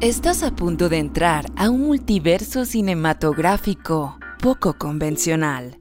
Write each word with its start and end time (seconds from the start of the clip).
Estás 0.00 0.42
a 0.44 0.52
punto 0.52 0.88
de 0.88 0.98
entrar 0.98 1.46
a 1.56 1.70
un 1.70 1.80
multiverso 1.82 2.64
cinematográfico 2.64 4.18
poco 4.40 4.74
convencional. 4.78 5.76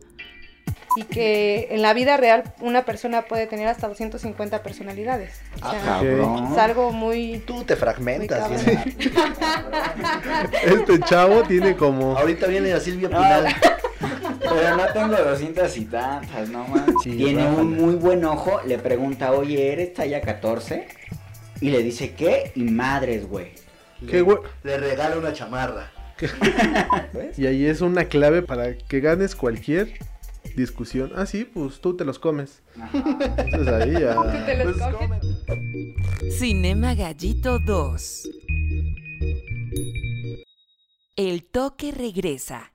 Y 0.95 1.03
que 1.03 1.67
en 1.69 1.83
la 1.83 1.93
vida 1.93 2.17
real 2.17 2.43
una 2.59 2.83
persona 2.83 3.23
puede 3.23 3.45
tener 3.45 3.67
hasta 3.67 3.87
250 3.87 4.63
personalidades. 4.63 5.39
O 5.61 5.65
Ah, 5.65 5.71
sea, 5.71 5.81
cabrón. 5.83 6.47
es 6.51 6.57
algo 6.57 6.91
muy... 6.91 7.43
Tú 7.45 7.63
te 7.63 7.75
fragmentas. 7.75 8.49
Este 10.65 10.99
chavo 11.01 11.43
tiene 11.43 11.75
como. 11.75 12.17
Ahorita 12.17 12.47
viene 12.47 12.73
a 12.73 12.79
Silvia 12.79 13.09
No. 13.09 13.17
Pinal. 13.19 13.45
Pero 14.39 14.77
no 14.77 14.85
tengo 14.93 15.15
200 15.23 15.77
y 15.77 15.85
tantas, 15.85 16.49
no. 16.49 16.65
Sí, 17.03 17.11
Tiene 17.11 17.45
un 17.47 17.75
muy 17.77 17.93
buen 17.95 18.25
ojo, 18.25 18.61
le 18.65 18.79
pregunta, 18.79 19.31
oye, 19.33 19.71
¿eres 19.73 19.93
talla 19.93 20.21
14? 20.21 20.87
Y 21.61 21.69
le 21.69 21.83
dice, 21.83 22.13
¿qué? 22.13 22.51
Y 22.55 22.63
madres, 22.63 23.27
güey. 23.27 23.51
Le 24.01 24.77
regala 24.77 25.17
una 25.17 25.33
chamarra. 25.33 25.91
Y 27.37 27.45
ahí 27.45 27.65
es 27.65 27.81
una 27.81 28.05
clave 28.05 28.41
para 28.41 28.75
que 28.77 28.99
ganes 28.99 29.35
cualquier 29.35 29.93
discusión. 30.55 31.11
Ah, 31.15 31.25
sí, 31.25 31.45
pues 31.45 31.79
tú 31.79 31.95
te 31.95 32.05
los 32.05 32.17
comes. 32.17 32.61
Entonces 32.93 33.67
ahí 33.67 33.91
ya. 33.93 34.15
Tú 34.15 34.45
te 34.45 34.63
los 34.63 34.77
Pues, 34.77 34.95
comes. 34.95 35.23
Cinema 36.39 36.95
Gallito 36.95 37.59
2. 37.59 38.29
El 41.15 41.43
toque 41.43 41.91
regresa. 41.91 42.71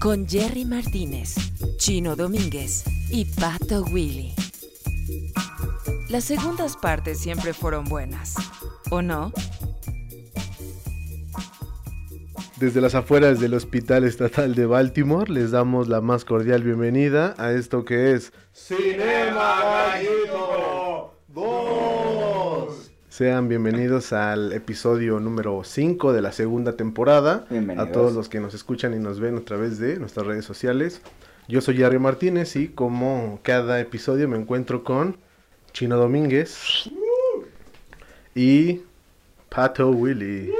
Con 0.00 0.28
Jerry 0.28 0.64
Martínez, 0.64 1.34
Chino 1.76 2.14
Domínguez 2.16 2.84
y 3.10 3.24
Pato 3.24 3.82
Willy. 3.84 4.34
Las 6.08 6.24
segundas 6.24 6.76
partes 6.76 7.18
siempre 7.18 7.52
fueron 7.52 7.84
buenas, 7.84 8.34
¿o 8.90 9.02
no? 9.02 9.32
Desde 12.58 12.80
las 12.80 12.96
afueras 12.96 13.38
del 13.38 13.54
Hospital 13.54 14.02
Estatal 14.02 14.56
de 14.56 14.66
Baltimore 14.66 15.32
les 15.32 15.52
damos 15.52 15.86
la 15.86 16.00
más 16.00 16.24
cordial 16.24 16.64
bienvenida 16.64 17.36
a 17.38 17.52
esto 17.52 17.84
que 17.84 18.14
es 18.14 18.32
Cinema 18.52 19.62
Gallito 19.62 21.14
2. 21.28 22.90
Sean 23.08 23.48
bienvenidos 23.48 24.12
al 24.12 24.52
episodio 24.52 25.20
número 25.20 25.62
5 25.62 26.12
de 26.12 26.20
la 26.20 26.32
segunda 26.32 26.72
temporada. 26.72 27.46
Bienvenidos. 27.48 27.88
A 27.88 27.92
todos 27.92 28.14
los 28.14 28.28
que 28.28 28.40
nos 28.40 28.54
escuchan 28.54 28.92
y 28.92 28.98
nos 28.98 29.20
ven 29.20 29.36
a 29.36 29.42
través 29.42 29.78
de 29.78 29.96
nuestras 30.00 30.26
redes 30.26 30.44
sociales. 30.44 31.00
Yo 31.46 31.60
soy 31.60 31.76
Jerry 31.76 32.00
Martínez 32.00 32.56
y 32.56 32.66
como 32.66 33.38
cada 33.44 33.78
episodio 33.78 34.26
me 34.28 34.36
encuentro 34.36 34.82
con 34.82 35.16
Chino 35.72 35.96
Domínguez 35.96 36.90
y 38.34 38.82
Pato 39.48 39.90
Willy. 39.90 40.52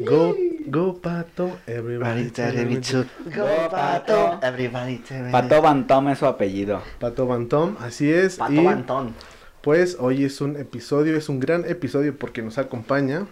Go, 0.00 0.36
go 0.70 1.00
Pato, 1.00 1.58
everybody. 1.66 2.30
tell 2.30 2.54
me 2.66 2.76
to- 2.80 3.04
Go, 3.24 3.46
Pato. 3.70 4.38
Everybody 4.42 4.98
tell 4.98 5.22
me. 5.24 5.30
Pato 5.32 5.60
Bantom 5.62 6.08
es 6.08 6.18
su 6.18 6.26
apellido. 6.26 6.82
Pato 6.98 7.26
Bantom, 7.26 7.76
así 7.80 8.10
es. 8.12 8.36
Pato 8.36 8.52
y 8.52 8.64
Bantón. 8.64 9.14
pues 9.62 9.96
hoy 10.00 10.24
es 10.24 10.40
un 10.40 10.56
episodio, 10.56 11.16
es 11.16 11.28
un 11.28 11.40
gran 11.40 11.64
episodio 11.64 12.16
porque 12.18 12.42
nos 12.42 12.58
acompaña 12.58 13.26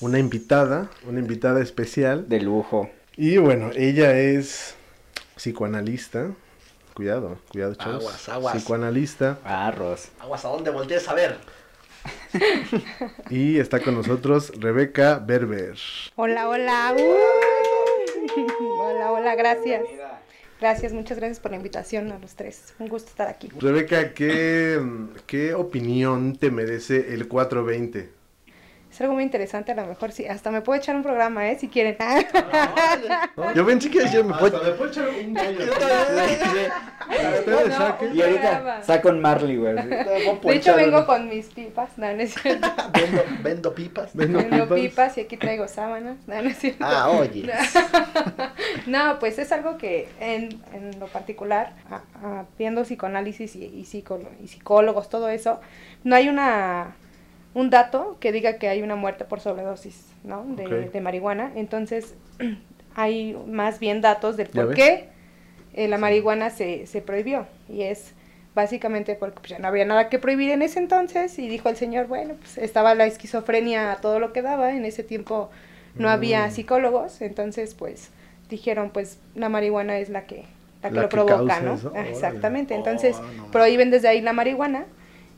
una 0.00 0.18
invitada, 0.18 0.90
una 1.08 1.20
invitada 1.20 1.60
especial. 1.60 2.28
De 2.28 2.40
lujo. 2.40 2.90
Y 3.16 3.36
bueno, 3.38 3.70
ella 3.74 4.16
es 4.18 4.74
psicoanalista. 5.36 6.30
Cuidado, 6.94 7.38
cuidado, 7.50 7.74
chavos. 7.74 8.02
Aguas, 8.04 8.28
aguas. 8.28 8.56
Psicoanalista. 8.56 9.38
Arroz. 9.44 10.08
Aguas, 10.20 10.44
¿a 10.44 10.48
dónde 10.48 10.70
voltees 10.70 11.08
a 11.08 11.14
ver? 11.14 11.38
Y 13.30 13.58
está 13.58 13.80
con 13.80 13.94
nosotros 13.94 14.52
Rebeca 14.58 15.18
Berber. 15.18 15.76
Hola, 16.16 16.48
hola. 16.48 16.94
uh. 16.96 18.80
Hola, 18.80 19.12
hola, 19.12 19.34
gracias. 19.34 19.82
Gracias, 20.60 20.92
muchas 20.92 21.18
gracias 21.18 21.40
por 21.40 21.50
la 21.50 21.56
invitación 21.56 22.12
a 22.12 22.18
los 22.18 22.36
tres. 22.36 22.72
Un 22.78 22.88
gusto 22.88 23.10
estar 23.10 23.28
aquí. 23.28 23.48
Rebeca, 23.58 24.14
¿qué, 24.14 24.80
qué 25.26 25.54
opinión 25.54 26.36
te 26.36 26.50
merece 26.52 27.12
el 27.14 27.26
420? 27.26 28.21
Algo 29.02 29.14
muy 29.14 29.24
interesante, 29.24 29.72
a 29.72 29.74
lo 29.74 29.86
mejor 29.86 30.12
sí. 30.12 30.26
Hasta 30.26 30.50
me 30.52 30.60
puedo 30.60 30.78
echar 30.78 30.94
un 30.94 31.02
programa, 31.02 31.48
¿eh? 31.50 31.58
Si 31.58 31.66
quieren. 31.68 31.96
Yo 33.54 33.66
pensé 33.66 33.90
que 33.90 34.00
ayer 34.04 34.22
me 34.24 34.32
puedo... 34.34 34.62
echar 34.86 35.08
un 35.08 35.36
Ustedes 35.42 36.72
No, 37.68 37.76
saquen. 37.76 38.10
un 38.12 38.16
Y 38.16 38.22
ahorita 38.22 38.82
saca 38.84 39.08
un 39.08 39.20
Marley, 39.20 39.56
güey. 39.56 39.74
De 39.74 40.54
hecho, 40.54 40.76
vengo 40.76 41.04
con 41.04 41.28
mis 41.28 41.46
pipas. 41.48 41.98
No, 41.98 42.06
no 42.12 42.22
es 42.22 42.34
cierto. 42.34 42.68
Vendo, 42.92 43.22
vendo 43.42 43.74
pipas. 43.74 44.10
Vendo 44.14 44.38
pipas. 44.38 44.68
pipas 44.80 45.18
y 45.18 45.22
aquí 45.22 45.36
traigo 45.36 45.66
sábanas. 45.66 46.18
No, 46.28 46.40
no 46.40 46.48
es 46.48 46.58
cierto. 46.58 46.84
Ah, 46.86 47.10
oye. 47.10 47.50
No, 48.86 49.18
pues 49.18 49.38
es 49.38 49.52
algo 49.52 49.78
que 49.78 50.08
en, 50.20 50.60
en 50.72 50.98
lo 51.00 51.06
particular, 51.06 51.72
a- 51.90 52.02
a- 52.40 52.44
viendo 52.58 52.82
psicoanálisis 52.84 53.56
y, 53.56 53.64
y, 53.64 53.86
y 54.42 54.48
psicólogos, 54.48 55.08
todo 55.08 55.28
eso, 55.28 55.60
no 56.04 56.16
hay 56.16 56.28
una 56.28 56.94
un 57.54 57.70
dato 57.70 58.16
que 58.20 58.32
diga 58.32 58.58
que 58.58 58.68
hay 58.68 58.82
una 58.82 58.96
muerte 58.96 59.24
por 59.24 59.40
sobredosis, 59.40 60.06
¿no? 60.24 60.44
De, 60.44 61.00
marihuana. 61.00 61.52
Entonces, 61.54 62.14
hay 62.94 63.36
más 63.46 63.78
bien 63.78 64.00
datos 64.00 64.36
del 64.36 64.48
¿Ya 64.50 64.62
por 64.64 64.74
qué 64.74 65.08
eh, 65.74 65.88
la 65.88 65.98
marihuana 65.98 66.50
se, 66.50 66.86
se 66.86 67.00
prohibió. 67.02 67.46
Y 67.68 67.82
es 67.82 68.12
básicamente 68.54 69.14
porque 69.14 69.38
pues, 69.40 69.50
ya 69.50 69.58
no 69.58 69.68
había 69.68 69.84
nada 69.84 70.08
que 70.08 70.18
prohibir 70.18 70.50
en 70.50 70.62
ese 70.62 70.78
entonces 70.78 71.38
y 71.38 71.48
dijo 71.48 71.68
el 71.68 71.76
señor, 71.76 72.06
bueno, 72.06 72.34
pues 72.38 72.58
estaba 72.58 72.94
la 72.94 73.06
esquizofrenia 73.06 73.92
a 73.92 73.96
todo 73.96 74.18
lo 74.18 74.32
que 74.32 74.42
daba, 74.42 74.72
en 74.72 74.84
ese 74.84 75.02
tiempo 75.02 75.50
no 75.94 76.08
había 76.10 76.46
Mm. 76.46 76.50
psicólogos, 76.50 77.20
entonces 77.22 77.74
pues 77.74 78.10
dijeron 78.50 78.90
pues 78.90 79.18
la 79.34 79.48
marihuana 79.48 79.98
es 79.98 80.10
la 80.10 80.26
que, 80.26 80.44
la 80.82 80.88
que 80.90 80.94
La 80.96 81.02
lo 81.02 81.08
que 81.08 81.16
provoca, 81.16 81.60
¿no? 81.60 81.74
eso, 81.74 81.92
Ah. 81.96 82.04
Exactamente, 82.08 82.74
entonces 82.74 83.16
Oh, 83.18 83.26
no 83.36 83.50
prohíben 83.50 83.90
desde 83.90 84.08
ahí 84.08 84.20
la 84.20 84.32
marihuana 84.34 84.84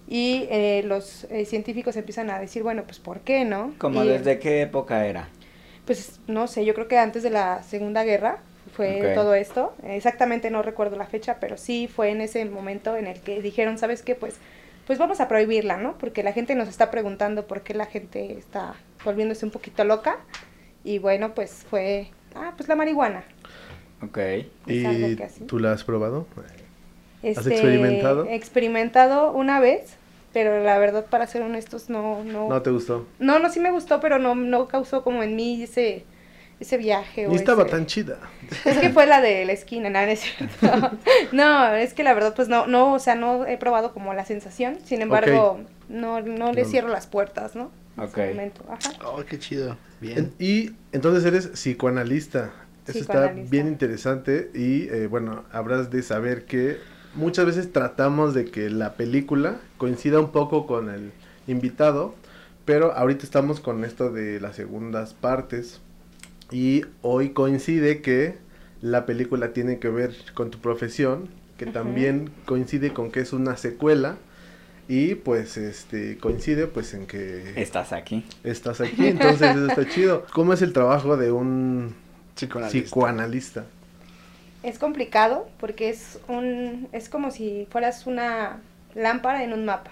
y 0.07 0.47
eh, 0.51 0.83
los 0.85 1.25
eh, 1.25 1.45
científicos 1.47 1.97
empiezan 1.97 2.31
a 2.31 2.39
decir, 2.39 2.63
bueno, 2.63 2.85
pues 2.85 2.99
¿por 2.99 3.21
qué, 3.21 3.45
no? 3.45 3.75
Como 3.79 4.05
desde 4.05 4.39
qué 4.39 4.63
época 4.63 5.07
era. 5.07 5.29
Pues 5.87 6.21
no 6.27 6.47
sé, 6.47 6.65
yo 6.65 6.75
creo 6.75 6.89
que 6.89 6.99
antes 6.99 7.23
de 7.23 7.31
la 7.31 7.63
Segunda 7.63 8.05
Guerra 8.05 8.39
fue 8.75 9.13
todo 9.15 9.35
esto. 9.35 9.75
Exactamente 9.83 10.51
no 10.51 10.63
recuerdo 10.63 10.97
la 10.97 11.07
fecha, 11.07 11.39
pero 11.41 11.57
sí 11.57 11.89
fue 11.89 12.11
en 12.11 12.21
ese 12.21 12.45
momento 12.45 12.97
en 12.97 13.07
el 13.07 13.21
que 13.21 13.41
dijeron, 13.41 13.79
¿sabes 13.79 14.03
qué? 14.03 14.15
Pues, 14.15 14.37
pues 14.87 14.99
vamos 14.99 15.21
a 15.21 15.29
prohibirla, 15.29 15.77
¿no? 15.77 15.97
Porque 15.99 16.23
la 16.23 16.33
gente 16.33 16.55
nos 16.55 16.69
está 16.69 16.91
preguntando 16.91 17.47
por 17.47 17.63
qué 17.63 17.75
la 17.75 17.87
gente 17.87 18.37
está 18.39 18.75
volviéndose 19.05 19.45
un 19.45 19.53
poquito 19.53 19.85
loca. 19.85 20.19
Y 20.83 20.99
bueno, 20.99 21.35
pues 21.35 21.65
fue, 21.69 22.11
ah, 22.35 22.53
pues 22.57 22.69
la 22.69 22.75
marihuana. 22.75 23.25
Ok. 24.03 24.19
Es 24.67 24.85
algo 24.85 25.09
¿Y 25.09 25.17
tú 25.47 25.59
la 25.59 25.73
has 25.73 25.85
probado? 25.85 26.27
Este, 27.25 27.51
experimentado? 27.55 28.27
Experimentado 28.29 29.33
una 29.33 29.61
vez, 29.61 29.97
pero 30.33 30.63
la 30.63 30.79
verdad, 30.79 31.07
para 31.07 31.27
ser 31.27 31.43
honestos, 31.43 31.89
no, 31.91 32.23
no. 32.25 32.49
¿No 32.49 32.63
te 32.63 32.71
gustó? 32.71 33.07
No, 33.19 33.39
no, 33.39 33.51
sí 33.51 33.61
me 33.61 33.71
gustó, 33.71 34.01
pero 34.01 34.19
no, 34.19 34.35
no 34.35 34.69
causó 34.69 35.03
como 35.05 35.23
en 35.23 35.35
mí 35.37 35.63
ese, 35.63 36.05
ese 36.61 36.77
viaje. 36.77 37.27
o 37.27 37.31
Ni 37.31 37.37
estaba 37.37 37.63
ese- 37.63 37.71
tan 37.71 37.87
chida. 37.87 38.19
Es 38.65 38.79
que 38.79 38.91
fue 38.91 39.07
la 39.07 39.21
de 39.21 39.45
la 39.45 39.53
esquina, 39.53 39.91
nada, 39.91 40.07
no 40.07 40.13
es 40.13 40.21
cierto. 40.21 40.91
No, 41.33 41.75
es 41.75 41.95
que 41.95 42.03
la 42.05 42.15
verdad, 42.15 42.35
pues 42.35 42.49
no, 42.49 42.67
no, 42.67 42.93
o 42.95 42.99
sea, 42.99 43.15
no 43.15 43.47
he 43.47 43.57
probado 43.59 43.93
como 43.93 44.13
la 44.15 44.25
sensación. 44.25 44.79
Sin 44.85 45.03
embargo, 45.03 45.61
no, 45.89 46.21
no 46.21 46.53
le 46.53 46.63
No. 46.63 46.69
cierro 46.69 46.89
las 46.89 47.07
puertas, 47.07 47.55
¿no? 47.57 47.71
En 47.97 48.03
Ok. 48.05 48.19
ese 48.19 48.29
momento, 48.31 48.65
ajá. 48.69 48.91
Oh, 49.07 49.23
qué 49.25 49.39
chido. 49.39 49.77
Bien. 50.01 50.19
En- 50.19 50.33
Y 50.39 50.73
entonces 50.93 51.25
eres 51.25 51.47
psicoanalista. 51.49 52.53
Eso 52.87 52.99
está 52.99 53.29
bien 53.29 53.67
interesante 53.69 54.51
y 54.55 54.89
eh, 54.91 55.07
bueno, 55.07 55.45
habrás 55.53 55.91
de 55.91 56.03
saber 56.03 56.45
que 56.45 56.77
muchas 57.17 57.47
veces 57.47 57.73
tratamos 57.73 58.35
de 58.35 58.47
que 58.47 58.71
la 58.71 58.95
película 58.95 59.57
coincida 59.79 60.21
un 60.21 60.31
poco 60.33 60.67
con 60.67 60.91
el 60.91 61.13
invitado, 61.47 62.15
pero 62.65 62.93
ahorita 62.97 63.25
estamos 63.25 63.61
con 63.61 63.85
esto 63.85 64.11
de 64.11 64.41
las 64.41 64.57
segundas 64.57 65.15
partes 65.15 65.81
y 66.51 66.85
hoy 67.03 67.31
coincide 67.31 68.01
que 68.03 68.37
la 68.81 69.07
película 69.07 69.53
tiene 69.53 69.79
que 69.79 69.89
ver 69.89 70.15
con 70.35 70.51
tu 70.51 70.59
profesión, 70.59 71.29
que 71.59 71.67
también 71.67 72.31
coincide 72.47 72.93
con 72.93 73.11
que 73.11 73.21
es 73.21 73.33
una 73.33 73.57
secuela 73.57 74.17
y 74.89 75.15
pues 75.15 75.57
este 75.57 76.19
coincide 76.19 76.67
pues 76.67 76.93
en 76.93 77.07
que 77.07 77.55
Estás 77.61 77.93
aquí. 77.93 78.25
estás 78.43 78.81
aquí, 78.83 79.07
entonces 79.07 79.57
eso 79.57 79.67
está 79.67 79.89
chido. 79.95 80.27
¿Cómo 80.33 80.53
es 80.53 80.61
el 80.63 80.73
trabajo 80.73 81.17
de 81.17 81.33
un 81.33 81.95
Psicoanalista. 82.35 82.85
psicoanalista? 82.85 83.65
Es 84.65 84.79
complicado 84.79 85.47
porque 85.61 85.91
es 85.91 86.19
un, 86.29 86.89
es 86.93 87.09
como 87.09 87.31
si 87.31 87.67
fueras 87.71 88.07
una 88.07 88.61
lámpara 88.95 89.45
en 89.45 89.53
un 89.53 89.65
mapa. 89.65 89.91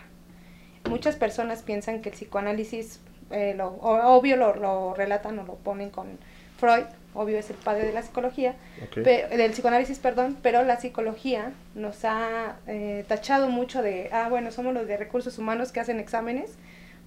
Muchas 0.88 1.16
personas 1.16 1.62
piensan 1.62 2.00
que 2.02 2.08
el 2.08 2.14
psicoanálisis, 2.14 3.00
eh, 3.30 3.54
lo, 3.56 3.68
obvio 3.68 4.36
lo, 4.36 4.54
lo 4.56 4.94
relatan 4.94 5.38
o 5.38 5.44
lo 5.44 5.54
ponen 5.56 5.90
con 5.90 6.18
Freud, 6.58 6.84
obvio 7.14 7.38
es 7.38 7.50
el 7.50 7.56
padre 7.56 7.84
de 7.84 7.92
la 7.92 8.02
psicología, 8.02 8.54
Ok. 8.84 9.02
pe- 9.04 9.26
del 9.28 9.52
psicoanálisis, 9.52 9.98
perdón, 9.98 10.36
pero 10.42 10.64
la 10.64 10.80
psicología 10.80 11.52
nos 11.74 12.04
ha 12.04 12.56
eh, 12.66 13.04
tachado 13.08 13.48
mucho 13.48 13.82
de, 13.82 14.08
ah, 14.12 14.28
bueno, 14.30 14.50
somos 14.50 14.72
los 14.74 14.86
de 14.86 14.96
recursos 14.96 15.38
humanos 15.38 15.70
que 15.72 15.80
hacen 15.80 16.00
exámenes 16.00 16.54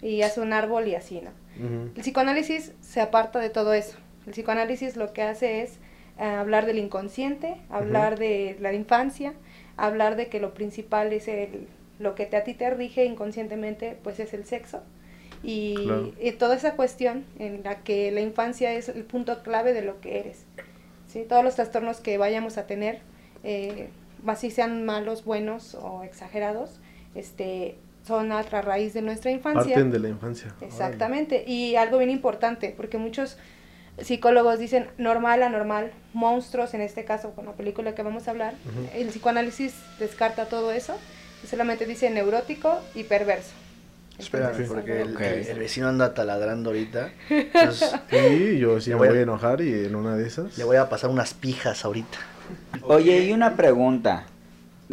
y 0.01 0.21
hace 0.21 0.39
un 0.41 0.53
árbol 0.53 0.87
y 0.87 0.95
así, 0.95 1.21
¿no? 1.21 1.31
Ujú. 1.65 1.89
El 1.95 2.01
psicoanálisis 2.01 2.73
se 2.81 3.01
aparta 3.01 3.39
de 3.39 3.49
todo 3.49 3.73
eso. 3.73 3.97
El 4.27 4.33
psicoanálisis 4.33 4.95
lo 4.97 5.13
que 5.13 5.23
hace 5.23 5.61
es 5.63 5.79
hablar 6.17 6.65
del 6.65 6.77
inconsciente, 6.79 7.57
hablar 7.69 8.17
de 8.17 8.57
la 8.59 8.73
infancia, 8.73 9.33
hablar 9.77 10.15
de 10.15 10.27
que 10.27 10.39
lo 10.39 10.53
principal 10.53 11.11
es 11.13 11.27
el, 11.27 11.67
lo 11.99 12.15
que 12.15 12.25
te, 12.25 12.37
a 12.37 12.43
ti 12.43 12.53
te 12.53 12.69
rige 12.69 13.05
inconscientemente, 13.05 13.97
pues 14.03 14.19
es 14.19 14.33
el 14.33 14.45
sexo. 14.45 14.81
Y, 15.43 15.75
Claro. 15.75 16.11
y 16.19 16.31
toda 16.31 16.55
esa 16.55 16.75
cuestión 16.75 17.23
en 17.37 17.61
la 17.63 17.83
que 17.83 18.11
la 18.11 18.21
infancia 18.21 18.73
es 18.73 18.89
el 18.89 19.03
punto 19.03 19.43
clave 19.43 19.73
de 19.73 19.81
lo 19.81 20.01
que 20.01 20.19
eres. 20.19 20.45
¿sí? 21.07 21.25
Todos 21.27 21.43
los 21.43 21.55
trastornos 21.55 21.99
que 21.99 22.17
vayamos 22.17 22.57
a 22.57 22.65
tener, 22.65 22.99
eh, 23.43 23.89
así 24.25 24.49
sean 24.49 24.85
malos, 24.85 25.23
buenos 25.23 25.75
o 25.75 26.03
exagerados, 26.03 26.79
este, 27.13 27.75
son 28.05 28.31
a 28.31 28.41
raíz 28.43 28.93
de 28.93 29.01
nuestra 29.01 29.31
infancia. 29.31 29.75
Parten 29.75 29.91
de 29.91 29.99
la 29.99 30.09
infancia. 30.09 30.53
Exactamente. 30.61 31.43
Y 31.47 31.75
algo 31.75 31.97
bien 31.97 32.09
importante, 32.09 32.73
porque 32.75 32.97
muchos 32.97 33.37
psicólogos 34.01 34.59
dicen 34.59 34.87
normal, 34.97 35.41
anormal, 35.43 35.91
monstruos, 36.13 36.73
en 36.73 36.81
este 36.81 37.05
caso 37.05 37.31
con 37.31 37.45
la 37.45 37.53
película 37.53 37.95
que 37.95 38.03
vamos 38.03 38.27
a 38.27 38.31
hablar. 38.31 38.53
El 38.93 39.07
psicoanálisis 39.07 39.73
descarta 39.99 40.45
todo 40.45 40.71
eso 40.71 40.97
y 41.43 41.47
solamente 41.47 41.85
dice 41.85 42.09
neurótico 42.09 42.79
y 42.93 43.03
perverso. 43.03 43.51
Espera, 44.17 44.51
porque 44.67 45.01
el, 45.01 45.13
Ok. 45.15 45.21
el- 45.21 45.47
el 45.47 45.59
vecino 45.59 45.89
anda 45.89 46.13
taladrando 46.13 46.69
ahorita. 46.69 47.09
Entonces, 47.29 47.91
Sí, 48.09 48.57
yo 48.59 48.79
sí 48.79 48.91
me 48.91 48.95
voy 48.95 49.07
a- 49.07 49.11
voy 49.11 49.19
a 49.19 49.23
enojar 49.23 49.59
y 49.61 49.73
en 49.85 49.95
una 49.95 50.15
de 50.15 50.25
esas. 50.27 50.57
le 50.57 50.63
voy 50.63 50.77
a 50.77 50.87
pasar 50.89 51.09
unas 51.09 51.33
pijas 51.33 51.83
ahorita. 51.83 52.17
Oye, 52.83 53.25
y 53.25 53.33
una 53.33 53.55
pregunta. 53.55 54.25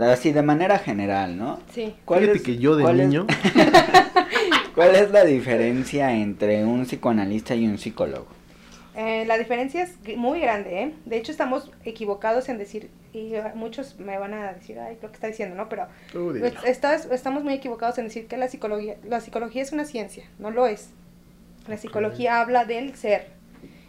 Así 0.00 0.32
de 0.32 0.42
manera 0.42 0.78
general, 0.78 1.36
¿no? 1.38 1.60
Sí. 1.72 1.94
Fíjate 2.08 2.32
es- 2.32 2.42
que 2.42 2.56
yo 2.58 2.74
de 2.76 2.82
cuál 2.82 2.98
es- 3.00 3.06
niño, 3.08 3.26
¿Cuál 4.74 4.94
es 4.96 5.10
la 5.10 5.24
diferencia 5.24 6.12
entre 6.14 6.64
un 6.64 6.84
psicoanalista 6.86 7.54
y 7.54 7.66
un 7.66 7.78
psicólogo? 7.78 8.26
Eh, 8.94 9.24
la 9.26 9.38
diferencia 9.38 9.82
es 9.82 9.96
muy 10.18 10.40
grande, 10.40 10.82
¿eh? 10.82 10.94
De 11.06 11.16
hecho, 11.16 11.32
estamos 11.32 11.70
equivocados 11.84 12.48
en 12.50 12.58
decir, 12.58 12.90
y 13.14 13.32
muchos 13.54 13.98
me 13.98 14.18
van 14.18 14.34
a 14.34 14.52
decir, 14.52 14.78
ay, 14.78 14.98
lo 15.00 15.08
que 15.08 15.14
está 15.14 15.26
diciendo, 15.28 15.56
¿no? 15.56 15.68
Pero 15.70 15.86
estás- 16.66 17.06
estamos 17.10 17.42
muy 17.42 17.54
equivocados 17.54 17.96
en 17.98 18.04
decir 18.04 18.26
que 18.26 18.36
la 18.36 18.48
psicología, 18.48 18.96
la 19.04 19.20
psicología 19.20 19.62
es 19.62 19.72
una 19.72 19.84
ciencia, 19.86 20.24
no 20.38 20.50
lo 20.50 20.66
es. 20.66 20.90
La 21.68 21.76
psicología 21.78 22.40
habla 22.40 22.64
del 22.66 22.94
ser, 22.96 23.28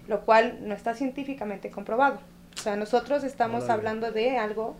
lo 0.07 0.21
cual 0.25 0.59
no 0.61 0.73
está 0.73 0.93
científicamente 0.93 1.69
comprobado. 1.69 2.19
O 2.55 2.61
sea, 2.61 2.75
nosotros 2.77 3.23
estamos 3.25 3.63
hablando 3.73 4.11
de 4.11 4.37
algo 4.37 4.75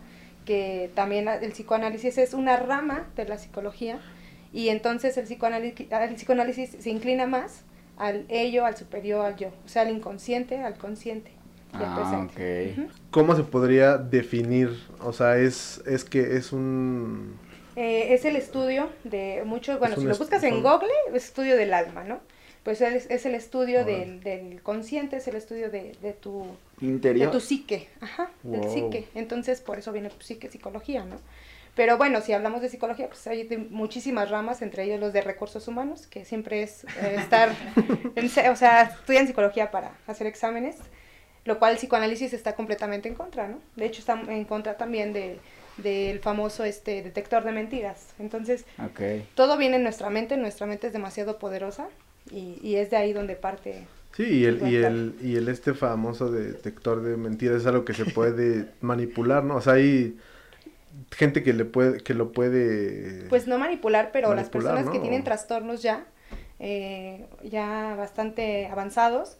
que 0.46 0.90
también 0.94 1.28
el 1.28 1.52
psicoanálisis 1.52 2.16
es 2.18 2.32
una 2.34 2.56
rama 2.56 3.08
de 3.16 3.26
la 3.26 3.36
psicología 3.36 3.98
y 4.52 4.68
entonces 4.68 5.16
el 5.18 5.24
psicoanálisis, 5.24 5.86
el 5.90 6.14
psicoanálisis 6.14 6.76
se 6.78 6.90
inclina 6.90 7.26
más 7.26 7.62
al 7.96 8.24
ello, 8.28 8.64
al 8.66 8.76
superior, 8.76 9.24
al 9.24 9.36
yo, 9.36 9.48
o 9.64 9.68
sea, 9.68 9.82
al 9.82 9.90
inconsciente, 9.90 10.58
al 10.58 10.76
consciente 10.76 11.30
y 11.72 11.76
al 11.76 11.84
Ah, 11.84 12.28
presente. 12.28 12.72
ok. 12.72 12.78
Ujú. 12.78 12.98
¿cómo 13.10 13.36
se 13.36 13.42
podría 13.44 13.96
definir? 13.98 14.70
O 15.00 15.12
sea, 15.12 15.38
es, 15.38 15.82
es 15.86 16.04
que 16.04 16.36
es 16.36 16.52
un... 16.52 17.36
Eh, 17.76 18.14
es 18.14 18.24
el 18.24 18.36
estudio 18.36 18.88
de 19.02 19.42
muchos, 19.44 19.78
bueno, 19.80 19.96
si 19.96 20.04
lo 20.04 20.16
buscas 20.16 20.42
en 20.44 20.62
Google, 20.62 20.88
es 21.12 21.24
estudio 21.24 21.56
del 21.56 21.74
alma, 21.74 22.04
¿no? 22.04 22.20
Pues 22.62 22.80
es, 22.80 23.10
es 23.10 23.26
el 23.26 23.34
estudio 23.34 23.84
del, 23.84 24.20
del 24.20 24.62
consciente, 24.62 25.16
es 25.16 25.28
el 25.28 25.34
estudio 25.34 25.70
de, 25.70 25.96
de 26.00 26.12
tu, 26.12 26.46
de 26.80 26.86
Interior. 26.86 27.30
tu 27.30 27.40
psique, 27.40 27.88
ajá, 28.00 28.30
del 28.42 28.70
psique. 28.70 29.06
Entonces, 29.14 29.60
por 29.60 29.78
eso 29.78 29.92
viene 29.92 30.10
psique, 30.20 30.48
psicología, 30.48 31.04
¿no? 31.04 31.16
Pero 31.74 31.96
bueno, 31.98 32.20
si 32.20 32.32
hablamos 32.32 32.62
de 32.62 32.68
psicología, 32.68 33.08
pues 33.08 33.26
hay 33.26 33.44
de 33.48 33.58
muchísimas 33.58 34.30
ramas, 34.30 34.62
entre 34.62 34.84
ellos 34.84 35.00
los 35.00 35.12
de 35.12 35.22
recursos 35.22 35.66
humanos, 35.66 36.06
que 36.06 36.24
siempre 36.24 36.62
es 36.62 36.84
eh, 36.84 37.16
estar, 37.18 37.50
en 38.14 38.26
o 38.50 38.56
sea, 38.56 38.82
estudian 38.82 39.26
psicología 39.26 39.70
para 39.70 39.98
hacer 40.06 40.26
exámenes, 40.26 40.76
lo 41.44 41.58
cual 41.58 41.72
el 41.72 41.78
psicoanálisis 41.78 42.32
está 42.32 42.54
completamente 42.54 43.08
en 43.08 43.14
contra, 43.14 43.48
¿no? 43.48 43.60
De 43.76 43.86
hecho, 43.86 44.00
está 44.00 44.20
en 44.28 44.44
contra 44.44 44.76
también 44.76 45.12
de, 45.12 45.40
del 45.76 46.20
famoso 46.20 46.64
este 46.64 47.02
detector 47.02 47.44
de 47.44 47.52
mentiras. 47.52 48.14
Entonces, 48.18 48.64
Ok. 48.78 49.00
todo 49.34 49.56
viene 49.58 49.76
en 49.76 49.82
nuestra 49.82 50.10
mente, 50.10 50.36
nuestra 50.36 50.66
mente 50.66 50.86
es 50.88 50.92
demasiado 50.92 51.38
poderosa 51.38 51.88
y, 52.30 52.58
y 52.62 52.76
es 52.76 52.90
de 52.90 52.96
ahí 52.96 53.12
donde 53.12 53.36
parte. 53.36 53.88
Sí, 54.12 54.22
y 54.40 54.44
el, 54.44 54.62
y 54.62 54.76
el, 54.76 55.16
y 55.20 55.36
el 55.36 55.48
este 55.48 55.74
famoso 55.74 56.30
detector 56.30 57.02
de 57.02 57.16
mentiras 57.16 57.62
es 57.62 57.66
algo 57.66 57.84
que 57.84 57.94
se 57.94 58.06
puede 58.06 58.72
manipular, 58.80 59.42
¿no? 59.44 59.56
O 59.56 59.60
sea, 59.60 59.74
hay 59.74 60.16
gente 61.10 61.42
que 61.42 61.52
le 61.52 61.64
puede, 61.64 61.98
que 62.00 62.14
lo 62.14 62.32
puede... 62.32 63.26
Pues 63.28 63.46
no 63.46 63.58
manipular, 63.58 64.10
pero 64.12 64.28
las 64.34 64.46
Manipular, 64.46 64.74
personas 64.74 64.92
que 64.92 64.98
¿no? 64.98 65.02
tienen 65.02 65.24
trastornos 65.24 65.82
ya, 65.82 66.06
eh, 66.58 67.26
ya 67.42 67.94
bastante 67.96 68.66
avanzados, 68.66 69.36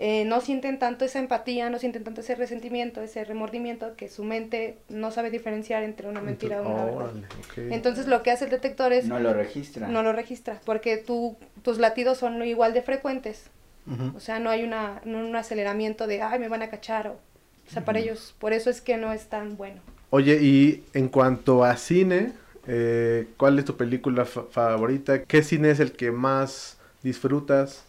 eh, 0.00 0.24
no 0.26 0.40
sienten 0.40 0.78
tanto 0.78 1.04
esa 1.04 1.18
empatía, 1.18 1.70
no 1.70 1.78
sienten 1.80 2.04
tanto 2.04 2.20
ese 2.20 2.36
resentimiento, 2.36 3.02
ese 3.02 3.24
remordimiento, 3.24 3.96
que 3.96 4.08
su 4.08 4.22
mente 4.22 4.78
no 4.88 5.10
sabe 5.10 5.30
diferenciar 5.30 5.82
entre 5.82 6.08
una 6.08 6.20
mentira 6.20 6.62
o 6.62 6.68
una 6.72 6.84
verdad. 6.84 7.02
Órale, 7.04 7.26
ok. 7.26 7.58
Entonces 7.72 8.06
lo 8.06 8.22
que 8.22 8.30
hace 8.30 8.44
el 8.44 8.50
detector 8.50 8.92
es 8.92 9.06
No 9.06 9.18
lo 9.18 9.32
registra. 9.34 9.88
no 9.88 10.02
lo 10.04 10.12
registra, 10.12 10.60
porque 10.64 10.98
tú, 10.98 11.36
tus 11.62 11.78
latidos 11.78 12.18
son 12.18 12.40
igual 12.44 12.74
de 12.74 12.82
frecuentes. 12.82 13.50
Ujú. 13.90 14.16
O 14.16 14.20
sea, 14.20 14.38
no 14.38 14.50
hay 14.50 14.62
una, 14.62 15.00
no 15.04 15.18
un 15.18 15.34
aceleramiento 15.34 16.06
de, 16.06 16.22
ay, 16.22 16.38
me 16.38 16.48
van 16.48 16.62
a 16.62 16.70
cachar. 16.70 17.08
O, 17.08 17.12
o 17.12 17.70
sea, 17.70 17.84
para 17.84 17.98
ellos, 17.98 18.34
por 18.38 18.52
eso 18.52 18.70
es 18.70 18.80
que 18.80 18.96
no 18.98 19.12
es 19.12 19.26
tan 19.26 19.56
bueno. 19.56 19.80
Oye, 20.10 20.38
y 20.40 20.84
en 20.94 21.08
cuanto 21.08 21.64
a 21.64 21.76
cine, 21.76 22.32
eh, 22.66 23.26
¿cuál 23.36 23.58
es 23.58 23.64
tu 23.64 23.76
película 23.76 24.24
fa- 24.24 24.44
favorita? 24.50 25.22
¿Qué 25.24 25.42
cine 25.42 25.70
es 25.70 25.80
el 25.80 25.92
que 25.92 26.10
más 26.10 26.78
disfrutas? 27.02 27.84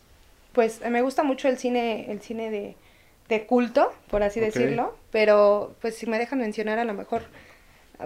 Pues 0.53 0.81
eh, 0.81 0.89
me 0.89 1.01
gusta 1.01 1.23
mucho 1.23 1.47
el 1.47 1.57
cine, 1.57 2.11
el 2.11 2.21
cine 2.21 2.49
de, 2.49 2.75
de 3.29 3.45
culto, 3.45 3.93
por 4.09 4.23
así 4.23 4.39
decirlo, 4.39 4.95
pero 5.11 5.75
pues 5.81 5.95
si 5.95 6.07
me 6.07 6.17
dejan 6.19 6.39
mencionar 6.39 6.79
a 6.79 6.85
lo 6.85 6.93
mejor, 6.93 7.21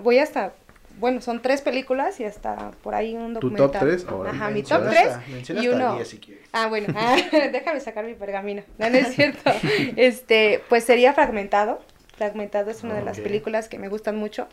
voy 0.03 0.19
hasta, 0.19 0.53
bueno, 0.99 1.21
son 1.21 1.41
tres 1.41 1.61
películas 1.61 2.19
y 2.19 2.25
hasta 2.25 2.71
por 2.83 2.95
ahí 2.95 3.15
un 3.15 3.33
¿Tu 3.33 3.39
documental. 3.39 3.71
top 3.71 3.79
tres? 3.79 4.05
Ajá, 4.27 4.49
mi 4.49 4.61
top 4.63 4.81
tres 4.89 5.17
y 5.49 5.67
uno. 5.67 5.95
10 5.95 6.07
si 6.07 6.17
quieres. 6.17 6.43
Ah, 6.53 6.67
bueno, 6.67 6.89
ah, 6.95 7.15
déjame 7.51 7.79
sacar 7.79 8.05
mi 8.05 8.13
pergamino. 8.13 8.61
No, 8.77 8.89
no 8.89 8.97
es 8.97 9.15
cierto. 9.15 9.51
Este, 9.95 10.61
pues 10.69 10.83
sería 10.83 11.13
Fragmentado. 11.13 11.81
Fragmentado 12.27 12.71
es 12.71 12.83
una 12.83 12.93
de 12.93 13.03
las 13.03 13.19
películas 13.19 13.67
que 13.67 13.77
me 13.77 13.89
gustan 13.89 14.15
mucho. 14.15 14.47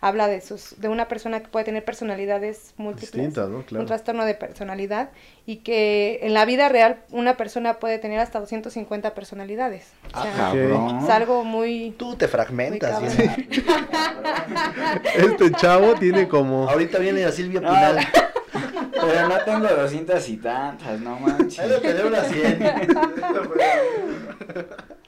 Habla 0.00 0.26
de 0.26 0.40
sus, 0.40 0.80
de 0.80 0.88
una 0.88 1.06
persona 1.06 1.38
que 1.40 1.46
puede 1.46 1.64
tener 1.64 1.84
personalidades 1.84 2.74
múltiples. 2.76 3.12
Distintas, 3.12 3.48
¿no? 3.48 3.62
Claro. 3.62 3.82
Un 3.82 3.86
trastorno 3.86 4.24
de 4.24 4.34
personalidad. 4.34 5.10
Y 5.46 5.58
que 5.58 6.18
en 6.22 6.34
la 6.34 6.44
vida 6.44 6.68
real 6.68 6.96
una 7.12 7.36
persona 7.36 7.74
puede 7.74 7.98
tener 8.00 8.18
hasta 8.18 8.40
250 8.40 9.14
personalidades. 9.14 9.92
O 10.06 10.08
Ah, 10.18 10.22
sea, 10.24 10.32
cabrón. 10.34 10.98
es 11.04 11.08
algo 11.08 11.44
muy... 11.44 11.94
Tú 11.96 12.16
te 12.16 12.26
fragmentas. 12.26 13.00
Este 15.16 15.52
chavo 15.52 15.94
tiene 15.94 16.26
como... 16.26 16.68
Ahorita 16.68 16.98
viene 16.98 17.24
a 17.24 17.30
Silvia 17.30 17.60
No, 17.60 17.68
Pinal. 17.68 17.98
pero 19.00 19.28
no 19.28 19.38
tengo 19.44 19.68
doscientas 19.68 20.28
y 20.28 20.36
tantas, 20.38 20.98
no 21.00 21.16
manches. 21.20 21.60
Ahí 21.60 21.68
lo 21.70 21.80
tener 21.80 22.06
unas 22.06 22.26
100. 22.26 22.62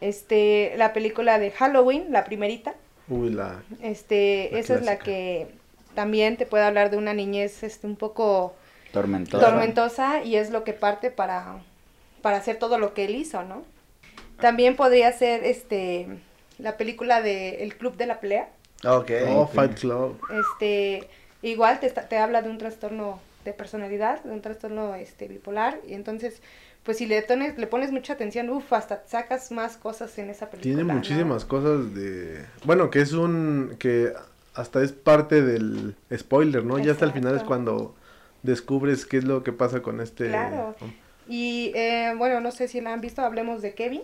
Este, 0.08 0.74
la 0.76 0.92
película 0.92 1.38
de 1.38 1.50
Halloween, 1.50 2.12
la 2.12 2.24
primerita. 2.24 2.74
Uy, 3.08 3.30
la... 3.30 3.62
Este, 3.82 4.50
La 4.52 4.58
esa 4.58 4.74
es 4.74 4.84
la 4.84 4.98
que 4.98 5.48
también 5.94 6.36
te 6.36 6.46
puede 6.46 6.64
hablar 6.64 6.90
de 6.90 6.96
una 6.96 7.14
niñez 7.14 7.62
este, 7.62 7.86
un 7.86 7.96
poco 7.96 8.54
Tormentosa. 8.92 9.44
tormentosa 9.44 10.22
y 10.22 10.36
es 10.36 10.50
lo 10.50 10.62
que 10.64 10.72
parte 10.72 11.10
para, 11.10 11.62
para 12.22 12.36
hacer 12.36 12.58
todo 12.58 12.78
lo 12.78 12.92
que 12.94 13.04
él 13.06 13.14
hizo, 13.14 13.42
¿no? 13.44 13.62
También 14.40 14.76
podría 14.76 15.12
ser 15.12 15.44
este 15.44 16.08
la 16.58 16.76
película 16.76 17.22
de 17.22 17.62
El 17.62 17.76
Club 17.76 17.96
de 17.96 18.06
la 18.06 18.20
Pelea. 18.20 18.48
Ok. 18.86 19.10
Oh, 19.28 19.46
Fight 19.46 19.78
Club. 19.78 20.20
Este, 20.30 21.08
igual 21.42 21.80
te, 21.80 21.90
te 21.90 22.18
habla 22.18 22.42
de 22.42 22.50
un 22.50 22.58
trastorno 22.58 23.20
de 23.44 23.52
personalidad, 23.52 24.22
de 24.22 24.32
un 24.32 24.40
trastorno 24.40 24.94
este 24.94 25.28
bipolar, 25.28 25.78
y 25.86 25.94
entonces, 25.94 26.40
pues 26.84 26.98
si 26.98 27.06
le, 27.06 27.26
tones- 27.26 27.56
le 27.56 27.66
pones 27.66 27.90
mucha 27.92 28.12
atención, 28.12 28.48
uff, 28.50 28.72
hasta 28.72 29.02
sacas 29.06 29.50
más 29.50 29.76
cosas 29.76 30.16
en 30.18 30.30
esa 30.30 30.50
película. 30.50 30.74
Tiene 30.76 30.84
¿no? 30.86 30.94
muchísimas 30.94 31.44
cosas 31.44 31.94
de... 31.94 32.44
Bueno, 32.64 32.90
que 32.90 33.00
es 33.00 33.12
un... 33.12 33.76
que 33.78 34.12
hasta 34.54 34.82
es 34.82 34.92
parte 34.92 35.42
del 35.42 35.96
spoiler, 36.16 36.64
¿no? 36.64 36.78
Ya 36.78 36.92
hasta 36.92 37.04
el 37.06 37.12
final 37.12 37.32
es 37.32 37.42
Exacto. 37.42 37.48
cuando 37.48 37.94
descubres 38.42 39.06
qué 39.06 39.16
es 39.16 39.24
lo 39.24 39.42
que 39.42 39.52
pasa 39.52 39.82
con 39.82 40.00
este... 40.00 40.28
Claro. 40.28 40.76
Y 41.28 41.72
eh, 41.74 42.12
bueno, 42.16 42.40
no 42.40 42.50
sé 42.52 42.68
si 42.68 42.80
la 42.80 42.92
han 42.92 43.00
visto, 43.00 43.22
hablemos 43.22 43.62
de 43.62 43.74
Kevin. 43.74 44.02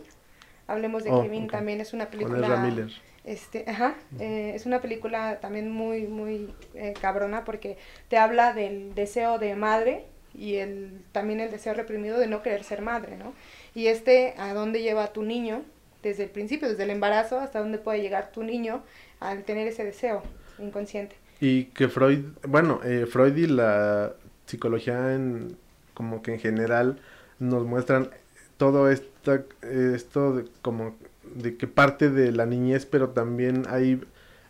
Hablemos 0.66 1.04
de 1.04 1.10
Oh, 1.10 1.22
Kevin, 1.22 1.48
también 1.48 1.80
es 1.80 1.92
una 1.92 2.06
Con 2.06 2.12
película. 2.18 2.46
Ezra 2.46 2.60
Miller. 2.62 2.90
Este, 3.24 3.64
ajá, 3.68 3.94
eh, 4.18 4.52
es 4.54 4.64
una 4.64 4.80
película 4.80 5.38
también 5.40 5.70
muy, 5.70 6.06
muy 6.06 6.54
eh, 6.74 6.94
cabrona 7.00 7.44
porque 7.44 7.76
te 8.08 8.16
habla 8.16 8.54
del 8.54 8.94
deseo 8.94 9.38
de 9.38 9.54
madre 9.56 10.06
y 10.34 10.56
el, 10.56 11.02
también 11.12 11.40
el 11.40 11.50
deseo 11.50 11.74
reprimido 11.74 12.18
de 12.18 12.26
no 12.26 12.42
querer 12.42 12.64
ser 12.64 12.82
madre, 12.82 13.16
¿no? 13.16 13.32
Y 13.74 13.86
este, 13.88 14.34
¿a 14.38 14.54
dónde 14.54 14.82
lleva 14.82 15.04
a 15.04 15.12
tu 15.12 15.22
niño? 15.22 15.62
Desde 16.02 16.24
el 16.24 16.30
principio, 16.30 16.68
desde 16.68 16.84
el 16.84 16.90
embarazo, 16.90 17.40
hasta 17.40 17.58
dónde 17.58 17.78
puede 17.78 18.00
llegar 18.00 18.32
tu 18.32 18.42
niño 18.42 18.82
al 19.20 19.44
tener 19.44 19.66
ese 19.68 19.84
deseo 19.84 20.22
inconsciente. 20.58 21.16
Y 21.40 21.64
que 21.66 21.88
Freud... 21.88 22.24
Bueno, 22.46 22.80
eh, 22.84 23.06
Freud 23.10 23.36
y 23.36 23.46
la 23.46 24.12
psicología 24.46 25.14
en... 25.14 25.56
como 25.94 26.22
que 26.22 26.32
en 26.34 26.40
general 26.40 26.98
nos 27.38 27.64
muestran 27.66 28.10
todo 28.56 28.90
esta, 28.90 29.42
esto 29.62 30.34
de, 30.36 30.44
como 30.62 30.94
de 31.34 31.56
que 31.56 31.66
parte 31.66 32.10
de 32.10 32.32
la 32.32 32.46
niñez, 32.46 32.86
pero 32.86 33.10
también 33.10 33.64
hay 33.68 34.02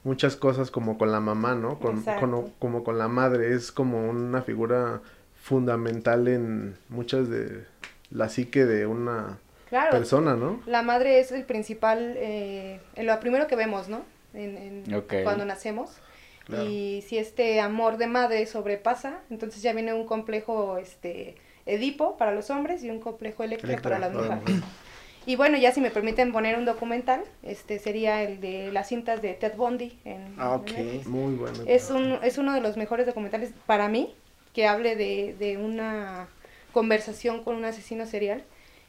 muchas 0.03 0.37
cosas 0.37 0.71
como 0.71 0.99
con 0.99 1.13
la 1.13 1.21
mamá, 1.21 1.55
¿no? 1.55 1.79
Con, 1.79 2.03
con- 2.03 2.51
como 2.59 2.83
con 2.85 2.99
la 2.99 3.09
madre, 3.09 3.55
es 3.55 3.71
como 3.71 4.09
una 4.09 4.43
figura 4.43 5.01
fundamental 5.41 6.29
en 6.29 6.77
muchas 6.89 7.29
de 7.29 7.65
la 8.11 8.29
psique 8.29 8.65
de 8.65 8.87
una 8.87 9.39
Claro, 9.69 9.91
persona, 9.93 10.35
¿no? 10.35 10.61
la 10.67 10.83
madre 10.83 11.21
es 11.21 11.31
el 11.31 11.45
principal, 11.45 12.15
eh, 12.17 12.81
lo 12.97 13.19
primero 13.21 13.47
que 13.47 13.55
vemos, 13.57 13.89
¿no? 13.89 14.03
En. 14.35 14.85
Cuando 15.25 15.45
nacemos. 15.45 15.91
Claro. 16.45 16.65
Y 16.65 17.03
si 17.07 17.19
este 17.19 17.61
amor 17.61 17.97
de 17.97 18.09
madre 18.09 18.45
sobrepasa, 18.47 19.21
entonces 19.31 19.63
ya 19.63 19.73
viene 19.73 19.95
un 19.95 20.07
complejo 20.07 20.79
este 20.79 21.37
Edipo 21.67 22.17
para 22.17 22.33
los 22.33 22.51
hombres 22.51 22.83
y 22.83 22.91
un 22.91 22.99
complejo 22.99 23.45
Electra, 23.45 23.69
Electra, 23.69 23.91
para 23.99 24.09
las 24.09 24.13
mujeres. 24.13 24.63
Y 25.27 25.37
bueno, 25.37 25.59
ya 25.59 25.71
si 25.71 25.81
me 25.81 25.91
permiten 25.91 26.33
poner 26.33 26.57
un 26.57 26.65
documental, 26.65 27.23
este 27.43 27.79
sería 27.79 28.23
el 28.23 28.41
de 28.41 28.73
las 28.73 28.89
cintas 28.89 29.21
de 29.23 29.35
Ted 29.35 29.55
Bundy 29.55 29.99
en, 30.05 30.35
Ah, 30.39 30.55
ok. 30.55 30.71
Muy 31.07 31.35
bueno. 31.35 31.59
Es, 31.67 31.91
un, 31.91 32.19
es 32.23 32.39
uno 32.39 32.55
de 32.55 32.61
los 32.61 32.77
mejores 32.77 33.07
documentales 33.07 33.53
para 33.67 33.89
mí 33.89 34.13
que 34.55 34.67
hable 34.67 34.97
de, 34.97 35.35
de 35.39 35.57
una 35.59 36.29
conversación 36.73 37.43
con 37.45 37.57
un 37.57 37.65
asesino 37.65 38.07
serial. 38.07 38.45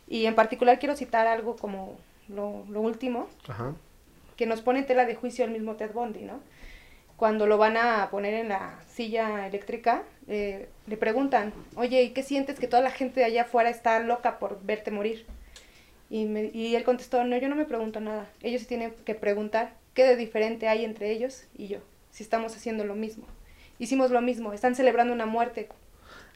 Y 0.08 0.26
en 0.26 0.36
particular 0.36 0.80
quiero 0.80 0.96
citar 0.96 1.28
algo 1.28 1.56
como 1.56 1.98
lo, 2.28 2.66
lo 2.70 2.82
último, 2.82 3.28
Ajá. 3.48 3.74
que 4.38 4.46
nos 4.46 4.62
pone 4.62 4.80
en 4.80 4.86
tela 4.86 5.06
de 5.06 5.16
juicio 5.16 5.46
el 5.46 5.52
mismo 5.52 5.76
Ted 5.76 5.92
Bundy, 5.94 6.22
¿no? 6.24 6.40
Cuando 7.18 7.46
lo 7.46 7.58
van 7.60 7.78
a 7.78 8.10
poner 8.10 8.34
en 8.34 8.50
la 8.50 8.80
silla 8.92 9.46
eléctrica, 9.46 10.04
eh, 10.28 10.68
le 10.88 10.98
preguntan, 10.98 11.54
oye, 11.76 12.02
¿y 12.02 12.10
qué 12.10 12.24
sientes 12.24 12.60
que 12.60 12.68
toda 12.68 12.82
la 12.82 12.90
gente 12.90 13.20
de 13.20 13.26
allá 13.28 13.44
afuera 13.44 13.70
está 13.70 14.00
loca 14.00 14.40
por 14.40 14.60
verte 14.64 14.90
morir? 14.90 15.26
Y, 16.10 16.26
me- 16.26 16.50
y 16.52 16.76
él 16.76 16.84
contestó, 16.84 17.24
no, 17.24 17.38
yo 17.38 17.48
no 17.48 17.56
me 17.56 17.66
pregunto 17.66 18.00
nada. 18.00 18.28
Ellos 18.42 18.62
se 18.62 18.68
tienen 18.68 18.94
que 19.06 19.14
preguntar 19.16 19.74
qué 19.94 20.04
de 20.04 20.16
diferente 20.16 20.68
hay 20.68 20.84
entre 20.84 21.12
ellos 21.12 21.44
y 21.56 21.68
yo, 21.68 21.78
si 22.10 22.24
estamos 22.24 22.56
haciendo 22.56 22.84
lo 22.86 22.96
mismo. 22.96 23.26
Hicimos 23.82 24.12
lo 24.12 24.22
mismo, 24.22 24.54
están 24.54 24.76
celebrando 24.76 25.12
una 25.12 25.26
muerte. 25.26 25.68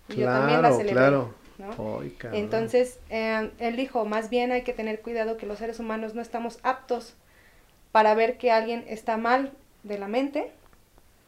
Y 0.10 0.16
yo 0.16 0.26
también 0.26 0.64
la 0.64 0.72
celebré. 0.72 0.94
claro. 0.94 1.32
¿no? 1.60 2.00
Ay, 2.02 2.10
cabrón. 2.10 2.42
Entonces, 2.42 2.98
eh, 3.12 3.52
él 3.60 3.76
dijo, 3.76 4.04
más 4.04 4.32
bien 4.32 4.52
hay 4.52 4.64
que 4.64 4.74
tener 4.74 5.00
cuidado 5.02 5.38
que 5.38 5.46
los 5.46 5.60
seres 5.60 5.80
humanos 5.80 6.16
no 6.16 6.24
estamos 6.24 6.58
aptos 6.64 7.14
para 7.92 8.16
ver 8.16 8.40
que 8.40 8.52
alguien 8.52 8.84
está 8.88 9.18
mal 9.18 9.52
de 9.84 10.00
la 10.00 10.08
mente 10.08 10.52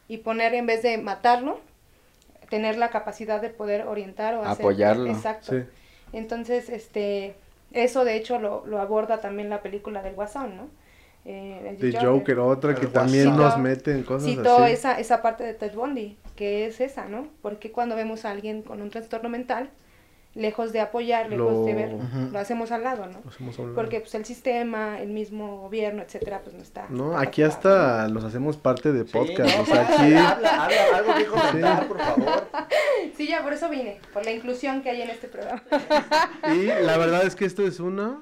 y 0.08 0.18
poner 0.18 0.54
en 0.54 0.66
vez 0.66 0.82
de 0.82 0.98
matarlo, 0.98 1.60
tener 2.50 2.78
la 2.78 2.90
capacidad 2.90 3.40
de 3.40 3.50
poder 3.50 3.86
orientar 3.86 4.34
o 4.34 4.42
hacer... 4.42 4.64
Apoyarlo. 4.64 5.08
Exacto. 5.08 5.52
Sí. 5.52 5.62
Entonces, 6.12 6.68
este, 6.68 7.36
eso 7.70 8.04
de 8.04 8.16
hecho 8.16 8.40
lo, 8.40 8.66
lo 8.66 8.80
aborda 8.80 9.20
también 9.20 9.50
la 9.50 9.62
película 9.62 10.02
del 10.02 10.16
Guasón, 10.16 10.56
¿no? 10.56 10.68
Eh, 11.30 11.76
el 11.78 11.92
The 11.92 11.98
Joker, 12.06 12.38
otra 12.38 12.74
que 12.74 12.86
también 12.86 13.36
nos 13.36 13.58
mete 13.58 13.92
en 13.92 14.02
cosas 14.02 14.30
Citó 14.30 14.64
así. 14.64 14.72
esa, 14.72 14.98
esa 14.98 15.20
parte 15.20 15.44
de 15.44 15.52
Ted 15.52 15.74
Bundy, 15.74 16.16
que 16.36 16.64
es 16.66 16.80
esa, 16.80 17.04
¿no? 17.06 17.28
Porque 17.42 17.70
cuando 17.70 17.96
vemos 17.96 18.24
a 18.24 18.30
alguien 18.30 18.62
con 18.62 18.80
un 18.80 18.88
trastorno 18.88 19.28
mental, 19.28 19.68
lejos 20.34 20.72
de 20.72 20.80
apoyar, 20.80 21.28
lejos 21.28 21.52
Lo- 21.52 21.64
de 21.64 21.74
ver, 21.74 21.96
lo 22.32 22.38
hacemos 22.38 22.70
al 22.72 22.84
lado, 22.84 23.06
¿no? 23.06 23.20
Lo 23.24 23.28
hacemos 23.30 23.58
a 23.58 23.62
un 23.62 23.68
lado. 23.68 23.74
Porque 23.74 24.00
pues 24.00 24.14
el 24.14 24.24
sistema, 24.24 25.00
el 25.00 25.08
mismo 25.10 25.58
gobierno, 25.62 26.00
etcétera, 26.02 26.40
pues 26.42 26.54
no 26.56 26.62
está. 26.62 26.86
No, 26.88 27.10
está 27.10 27.20
aquí 27.20 27.42
hasta 27.42 28.08
los 28.08 28.24
hacemos 28.24 28.56
parte 28.56 28.92
de 28.92 29.04
Sí, 29.04 29.10
podcast. 29.12 29.54
no, 29.56 29.62
o 29.62 29.66
sea, 29.66 29.82
aquí. 29.82 30.14
Habla, 30.14 30.64
habla, 30.64 30.76
algo 30.96 31.14
que 31.14 31.26
comentar, 31.26 31.88
por 31.88 31.98
favor. 31.98 32.18
¿no? 32.20 32.58
Sí, 33.16 33.26
ya 33.26 33.42
por 33.42 33.52
eso 33.52 33.68
vine, 33.68 33.98
por 34.12 34.24
la 34.24 34.30
inclusión 34.30 34.80
que 34.82 34.90
hay 34.90 35.02
en 35.02 35.10
este 35.10 35.26
programa. 35.28 35.62
Y 36.54 36.66
la 36.84 36.96
verdad 36.98 37.26
es 37.26 37.34
que 37.34 37.44
esto 37.44 37.66
es 37.66 37.80
una. 37.80 38.20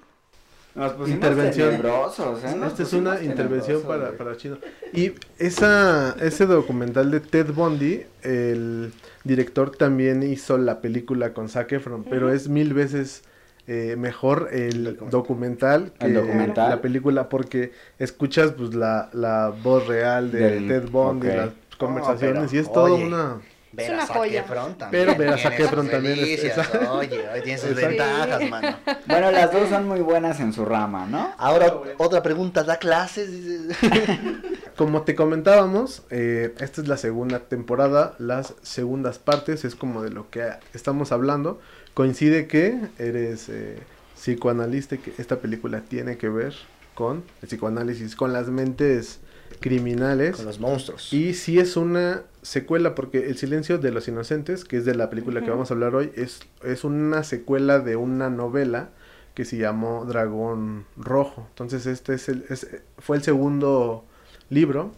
Nos 0.77 0.93
pusimos 0.93 1.09
Intervención. 1.11 1.71
tenebrosos, 1.71 2.45
¿eh? 2.45 2.55
Nos 2.57 2.73
Esta 2.73 2.83
es 2.83 2.93
una 2.93 3.23
intervención 3.23 3.83
para, 3.83 4.07
güey. 4.07 4.19
para 4.19 4.37
Chino. 4.37 4.59
Y 4.93 5.13
esa, 5.39 6.15
ese 6.21 6.45
documental 6.47 7.11
de 7.11 7.21
Ted 7.21 7.53
Bundy, 7.53 8.03
el 8.23 8.93
director 9.25 9.71
también 9.75 10.23
hizo 10.23 10.59
la 10.59 10.81
película 10.81 11.33
con 11.33 11.49
Zac 11.49 11.73
Efron, 11.73 12.05
pero 12.05 12.31
es 12.33 12.49
mil 12.49 12.75
veces 12.75 13.23
eh, 13.67 13.97
mejor 13.99 14.51
el 14.53 14.97
documental 15.11 15.93
que 15.99 16.07
El 16.07 16.15
documental. 16.15 16.69
la 16.71 16.81
película 16.83 17.29
porque 17.29 17.73
escuchas 17.99 18.53
pues 18.53 18.75
la, 18.75 19.09
la 19.13 19.49
voz 19.63 19.87
real 19.89 20.31
de 20.31 20.39
Del- 20.39 20.69
Ted 20.69 20.89
Bundy, 20.91 21.29
ok. 21.29 21.35
las 21.35 21.51
conversaciones 21.79 22.45
pero, 22.51 22.55
y 22.57 22.59
es 22.59 22.73
todo 22.73 22.95
oye. 22.95 23.07
una... 23.07 23.41
Ver 23.77 23.93
una 23.93 24.03
a 24.03 24.07
joya. 24.07 24.41
Efron 24.41 24.75
también. 24.79 25.05
Pero 25.07 25.19
ver 25.19 25.29
a 25.31 25.39
Zac 25.39 25.61
Efron 25.61 25.89
también 25.89 26.19
es- 26.19 26.45
esa- 26.45 26.93
Oye, 26.93 27.29
hoy 27.29 27.43
tiene 27.43 27.59
sus 27.59 27.71
Exacto. 27.71 27.89
ventajas, 27.89 28.51
mano. 28.51 28.77
Bueno, 29.07 29.31
las 29.31 29.53
dos 29.53 29.69
son 29.69 29.87
muy 29.87 30.01
buenas 30.01 30.41
en 30.41 30.53
su 30.53 30.65
rama, 30.65 31.07
¿no? 31.07 31.33
Ahora, 31.39 31.73
otra 31.99 32.23
pregunta, 32.23 32.65
¿da 32.65 32.79
clases? 32.79 33.31
Dices. 33.31 33.77
Como 34.77 35.03
te 35.03 35.15
comentábamos, 35.15 36.03
eh, 36.11 36.55
esta 36.61 36.81
es 36.83 36.89
la 36.89 36.97
segunda 36.99 37.41
temporada, 37.41 38.15
las 38.19 38.55
segundas 38.63 39.19
partes 39.19 39.65
es 39.65 39.75
como 39.75 40.03
de 40.03 40.11
lo 40.11 40.29
que 40.29 40.51
estamos 40.75 41.13
hablando. 41.13 41.61
Coincide 41.95 42.47
que 42.47 42.79
eres 42.99 43.49
eh, 43.49 43.79
psicoanalista 44.17 44.97
y 44.97 44.99
que 44.99 45.13
esta 45.19 45.37
película 45.37 45.81
tiene 45.81 46.19
que 46.19 46.29
ver 46.29 46.55
con 46.95 47.25
el 47.41 47.49
psicoanálisis, 47.49 48.17
con 48.17 48.33
las 48.35 48.49
mentes 48.49 49.21
criminales. 49.61 50.37
Con 50.37 50.45
los 50.47 50.61
monstruos. 50.61 51.13
Y 51.13 51.35
sí 51.35 51.59
es 51.59 51.77
una 51.77 52.23
secuela, 52.43 52.95
porque 52.95 53.27
El 53.29 53.37
silencio 53.37 53.79
de 53.79 53.91
los 53.91 54.07
inocentes, 54.09 54.65
que 54.65 54.77
es 54.77 54.85
de 54.85 54.95
la 54.95 55.11
película 55.11 55.43
que 55.43 55.51
vamos 55.51 55.71
a 55.71 55.75
hablar 55.75 55.95
hoy, 55.95 56.13
es, 56.15 56.41
es 56.65 56.85
una 56.85 57.25
secuela 57.25 57.79
de 57.81 57.97
una 57.97 58.31
novela 58.31 58.91
que 59.35 59.45
se 59.45 59.57
llamó 59.59 60.05
Dragón 60.07 60.87
Rojo. 60.97 61.47
Entonces 61.51 61.87
este 61.87 62.15
es 62.15 62.29
el, 62.29 62.45
es- 62.49 62.69
fue 62.99 63.17
el 63.19 63.23
segundo 63.23 64.05
libro, 64.49 64.93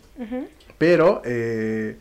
pero 0.79 1.23
eh, 1.25 1.97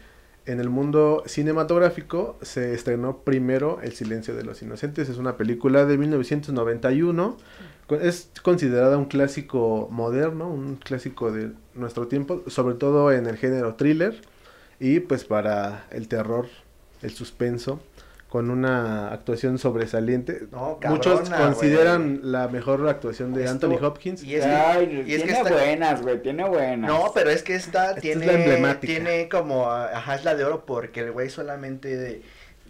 en 0.46 0.60
el 0.60 0.70
mundo 0.70 1.24
cinematográfico 1.26 2.38
se 2.42 2.74
estrenó 2.74 3.20
primero 3.24 3.80
El 3.82 3.94
silencio 3.94 4.36
de 4.36 4.44
los 4.44 4.62
inocentes. 4.62 5.10
Es 5.10 5.18
una 5.18 5.36
película 5.38 5.86
de 5.86 5.98
1991. 5.98 7.38
Es 7.90 8.30
considerada 8.44 8.98
un 8.98 9.06
clásico 9.06 9.88
moderno, 9.92 10.50
un 10.50 10.76
clásico 10.76 11.32
de 11.32 11.52
nuestro 11.74 12.08
tiempo, 12.08 12.44
sobre 12.48 12.76
todo 12.76 13.12
en 13.14 13.28
el 13.28 13.38
género 13.38 13.76
thriller 13.76 14.22
y 14.80 15.00
pues 15.00 15.24
para 15.24 15.86
el 15.92 16.08
terror, 16.10 16.48
el 17.02 17.12
suspenso, 17.12 17.80
con 18.28 18.50
una 18.50 19.08
actuación 19.14 19.58
sobresaliente. 19.58 20.48
No, 20.52 20.80
Muchos 20.90 21.30
consideran 21.30 22.20
la 22.24 22.50
mejor 22.50 22.86
actuación 22.90 23.34
de 23.34 23.46
Esto- 23.46 23.68
Anthony 23.68 23.86
Hopkins. 23.86 24.22
Y 24.22 24.36
es 24.36 24.44
que, 24.44 24.52
Ay, 24.52 25.04
y 25.08 25.14
es 25.14 25.24
que 25.24 25.30
tiene 25.34 25.50
buenas, 25.50 26.02
güey, 26.02 26.22
tiene 26.22 26.46
buenas. 26.50 26.90
No, 26.92 27.12
pero 27.16 27.30
es 27.30 27.42
que 27.42 27.56
esta 27.56 27.86
Esta 27.92 27.96
es 27.96 28.02
tiene, 28.02 28.26
la 28.26 28.34
emblemática. 28.34 28.86
tiene 28.94 29.30
como, 29.30 29.72
ajá, 29.72 30.16
es 30.16 30.26
la 30.26 30.36
de 30.36 30.44
oro 30.44 30.66
porque 30.66 31.00
el 31.00 31.12
güey 31.14 31.30
solamente 31.30 31.96
de- 31.96 32.22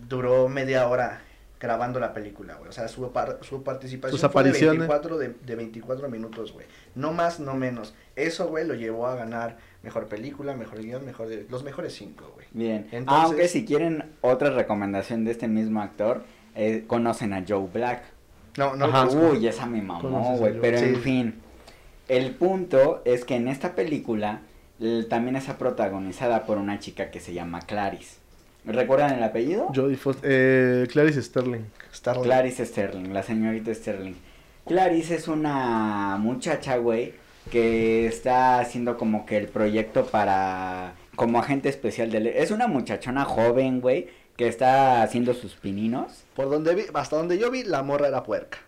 duró 0.08 0.48
media 0.48 0.88
hora 0.88 1.22
grabando 1.60 2.00
la 2.00 2.14
película, 2.14 2.56
güey. 2.56 2.70
O 2.70 2.72
sea, 2.72 2.88
su, 2.88 3.12
par- 3.12 3.40
su 3.42 3.64
participación 3.64 4.20
Sus 4.20 4.32
fue 4.32 4.44
de 4.44 4.50
apariciones. 4.50 4.80
24, 4.88 5.18
de, 5.18 5.36
de 5.46 5.56
24 5.56 6.10
minutos, 6.10 6.54
güey. 6.54 6.66
No 6.96 7.14
más, 7.14 7.40
no 7.40 7.56
menos. 7.56 7.94
Eso, 8.16 8.48
güey, 8.48 8.66
lo 8.68 8.74
llevó 8.76 9.08
a 9.08 9.16
ganar 9.16 9.58
mejor 9.84 10.08
película, 10.08 10.56
mejor 10.56 10.82
guion, 10.82 11.06
mejor 11.06 11.28
de, 11.28 11.46
los 11.50 11.64
mejores 11.64 11.94
cinco, 11.94 12.32
güey. 12.36 12.48
Bien. 12.52 12.88
Entonces- 12.92 13.24
Aunque 13.26 13.48
si 13.48 13.66
quieren 13.66 14.12
otra 14.22 14.50
recomendación 14.52 15.26
de 15.26 15.32
este 15.32 15.48
mismo 15.48 15.82
actor, 15.82 16.24
eh, 16.56 16.84
conocen 16.88 17.34
a 17.34 17.44
Joe 17.48 17.68
Black. 17.74 18.04
No, 18.58 18.76
no, 18.76 18.86
Ajá. 18.86 19.08
Uy, 19.08 19.46
esa 19.48 19.66
me 19.68 19.82
mamó, 19.82 20.36
güey. 20.38 20.60
Pero 20.60 20.78
en 20.80 20.96
fin, 21.02 21.36
el 22.08 22.32
punto 22.36 23.02
es 23.06 23.24
que 23.26 23.36
en 23.36 23.48
esta 23.48 23.76
película 23.76 24.42
también 25.10 25.36
está 25.36 25.58
protagonizada 25.58 26.46
por 26.46 26.58
una 26.58 26.80
chica 26.80 27.10
que 27.12 27.20
se 27.20 27.34
llama 27.34 27.62
Clarice. 27.62 28.18
¿Recuerdan 28.68 29.14
el 29.14 29.24
apellido? 29.24 29.70
Jodie 29.74 29.96
Foster, 29.96 30.30
eh, 30.32 30.88
Clarice 30.92 31.22
Sterling. 31.22 31.62
Starling. 31.94 32.24
Clarice 32.24 32.66
Sterling, 32.66 33.14
la 33.14 33.24
señorita 33.24 33.74
Sterling. 33.74 34.16
Clarice 34.66 35.16
es 35.16 35.30
una 35.30 36.18
muchacha, 36.20 36.76
güey, 36.78 37.14
que 37.50 38.06
está 38.06 38.60
haciendo 38.60 38.98
como 38.98 39.26
que 39.26 39.38
el 39.38 39.48
proyecto 39.48 40.06
para 40.06 40.94
como 41.16 41.40
agente 41.40 41.70
especial 41.70 42.12
del 42.12 42.28
es 42.28 42.52
una 42.52 42.68
muchachona 42.68 43.24
joven, 43.24 43.80
güey, 43.80 44.08
que 44.36 44.48
está 44.48 45.02
haciendo 45.02 45.34
sus 45.34 45.56
pininos. 45.56 46.26
Por 46.36 46.50
donde 46.50 46.76
vi, 46.76 46.84
hasta 46.94 47.16
donde 47.16 47.38
yo 47.40 47.50
vi, 47.50 47.64
la 47.64 47.84
morra 47.84 48.10
era 48.10 48.24
puerca. 48.24 48.60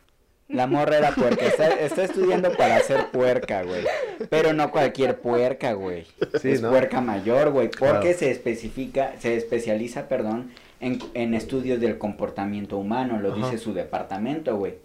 La 0.50 0.66
morra 0.66 0.98
era 0.98 1.12
puerca, 1.12 1.46
está, 1.46 1.68
está 1.70 2.04
estudiando 2.04 2.52
para 2.58 2.80
ser 2.80 3.12
puerca, 3.12 3.62
güey. 3.64 3.84
Pero 4.32 4.52
no 4.54 4.72
cualquier 4.72 5.20
puerca, 5.22 5.74
güey. 5.74 6.06
Sí, 6.42 6.52
es 6.52 6.62
¿no? 6.62 6.70
puerca 6.72 7.02
mayor, 7.02 7.52
güey, 7.52 7.68
porque 7.70 8.00
Claro. 8.02 8.18
se 8.18 8.32
especifica, 8.32 9.14
se 9.20 9.36
especializa, 9.38 10.08
perdón, 10.08 10.50
en, 10.80 10.98
en 11.14 11.36
estudios 11.36 11.80
del 11.80 12.00
comportamiento 12.00 12.78
humano, 12.78 13.20
lo 13.20 13.34
Ajá. 13.34 13.46
dice 13.46 13.58
su 13.60 13.74
departamento, 13.74 14.58
güey. 14.58 14.76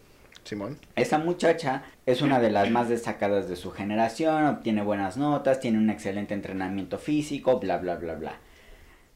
Simón. 0.45 0.77
Esa 0.97 1.17
muchacha 1.17 1.85
es 2.05 2.21
una 2.21 2.39
de 2.41 2.51
las 2.51 2.71
más 2.71 2.91
destacadas 2.91 3.49
de 3.49 3.57
su 3.57 3.71
generación, 3.71 4.45
obtiene 4.45 4.83
buenas 4.83 5.17
notas, 5.17 5.61
tiene 5.61 5.79
un 5.79 5.89
excelente 5.89 6.35
entrenamiento 6.35 6.99
físico, 6.99 7.59
bla, 7.59 7.79
bla, 7.79 7.97
bla, 7.97 8.15
bla. 8.17 8.35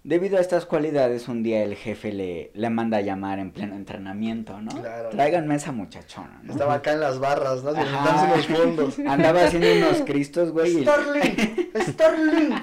Debido 0.09 0.39
a 0.39 0.41
estas 0.41 0.65
cualidades, 0.65 1.29
un 1.29 1.43
día 1.43 1.63
el 1.63 1.77
jefe 1.77 2.13
le, 2.15 2.51
le 2.55 2.71
manda 2.71 2.97
a 2.97 3.01
llamar 3.03 3.39
en 3.41 3.51
pleno 3.51 3.77
entrenamiento, 3.77 4.59
¿no? 4.59 4.71
Claro. 4.81 5.11
Tráiganme 5.11 5.55
esa 5.57 5.71
muchachona, 5.71 6.41
¿no? 6.45 6.53
Estaba 6.55 6.73
acá 6.77 6.93
en 6.95 7.01
las 7.01 7.19
barras, 7.19 7.63
¿no? 7.63 7.73
Ajá. 7.73 8.35
Los 8.35 8.47
fondos. 8.47 8.99
Andaba 9.07 9.45
haciendo 9.45 9.87
unos 9.87 10.01
cristos, 10.07 10.51
güey. 10.51 10.79
y- 10.79 10.83
Starling, 10.83 11.37
Starling, 11.89 12.55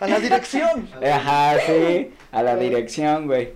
a 0.00 0.06
la 0.08 0.18
dirección. 0.18 0.88
Ajá, 1.00 1.60
sí, 1.64 2.10
a 2.32 2.42
la 2.42 2.56
dirección, 2.56 3.26
güey. 3.28 3.50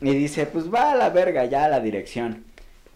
Y 0.00 0.14
dice, 0.14 0.46
pues 0.46 0.72
va 0.72 0.92
a 0.92 0.94
la 0.96 1.10
verga, 1.10 1.44
ya 1.44 1.66
a 1.66 1.68
la 1.68 1.80
dirección. 1.80 2.42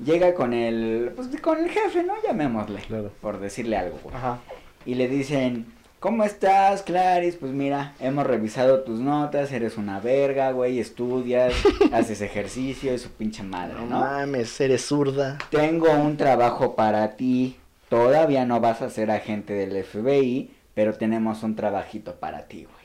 Llega 0.03 0.33
con 0.33 0.55
el, 0.55 1.13
pues 1.15 1.29
con 1.43 1.59
el 1.63 1.69
jefe, 1.69 2.03
¿no? 2.03 2.15
Llamémosle, 2.27 2.81
Claro. 2.81 3.13
por 3.21 3.39
decirle 3.39 3.77
algo, 3.77 3.99
güey. 4.05 4.17
Ajá. 4.17 4.39
Y 4.87 4.95
le 4.95 5.07
dicen, 5.07 5.67
¿cómo 6.01 6.25
estás, 6.25 6.83
Clarice? 6.83 7.39
Pues 7.39 7.53
mira, 7.53 7.95
hemos 8.01 8.27
revisado 8.27 8.81
tus 8.83 9.01
notas, 9.01 9.53
eres 9.53 9.77
una 9.77 10.01
verga, 10.01 10.51
güey, 10.53 10.81
estudias, 10.81 11.55
haces 11.93 12.21
ejercicio 12.21 12.93
y 12.93 12.99
su 12.99 13.11
pinche 13.11 13.43
madre, 13.43 13.75
No 13.75 13.87
¿no? 13.87 14.01
mames, 14.01 14.61
eres 14.61 14.85
zurda. 14.87 15.39
Tengo 15.51 15.91
un 15.93 16.17
trabajo 16.17 16.75
para 16.75 17.17
ti. 17.17 17.57
Todavía 17.89 18.45
no 18.45 18.61
vas 18.61 18.83
a 18.83 18.91
ser 18.91 19.11
agente 19.11 19.53
del 19.53 19.83
FBI, 19.85 20.51
pero 20.75 20.95
tenemos 20.95 21.43
un 21.43 21.57
trabajito 21.57 22.17
para 22.17 22.47
ti, 22.47 22.65
güey. 22.65 22.77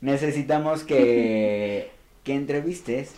Necesitamos 0.00 0.84
que, 0.84 1.90
que 2.24 2.34
entrevistes 2.34 3.12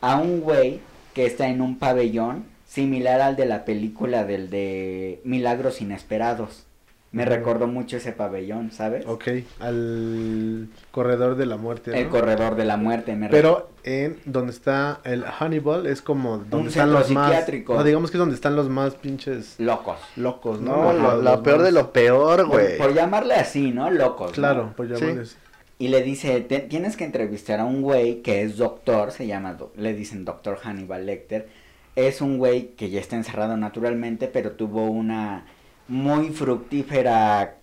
a 0.00 0.16
un 0.16 0.40
güey 0.40 0.80
que 1.14 1.26
está 1.26 1.48
en 1.48 1.60
un 1.60 1.78
pabellón 1.78 2.44
similar 2.66 3.20
al 3.20 3.34
de 3.34 3.46
la 3.46 3.64
película 3.64 4.24
del 4.24 4.48
de 4.48 5.20
Milagros 5.24 5.80
Inesperados. 5.80 6.66
Me 7.12 7.24
recordó 7.24 7.66
mucho 7.66 7.96
ese 7.96 8.12
pabellón, 8.12 8.70
¿sabes? 8.70 9.04
Ok, 9.04 9.24
al 9.58 10.68
corredor 10.92 11.34
de 11.36 11.46
la 11.46 11.56
muerte. 11.56 11.98
El 11.98 12.04
¿no? 12.04 12.10
corredor 12.10 12.54
de 12.54 12.64
la 12.64 12.76
muerte. 12.76 13.16
Me 13.16 13.28
Pero 13.28 13.70
en 13.82 14.18
donde 14.26 14.52
está 14.52 15.00
el 15.04 15.24
Hannibal 15.24 15.86
es 15.86 16.02
como 16.02 16.38
donde 16.38 16.56
Un 16.56 16.66
están 16.68 16.92
los 16.92 17.10
más. 17.10 17.26
psiquiátrico. 17.28 17.74
No, 17.74 17.82
digamos 17.82 18.10
que 18.10 18.16
es 18.16 18.18
donde 18.20 18.34
están 18.36 18.54
los 18.54 18.68
más 18.68 18.94
pinches 18.94 19.56
Locos. 19.58 19.98
locos, 20.16 20.60
¿no? 20.60 20.92
No, 20.92 21.16
lo, 21.16 21.42
peor 21.42 21.56
más- 21.58 21.66
de 21.66 21.72
lo 21.72 21.92
peor, 21.92 22.46
güey. 22.46 22.78
por 22.78 22.94
llamarle 22.94 23.34
así, 23.34 23.72
¿no? 23.72 23.90
Locos. 23.90 24.28
¿no? 24.28 24.34
Claro, 24.34 24.72
por 24.76 24.86
llamarle 24.86 25.24
Sí. 25.26 25.32
así. 25.32 25.36
Y 25.80 25.88
le 25.88 26.02
dice, 26.02 26.40
"Te- 26.42 26.60
tienes 26.60 26.96
que 26.96 27.04
entrevistar 27.04 27.58
a 27.58 27.64
un 27.64 27.82
güey 27.82 28.22
que 28.22 28.42
es 28.42 28.56
doctor, 28.56 29.10
se 29.12 29.26
llama, 29.26 29.54
do- 29.54 29.72
le 29.76 29.94
dicen 29.94 30.24
doctor 30.24 30.58
Hannibal 30.62 31.06
Lecter. 31.06 31.48
Es 31.96 32.20
un 32.20 32.38
güey 32.38 32.68
que 32.76 32.90
ya 32.90 33.00
está 33.00 33.16
encerrado 33.16 33.56
naturalmente, 33.56 34.28
pero 34.28 34.52
tuvo 34.52 34.84
una 34.84 35.46
muy 35.90 36.30
fructífera 36.30 37.56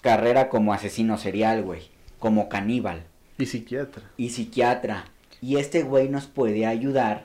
carrera 0.00 0.48
como 0.48 0.72
asesino 0.72 1.18
serial, 1.18 1.62
güey. 1.62 1.82
Como 2.18 2.48
caníbal 2.48 3.02
Y 3.38 3.46
psiquiatra. 3.46 4.02
y 4.16 4.30
psiquiatra. 4.30 5.04
Y 5.40 5.56
este 5.56 5.82
güey 5.82 6.08
nos 6.08 6.26
puede 6.26 6.66
ayudar. 6.66 7.24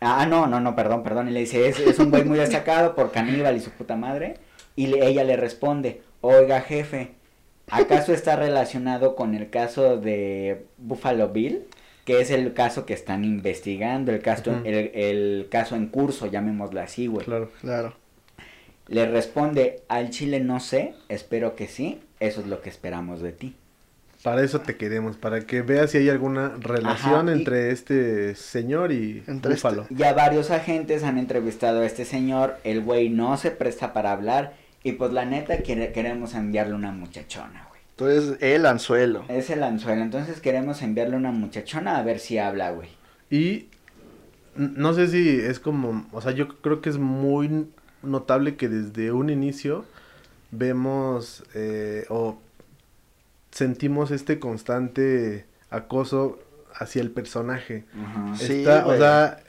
Ah, 0.00 0.26
no, 0.26 0.46
no, 0.46 0.60
no, 0.60 0.74
perdón, 0.76 1.02
perdón. 1.02 1.28
Y 1.28 1.30
le 1.30 1.40
dice, 1.40 1.68
es, 1.68 1.78
es 1.80 1.98
un 1.98 2.10
güey 2.10 2.24
muy 2.24 2.38
destacado 2.38 2.94
por 2.94 3.12
caníbal 3.12 3.56
y 3.56 3.60
su 3.60 3.70
puta 3.70 3.96
madre. 3.96 4.34
Y 4.76 4.88
le- 4.88 5.06
ella 5.06 5.22
le 5.24 5.36
responde, 5.36 6.02
oiga 6.20 6.60
jefe, 6.60 7.12
¿acaso 7.70 8.12
está 8.12 8.36
relacionado 8.36 9.14
con 9.14 9.34
el 9.34 9.48
caso 9.48 9.96
de 9.96 10.66
Buffalo 10.78 11.28
Bill? 11.28 11.62
Que 12.04 12.20
es 12.20 12.30
el 12.30 12.52
caso 12.52 12.84
que 12.84 12.92
están 12.92 13.24
investigando, 13.24 14.12
el 14.12 14.20
caso, 14.20 14.50
el, 14.64 14.90
el 14.94 15.46
caso 15.50 15.74
en 15.76 15.86
curso, 15.86 16.26
llamémoslo 16.26 16.80
así, 16.80 17.06
güey. 17.06 17.24
Claro. 17.24 17.50
Claro. 17.62 17.94
Le 18.88 19.06
responde, 19.06 19.82
al 19.88 20.10
chile 20.10 20.40
no 20.40 20.60
sé, 20.60 20.94
espero 21.08 21.56
que 21.56 21.68
sí, 21.68 22.00
eso 22.20 22.40
es 22.40 22.46
lo 22.46 22.60
que 22.60 22.68
esperamos 22.68 23.20
de 23.22 23.32
ti. 23.32 23.54
Para 24.22 24.42
eso 24.42 24.60
te 24.60 24.76
queremos, 24.76 25.16
para 25.16 25.40
que 25.42 25.60
veas 25.62 25.90
si 25.90 25.98
hay 25.98 26.08
alguna 26.08 26.52
relación 26.58 27.28
Ajá, 27.28 27.36
y- 27.36 27.38
entre 27.40 27.70
este 27.70 28.34
señor 28.34 28.90
y 28.92 29.22
Entre 29.26 29.52
este- 29.54 29.68
Búfalo. 29.68 29.86
Ya 29.90 30.12
varios 30.14 30.50
agentes 30.50 31.02
han 31.02 31.18
entrevistado 31.18 31.80
a 31.82 31.86
este 31.86 32.04
señor, 32.06 32.56
el 32.64 32.80
güey 32.82 33.10
no 33.10 33.36
se 33.36 33.50
presta 33.50 33.92
para 33.92 34.12
hablar 34.12 34.54
y 34.82 34.92
pues 34.92 35.12
la 35.12 35.24
neta 35.26 35.58
quiere- 35.58 35.92
queremos 35.92 36.34
enviarle 36.34 36.74
una 36.74 36.90
muchachona, 36.92 37.66
güey. 37.68 37.80
Entonces, 37.96 38.38
el 38.42 38.64
anzuelo. 38.66 39.24
Es 39.28 39.50
el 39.50 39.62
anzuelo, 39.62 40.02
entonces 40.02 40.40
queremos 40.40 40.80
enviarle 40.82 41.16
una 41.16 41.30
muchachona 41.30 41.98
a 41.98 42.02
ver 42.02 42.18
si 42.18 42.38
habla, 42.38 42.70
güey. 42.70 42.88
Y 43.30 43.68
no 44.56 44.94
sé 44.94 45.08
si 45.08 45.38
es 45.38 45.58
como, 45.60 46.06
o 46.12 46.20
sea, 46.20 46.32
yo 46.32 46.48
creo 46.60 46.80
que 46.80 46.88
es 46.90 46.96
muy 46.98 47.66
notable 48.04 48.56
que 48.56 48.68
desde 48.68 49.12
un 49.12 49.30
inicio 49.30 49.84
vemos 50.50 51.42
eh, 51.54 52.04
o 52.08 52.38
sentimos 53.50 54.10
este 54.10 54.38
constante 54.38 55.44
acoso 55.70 56.38
hacia 56.74 57.02
el 57.02 57.10
personaje. 57.10 57.84
Ajá. 58.02 58.36
Sí, 58.36 58.60
Está- 58.60 58.82
o 58.82 58.86
güey. 58.86 58.98
sea, 58.98 59.40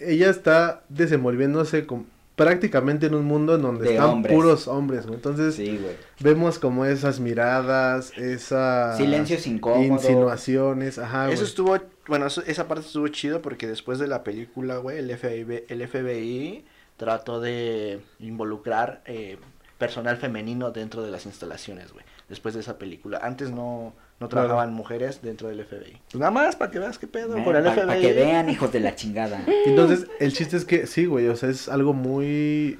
ella 0.00 0.30
está 0.30 0.82
desenvolviéndose 0.88 1.86
con- 1.86 2.06
prácticamente 2.36 3.06
en 3.06 3.14
un 3.16 3.24
mundo 3.24 3.56
en 3.56 3.62
donde 3.62 3.84
De 3.84 3.94
están 3.94 4.10
hombres. 4.10 4.32
puros 4.32 4.68
hombres, 4.68 5.06
güey. 5.06 5.16
Entonces 5.16 5.56
Sí, 5.56 5.76
güey. 5.76 5.96
vemos 6.20 6.60
como 6.60 6.84
esas 6.84 7.18
miradas, 7.18 8.12
esas 8.16 8.96
Silencios 8.96 9.44
incómodos. 9.48 10.04
insinuaciones, 10.04 11.00
ajá, 11.00 11.26
Eso 11.26 11.34
güey. 11.38 11.48
estuvo, 11.48 11.78
bueno, 12.06 12.26
eso- 12.28 12.44
esa 12.46 12.68
parte 12.68 12.86
estuvo 12.86 13.08
chido 13.08 13.42
porque 13.42 13.66
después 13.66 13.98
de 13.98 14.06
la 14.06 14.22
película, 14.22 14.76
güey, 14.76 14.98
el 14.98 15.10
FBI, 15.10 15.64
el 15.68 15.82
FBI 15.82 16.64
trató 16.98 17.40
de 17.40 18.00
involucrar 18.20 19.00
eh, 19.06 19.38
personal 19.78 20.18
femenino 20.18 20.70
dentro 20.72 21.02
de 21.02 21.10
las 21.10 21.24
instalaciones, 21.24 21.92
güey. 21.92 22.04
Después 22.28 22.52
de 22.54 22.60
esa 22.60 22.76
película. 22.76 23.20
Antes 23.22 23.50
no, 23.50 23.94
no 24.20 24.28
trabajaban 24.28 24.74
mujeres 24.74 25.22
dentro 25.22 25.48
del 25.48 25.64
FBI. 25.64 25.98
Pues 26.10 26.20
nada 26.20 26.30
más 26.30 26.56
para 26.56 26.70
que 26.70 26.78
veas 26.78 26.98
qué 26.98 27.06
pedo 27.06 27.36
Eh, 27.38 27.42
con 27.44 27.56
el 27.56 27.64
pa- 27.64 27.72
FBI. 27.72 27.86
pa' 27.86 27.96
que 27.98 28.12
vean, 28.12 28.50
hijos 28.50 28.70
de 28.70 28.80
la 28.80 28.94
chingada. 28.94 29.40
Entonces, 29.64 30.06
el 30.20 30.34
chiste 30.34 30.58
es 30.58 30.66
que 30.66 30.86
sí, 30.86 31.06
güey, 31.06 31.26
o 31.28 31.36
sea, 31.36 31.48
es 31.48 31.68
algo 31.70 31.94
muy 31.94 32.78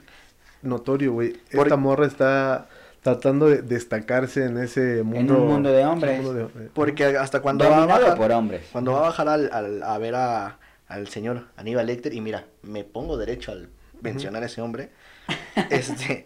notorio, 0.61 1.13
güey. 1.15 1.33
Por- 1.53 1.67
Esta 1.67 1.77
morra 1.77 2.07
está 2.07 2.69
tratando 3.03 3.47
de 3.49 3.63
destacarse 3.63 4.45
en 4.45 4.59
ese 4.59 5.03
mundo. 5.03 5.39
un 5.39 5.49
mundo 5.49 5.71
de 5.73 5.87
hombres. 5.87 6.17
mundo 6.17 6.35
de 6.35 6.45
hombres. 6.45 6.71
Porque 6.75 7.05
hasta 7.17 7.41
cuando 7.41 7.71
va 7.71 7.85
a 7.85 7.87
bajar, 7.87 8.17
por 8.19 8.33
hombres. 8.33 8.63
cuando 8.73 8.93
va 8.93 8.99
a 8.99 9.03
bajar 9.03 9.29
al, 9.29 9.51
al- 9.53 9.83
a 9.83 9.97
ver 9.99 10.15
a, 10.17 10.59
al 10.89 11.09
señor 11.09 11.45
Aníbal 11.57 11.87
Lecter 11.87 12.13
y 12.13 12.21
mira, 12.21 12.45
me 12.63 12.85
pongo 12.85 13.17
derecho 13.17 13.53
al 13.53 13.69
mencionar 14.01 14.43
a 14.43 14.47
ese 14.47 14.61
hombre, 14.61 14.91
este, 15.71 16.25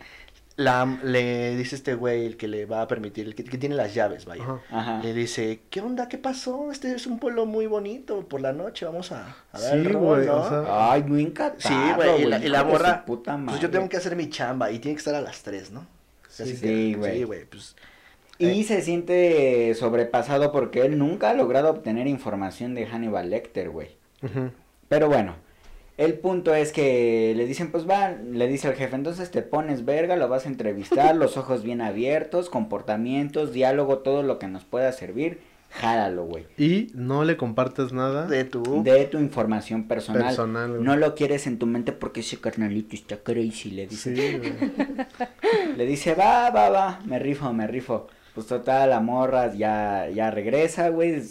la, 0.57 0.85
le 1.03 1.57
dice 1.57 1.75
este 1.77 1.95
güey 1.95 2.27
el 2.27 2.37
que 2.37 2.47
le 2.49 2.67
va 2.67 2.83
a 2.83 2.89
permitir, 2.89 3.27
el 3.27 3.35
que, 3.35 3.45
que 3.45 3.59
tiene 3.59 3.75
las 3.75 3.95
llaves, 3.95 4.27
vaya. 4.27 4.43
Ajá. 4.45 4.61
Ajá. 4.71 5.01
Le 5.03 5.15
dice, 5.15 5.63
¿qué 5.71 5.81
onda? 5.81 6.09
¿Qué 6.09 6.19
pasó? 6.19 6.71
Este 6.71 6.95
es 6.95 7.07
un 7.07 7.19
pueblo 7.19 7.47
muy 7.47 7.67
bonito, 7.67 8.29
por 8.29 8.41
la 8.41 8.53
noche 8.53 8.85
vamos 8.85 9.13
a, 9.13 9.35
a 9.53 9.61
dar 9.61 9.83
Sí, 9.83 9.93
güey, 9.93 10.27
¿no? 10.27 10.37
o 10.37 10.49
sea, 10.49 10.93
Ay, 10.93 11.03
muy 11.05 11.23
encantado. 11.23 11.59
Sí, 11.75 11.93
güey, 11.97 12.23
y 12.23 12.25
la, 12.27 12.39
y 12.39 12.49
la 12.49 12.59
hijo 12.61 12.67
de 12.69 12.73
su 12.77 12.79
morra, 12.83 13.05
puta 13.05 13.41
pues 13.47 13.61
yo 13.61 13.71
tengo 13.71 13.89
que 13.89 13.97
hacer 13.97 14.15
mi 14.17 14.29
chamba 14.29 14.71
y 14.71 14.79
tiene 14.79 14.95
que 14.95 14.99
estar 15.01 15.15
a 15.15 15.21
las 15.23 15.43
3, 15.43 15.71
¿no? 15.73 15.87
Sí, 16.29 16.43
Así 16.45 16.57
sí, 16.57 16.61
que- 16.93 16.95
güey. 16.99 17.19
Sí, 17.19 17.25
güey, 17.25 17.45
pues... 17.47 17.77
Y 18.39 18.61
Eh. 18.63 18.65
se 18.65 18.83
siente 18.83 19.73
sobrepasado 19.75 20.51
porque 20.53 20.81
él 20.81 20.99
nunca 20.99 21.31
ha 21.31 21.35
logrado 21.35 21.71
obtener 21.71 22.07
información 22.09 22.75
de 22.75 22.87
Hannibal 22.87 23.31
Lecter, 23.31 23.71
güey. 23.71 23.97
ujú. 24.23 24.51
Pero 24.89 25.09
bueno, 25.09 25.37
el 26.05 26.15
punto 26.15 26.55
es 26.55 26.73
que 26.73 27.33
le 27.37 27.47
dicen, 27.47 27.71
pues 27.71 27.89
va, 27.89 28.11
le 28.11 28.49
dice 28.49 28.69
al 28.69 28.75
jefe, 28.75 28.97
entonces 28.97 29.31
te 29.31 29.43
pones 29.43 29.85
verga, 29.85 30.17
lo 30.17 30.29
vas 30.29 30.47
a 30.47 30.49
entrevistar, 30.49 31.15
los 31.17 31.37
ojos 31.37 31.63
bien 31.63 31.81
abiertos, 31.81 32.51
comportamientos, 32.51 33.53
diálogo, 33.53 33.99
todo 33.99 34.23
lo 34.23 34.39
que 34.39 34.49
nos 34.49 34.65
pueda 34.65 34.91
servir, 34.93 35.41
jálalo, 35.71 36.25
güey. 36.25 36.47
Y 36.59 36.89
no 36.95 37.25
le 37.25 37.37
compartas 37.37 37.93
nada 37.93 38.27
De 38.27 38.45
tu... 38.45 38.83
De 38.83 39.05
tu 39.07 39.19
información 39.19 39.89
personal. 39.89 40.25
personal. 40.25 40.71
güey. 40.71 40.83
No 40.83 40.97
lo 40.97 41.15
quieres 41.15 41.47
en 41.47 41.59
tu 41.59 41.67
mente 41.67 41.93
porque 41.93 42.21
ese 42.21 42.41
carnalito 42.41 42.95
está 42.95 43.19
crazy, 43.19 43.71
le 43.71 43.87
dice. 43.87 44.17
Sí, 44.17 44.39
güey. 44.39 44.55
Le 45.77 45.87
dice, 45.87 46.15
va, 46.15 46.51
va, 46.51 46.69
va, 46.71 47.01
me 47.05 47.19
rifo, 47.19 47.53
me 47.53 47.67
rifo. 47.67 48.09
Pues 48.35 48.47
total, 48.47 48.91
la 48.91 49.01
morra 49.01 49.55
ya, 49.55 50.09
ya 50.09 50.31
regresa, 50.31 50.89
güey, 50.89 51.23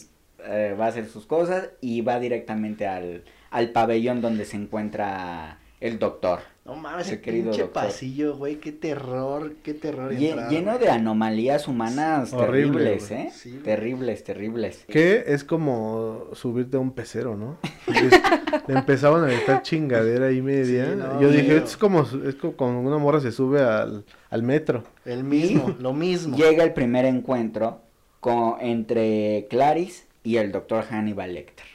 eh, 0.46 0.76
va 0.80 0.86
a 0.86 0.90
hacer 0.90 1.08
sus 1.08 1.26
cosas 1.26 1.70
y 1.82 2.02
va 2.02 2.20
directamente 2.20 2.88
al, 2.88 3.24
al 3.52 3.70
pabellón 3.70 4.22
donde 4.22 4.46
se 4.46 4.58
encuentra 4.58 5.60
el 5.80 6.00
doctor. 6.00 6.40
No 6.64 6.76
mames, 6.76 7.08
el 7.08 7.16
el 7.16 7.22
querido 7.22 7.46
pinche 7.46 7.64
doctor. 7.64 7.84
pasillo, 7.86 8.38
güey, 8.38 8.58
qué 8.58 8.72
terror, 8.72 9.56
qué 9.64 9.74
terror 9.74 10.14
Lle- 10.14 10.30
entrar, 10.30 10.50
lleno 10.52 10.72
güey. 10.74 10.84
de 10.84 10.90
anomalías 10.92 11.68
humanas 11.68 12.32
Horrible, 12.34 12.72
terribles, 12.84 13.10
güey. 13.10 13.22
¿eh? 13.22 13.32
Sí, 13.34 13.60
terribles, 13.64 14.24
terribles. 14.24 14.86
Que 14.88 15.24
es 15.28 15.44
como 15.44 16.28
subirte 16.34 16.78
a 16.78 16.80
un 16.80 16.92
pecero, 16.92 17.36
¿no? 17.36 17.58
Es- 17.88 18.22
le 18.68 18.76
empezaban 18.76 19.24
a 19.24 19.28
gritar 19.28 19.64
chingadera 19.64 20.32
y 20.32 20.42
media. 20.44 20.86
Sí, 20.86 20.96
no, 20.98 21.20
Yo 21.20 21.30
dije, 21.32 21.58
es 21.58 21.76
como, 21.76 22.04
es 22.26 22.36
como 22.36 22.54
cuando 22.54 22.80
una 22.80 23.00
morra 23.00 23.20
se 23.20 23.32
sube 23.32 23.62
al, 23.62 24.06
al 24.30 24.44
metro. 24.44 24.84
El 25.04 25.24
mismo, 25.24 25.76
lo 25.80 25.94
mismo. 25.94 26.38
Llega 26.38 26.64
el 26.64 26.74
primer 26.74 27.06
encuentro 27.06 27.82
con, 28.20 28.62
entre 28.62 29.48
Clarice 29.50 30.06
y 30.24 30.36
el 30.38 30.52
doctor 30.52 30.84
Hannibal 30.84 31.34
Lecter. 31.34 31.66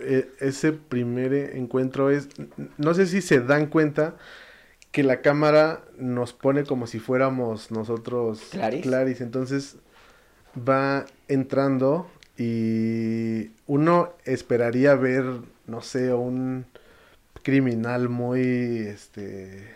Eh, 0.00 0.28
ese 0.40 0.72
primer 0.72 1.32
encuentro 1.56 2.10
es, 2.10 2.28
no 2.76 2.94
sé 2.94 3.06
si 3.06 3.22
se 3.22 3.40
dan 3.40 3.66
cuenta 3.66 4.16
que 4.92 5.02
la 5.02 5.20
cámara 5.20 5.82
nos 5.98 6.32
pone 6.32 6.64
como 6.64 6.86
si 6.86 6.98
fuéramos 6.98 7.70
nosotros 7.70 8.40
¿Clarice? 8.50 9.24
entonces 9.24 9.76
va 10.56 11.04
entrando 11.28 12.08
Y 12.38 13.50
uno 13.66 14.12
esperaría 14.24 14.94
ver, 14.94 15.24
no 15.66 15.80
sé, 15.82 16.12
un 16.12 16.66
criminal 17.42 18.08
muy, 18.08 18.78
este... 18.86 19.74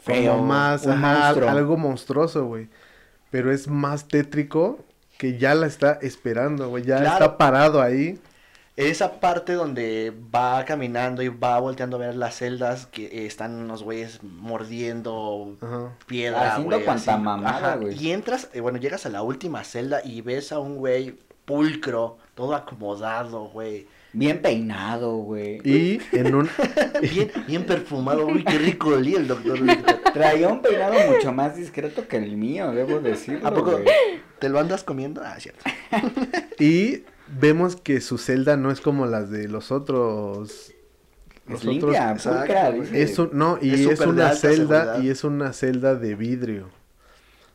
Feo, 0.00 0.38
más, 0.42 0.86
ajá, 0.86 1.28
algo 1.28 1.76
monstruoso, 1.76 2.46
güey. 2.46 2.68
Pero 3.30 3.52
es 3.52 3.68
más 3.68 4.08
tétrico 4.08 4.84
que 5.18 5.36
ya 5.38 5.54
la 5.54 5.66
está 5.66 5.98
esperando, 6.00 6.68
güey. 6.70 6.82
Ya 6.84 6.98
Claro. 7.00 7.24
está 7.26 7.38
parado 7.38 7.82
ahí. 7.82 8.18
Esa 8.80 9.20
parte 9.20 9.52
donde 9.52 10.10
va 10.34 10.64
caminando 10.64 11.22
y 11.22 11.28
va 11.28 11.58
volteando 11.60 11.96
a 11.96 12.00
ver 12.00 12.16
las 12.16 12.36
celdas 12.36 12.86
que 12.86 13.26
están 13.26 13.54
unos 13.54 13.82
güeyes 13.82 14.20
mordiendo 14.22 15.56
Ajá. 15.60 15.92
piedra, 16.06 16.52
Haciendo 16.52 16.76
güey. 16.76 16.84
cuanta 16.86 17.14
así. 17.14 17.22
mamada, 17.22 17.56
Ajá, 17.58 17.76
güey. 17.76 18.02
Y 18.02 18.10
entras, 18.12 18.48
eh, 18.54 18.60
bueno, 18.60 18.78
llegas 18.78 19.04
a 19.04 19.10
la 19.10 19.22
última 19.22 19.64
celda 19.64 20.00
y 20.02 20.22
ves 20.22 20.50
a 20.52 20.60
un 20.60 20.76
güey 20.76 21.14
pulcro, 21.44 22.16
todo 22.34 22.54
acomodado, 22.54 23.44
güey. 23.50 23.86
Bien 24.12 24.40
peinado, 24.40 25.16
güey. 25.18 25.60
Y 25.62 26.00
en 26.12 26.34
un... 26.34 26.48
Bien, 27.02 27.30
bien 27.46 27.64
perfumado, 27.66 28.26
uy, 28.26 28.42
qué 28.44 28.58
rico 28.58 28.88
olía 28.88 29.18
el 29.18 29.28
doctor. 29.28 29.58
Traía 30.14 30.48
un 30.48 30.62
peinado 30.62 30.94
mucho 31.12 31.32
más 31.32 31.54
discreto 31.54 32.08
que 32.08 32.16
el 32.16 32.36
mío, 32.36 32.72
debo 32.72 32.98
decirlo. 33.00 33.46
¿A 33.46 33.52
poco 33.54 33.72
güey. 33.72 33.84
te 34.38 34.48
lo 34.48 34.58
andas 34.58 34.82
comiendo? 34.84 35.22
Ah, 35.24 35.36
cierto. 35.38 35.62
Y 36.58 37.04
vemos 37.38 37.76
que 37.76 38.00
su 38.00 38.18
celda 38.18 38.56
no 38.56 38.70
es 38.70 38.80
como 38.80 39.06
las 39.06 39.30
de 39.30 39.48
los 39.48 39.70
otros. 39.70 40.72
Es 41.48 41.64
limpia, 41.64 42.14
pulcra. 42.14 42.68
Es 42.92 43.18
un, 43.18 43.30
no, 43.32 43.58
y 43.60 43.72
Es 43.72 44.00
una 44.00 44.34
celda 44.34 44.34
seguridad. 44.34 45.02
y 45.02 45.08
es 45.10 45.24
una 45.24 45.52
celda 45.52 45.94
de 45.94 46.14
vidrio. 46.14 46.68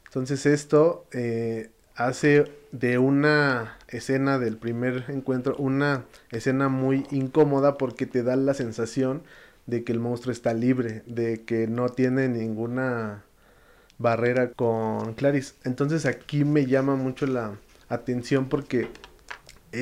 Entonces 0.06 0.46
esto 0.46 1.06
eh, 1.12 1.70
hace 1.96 2.46
de 2.72 2.98
una 2.98 3.78
escena 3.88 4.38
del 4.38 4.58
primer 4.58 5.06
encuentro 5.08 5.56
una 5.58 6.04
escena 6.32 6.68
muy 6.68 7.06
incómoda 7.12 7.78
porque 7.78 8.06
te 8.06 8.24
da 8.24 8.36
la 8.36 8.54
sensación 8.54 9.24
de 9.66 9.84
que 9.84 9.94
el 9.94 10.00
monstruo 10.00 10.32
está 10.32 10.54
libre, 10.54 11.04
de 11.06 11.44
que 11.44 11.68
no 11.68 11.90
tiene 11.90 12.28
ninguna 12.28 13.24
barrera 13.98 14.52
con 14.52 15.14
Clarice. 15.14 15.54
Entonces 15.64 16.06
aquí 16.06 16.44
me 16.44 16.66
llama 16.66 16.96
mucho 16.96 17.26
la 17.28 17.58
atención 17.90 18.48
porque 18.50 18.90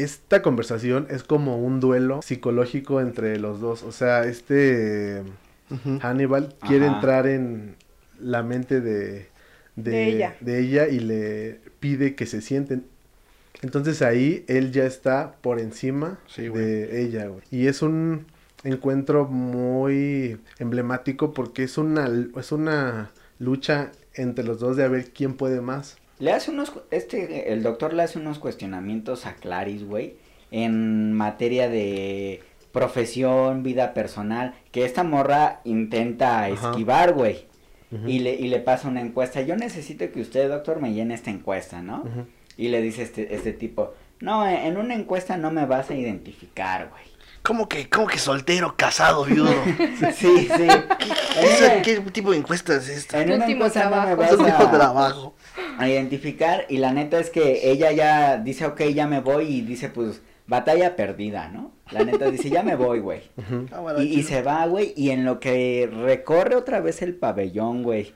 esta 0.01 0.41
conversación 0.41 1.07
es 1.09 1.23
como 1.23 1.57
un 1.57 1.79
duelo 1.79 2.21
psicológico 2.21 3.01
entre 3.01 3.37
los 3.39 3.59
dos. 3.59 3.83
O 3.83 3.91
sea, 3.91 4.25
este 4.25 5.21
Hannibal 6.01 6.55
quiere 6.67 6.85
Ajá. 6.87 6.95
entrar 6.95 7.27
en 7.27 7.75
la 8.19 8.43
mente 8.43 8.81
de, 8.81 9.27
De 9.75 10.07
ella. 10.07 10.35
de 10.39 10.59
ella 10.59 10.87
y 10.87 10.99
le 10.99 11.59
pide 11.79 12.15
que 12.15 12.25
se 12.25 12.41
sienten. 12.41 12.85
Entonces 13.61 14.01
ahí 14.01 14.43
él 14.47 14.71
ya 14.71 14.85
está 14.85 15.35
por 15.41 15.59
encima 15.59 16.19
Sí, 16.27 16.47
güey. 16.47 16.63
de 16.63 17.01
ella, 17.01 17.27
güey. 17.27 17.41
Y 17.51 17.67
es 17.67 17.81
un 17.81 18.25
encuentro 18.63 19.25
muy 19.25 20.37
emblemático 20.59 21.33
porque 21.33 21.63
es 21.63 21.77
una, 21.77 22.09
es 22.37 22.51
una 22.51 23.11
lucha 23.39 23.91
entre 24.15 24.43
los 24.45 24.59
dos 24.59 24.77
de 24.77 24.83
a 24.83 24.87
ver 24.89 25.11
quién 25.11 25.33
puede 25.35 25.61
más. 25.61 25.97
Le 26.23 26.31
hace 26.31 26.51
unos, 26.51 26.71
este, 26.89 27.51
el 27.51 27.63
doctor 27.63 27.91
le 27.91 28.01
hace 28.01 28.17
unos 28.17 28.39
cuestionamientos 28.39 29.25
a 29.25 29.33
Clarice, 29.35 29.83
güey, 29.83 30.15
en 30.51 31.11
materia 31.11 31.67
de 31.67 32.41
profesión, 32.71 33.61
vida 33.61 33.93
personal, 33.93 34.53
que 34.71 34.85
esta 34.85 35.03
morra 35.03 35.59
intenta 35.65 36.45
Ajá. 36.45 36.53
esquivar, 36.69 37.11
güey, 37.11 37.45
y 38.07 38.19
le, 38.19 38.35
y 38.35 38.47
le 38.47 38.59
pasa 38.59 38.87
una 38.87 39.01
encuesta. 39.01 39.41
Yo 39.41 39.57
necesito 39.57 40.09
que 40.13 40.21
usted, 40.21 40.47
doctor, 40.47 40.79
me 40.79 40.93
llene 40.93 41.13
esta 41.13 41.29
encuesta, 41.29 41.81
¿no? 41.81 42.05
Y 42.55 42.69
le 42.69 42.81
dice 42.81 43.03
este, 43.03 43.35
este 43.35 43.51
tipo, 43.51 43.93
no, 44.21 44.47
en 44.47 44.55
en 44.55 44.77
una 44.77 44.95
encuesta 44.95 45.35
no 45.35 45.51
me 45.51 45.65
vas 45.65 45.89
a 45.89 45.93
identificar, 45.93 46.87
güey. 46.89 47.03
¿Cómo 47.43 47.67
que, 47.67 47.89
cómo 47.89 48.07
que 48.07 48.17
soltero, 48.17 48.75
casado, 48.77 49.25
viudo? 49.25 49.51
Sí, 50.15 50.47
sí. 50.55 50.67
¿Qué, 51.37 51.81
qué 51.83 51.99
tipo 52.11 52.31
de 52.31 52.37
encuesta 52.37 52.75
es 52.77 52.87
esta? 52.87 53.21
En 53.21 53.33
una 53.33 53.45
no 53.45 53.57
me 53.57 53.69
trabajo. 53.69 54.15
vas 54.15 54.31
Es 54.31 54.37
un 54.39 54.45
tipo 54.45 54.57
de 54.59 54.63
a, 54.63 54.71
trabajo. 54.71 55.35
A 55.77 55.87
identificar 55.89 56.65
y 56.69 56.77
la 56.77 56.93
neta 56.93 57.19
es 57.19 57.29
que 57.29 57.69
ella 57.71 57.91
ya 57.91 58.37
dice, 58.37 58.65
ok, 58.65 58.81
ya 58.93 59.07
me 59.07 59.19
voy 59.21 59.45
y 59.45 59.61
dice, 59.61 59.89
pues, 59.89 60.21
batalla 60.47 60.95
perdida, 60.95 61.49
¿no? 61.49 61.71
La 61.91 62.03
neta 62.03 62.29
dice, 62.31 62.49
ya 62.49 62.63
me 62.63 62.75
voy, 62.75 62.99
güey. 62.99 63.21
Ah, 63.71 63.95
Y, 64.01 64.23
se 64.23 64.41
va, 64.41 64.65
güey, 64.67 64.93
y 64.95 65.09
en 65.11 65.25
lo 65.25 65.39
que 65.39 65.89
recorre 65.91 66.55
otra 66.55 66.79
vez 66.81 67.01
el 67.01 67.15
pabellón, 67.15 67.83
güey, 67.83 68.13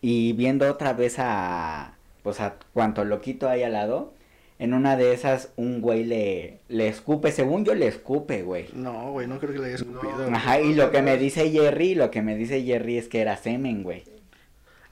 y 0.00 0.32
viendo 0.34 0.70
otra 0.70 0.92
vez 0.92 1.16
a, 1.18 1.94
pues, 2.22 2.40
a 2.40 2.56
cuanto 2.72 3.04
loquito 3.04 3.48
hay 3.48 3.62
al 3.62 3.72
lado, 3.72 4.14
en 4.58 4.74
una 4.74 4.96
de 4.96 5.14
esas 5.14 5.52
un 5.56 5.80
güey 5.80 6.04
le, 6.04 6.58
le 6.68 6.86
escupe, 6.88 7.32
según 7.32 7.64
yo 7.64 7.74
le 7.74 7.86
escupe, 7.86 8.42
güey. 8.42 8.66
No, 8.74 9.10
güey, 9.12 9.26
no 9.26 9.38
creo 9.38 9.52
que 9.54 9.58
le 9.58 9.66
haya 9.66 9.76
escupido. 9.76 10.28
Ajá, 10.32 10.60
y 10.60 10.74
lo 10.74 10.90
que 10.90 11.00
me 11.00 11.16
dice 11.16 11.50
Jerry, 11.50 11.94
lo 11.94 12.10
que 12.10 12.20
me 12.20 12.36
dice 12.36 12.62
Jerry 12.62 12.98
es 12.98 13.08
que 13.08 13.22
era 13.22 13.38
semen, 13.38 13.82
güey. 13.82 14.04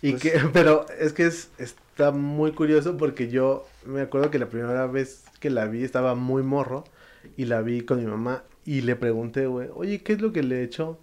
Y 0.01 0.13
Pues- 0.13 0.23
que, 0.23 0.33
pero 0.55 0.87
es 0.99 1.13
que 1.13 1.27
es, 1.27 1.51
está 1.99 2.13
muy 2.13 2.53
curioso 2.53 2.97
porque 2.97 3.27
yo 3.29 3.67
me 3.85 4.03
acuerdo 4.03 4.31
que 4.31 4.39
la 4.39 4.47
primera 4.47 4.87
vez 4.87 5.25
que 5.41 5.51
la 5.51 5.67
vi 5.67 5.83
estaba 5.83 6.15
muy 6.15 6.45
morro 6.45 6.85
y 7.37 7.47
la 7.47 7.61
vi 7.61 7.81
con 7.81 7.99
mi 7.99 8.07
mamá 8.07 8.45
y 8.65 8.83
le 8.83 8.95
pregunté, 8.95 9.47
güey, 9.49 9.69
oye, 9.75 10.01
¿qué 10.05 10.13
es 10.13 10.21
lo 10.21 10.33
que 10.33 10.45
le 10.45 10.63
echó? 10.63 11.01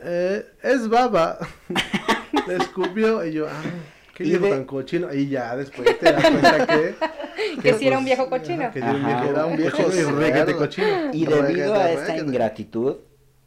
"Eh, 0.00 0.44
es 0.64 0.88
baba. 0.88 1.38
le 2.48 2.56
escupió 2.56 3.24
y 3.24 3.32
yo, 3.32 3.46
ah, 3.48 3.62
qué 4.16 4.24
viejo 4.24 4.46
de- 4.46 4.50
tan 4.50 4.64
cochino. 4.64 5.14
Y 5.14 5.28
ya 5.28 5.56
después 5.56 5.96
te 6.00 6.12
das 6.12 6.20
cuenta 6.30 6.66
que... 6.66 6.94
Que 7.62 7.74
sí 7.74 7.86
era 7.86 7.98
un 7.98 8.04
pues, 8.04 8.16
viejo 8.16 8.28
cochino. 8.28 8.70
Que 8.72 8.80
sí 8.80 8.86
era 8.88 8.90
un 8.96 9.04
Ajá. 9.04 9.20
viejo, 9.22 9.30
Era 9.36 9.46
un 9.46 9.56
viejo 9.56 9.76
cochino 9.84 10.50
y 10.50 10.54
cochino. 10.54 11.10
Y 11.12 11.26
debido 11.26 11.74
a 11.74 11.92
esta 11.92 12.16
ingratitud, 12.18 12.96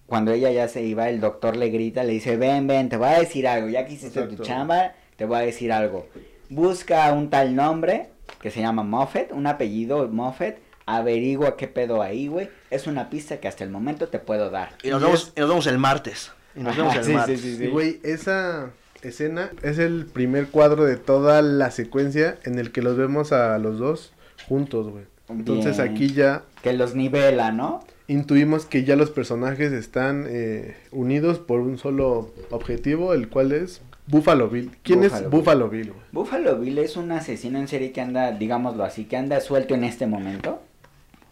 cuando 0.08 0.32
ella 0.32 0.50
ya 0.52 0.70
se 0.70 0.84
iba, 0.84 1.10
el 1.10 1.20
doctor 1.20 1.58
le 1.58 1.70
grita, 1.70 2.06
le 2.06 2.14
dice, 2.14 2.38
ven, 2.38 2.66
ven, 2.68 2.88
te 2.88 2.96
voy 2.96 3.10
a 3.10 3.20
decir 3.20 3.46
algo, 3.46 3.68
ya 3.68 3.86
que 3.86 3.94
hiciste 3.94 4.20
tu 4.22 4.26
Exacto. 4.36 4.44
chamba, 4.44 4.94
te 5.18 5.26
voy 5.26 5.38
a 5.38 5.42
decir 5.42 5.74
algo. 5.74 6.08
Busca 6.52 7.12
un 7.14 7.30
tal 7.30 7.56
nombre, 7.56 8.10
que 8.42 8.52
se 8.52 8.60
llama 8.60 8.84
Moffat, 8.84 9.32
un 9.32 9.48
apellido 9.48 10.08
Moffat, 10.10 10.58
averigua 10.86 11.56
qué 11.56 11.68
pedo 11.70 12.02
ahí, 12.02 12.28
güey. 12.28 12.50
Es 12.70 12.88
una 12.88 13.10
pista 13.10 13.38
que 13.40 13.48
hasta 13.48 13.64
el 13.64 13.70
momento 13.70 14.10
te 14.10 14.20
puedo 14.20 14.50
dar. 14.50 14.74
Y 14.84 14.90
nos, 14.90 15.02
Y 15.02 15.06
vemos, 15.06 15.22
es- 15.28 15.34
y 15.38 15.40
nos 15.40 15.50
vemos 15.50 15.68
el 15.68 15.78
martes. 15.78 16.32
Y 16.56 16.60
nos 16.60 16.76
vemos 16.76 16.94
el 16.96 17.04
sí, 17.06 17.10
sí, 17.12 17.16
martes. 17.18 17.42
sí, 17.42 17.58
Y 17.64 17.68
güey, 17.68 18.00
esa 18.04 18.72
escena 19.02 19.50
es 19.64 19.80
el 19.80 20.06
primer 20.08 20.48
cuadro 20.48 20.84
de 20.84 20.98
toda 20.98 21.42
la 21.42 21.72
secuencia 21.72 22.38
en 22.44 22.60
el 22.60 22.72
que 22.74 22.82
los 22.82 22.98
vemos 22.98 23.32
a 23.32 23.58
los 23.58 23.80
dos 23.80 24.12
juntos, 24.50 24.90
güey. 24.90 25.06
Entonces 25.30 25.78
Bien. 25.78 25.90
aquí 25.90 26.12
ya 26.14 26.44
Que 26.62 26.74
los 26.74 26.94
nivela, 26.96 27.54
¿no? 27.54 27.86
intuimos 28.10 28.66
que 28.66 28.84
ya 28.84 28.98
los 28.98 29.10
personajes 29.10 29.72
están 29.72 30.26
eh, 30.28 30.76
unidos 30.92 31.40
por 31.40 31.62
un 31.62 31.78
solo 31.78 32.34
objetivo, 32.50 33.14
el 33.14 33.30
cual 33.30 33.54
es 33.54 33.82
Buffalo 34.12 34.50
Bill. 34.50 34.72
¿Quién 34.84 35.00
Buffalo 35.02 35.16
es 35.16 35.22
Bill. 35.30 35.40
Buffalo 35.40 35.70
Bill? 35.70 35.88
güey? 35.92 36.02
Buffalo 36.12 36.58
Bill 36.60 36.78
es 36.80 36.98
un 36.98 37.12
asesino 37.12 37.58
en 37.60 37.68
serie 37.68 37.92
que 37.92 38.02
anda, 38.02 38.32
digámoslo 38.32 38.84
así, 38.84 39.06
que 39.06 39.18
anda 39.18 39.40
suelto 39.42 39.74
en 39.74 39.84
este 39.86 40.06
momento. 40.06 40.62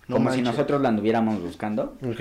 No 0.08 0.16
como 0.16 0.32
si 0.32 0.42
nosotros 0.42 0.82
lo 0.82 0.88
anduviéramos 0.88 1.40
buscando. 1.40 1.96
Ok. 2.04 2.20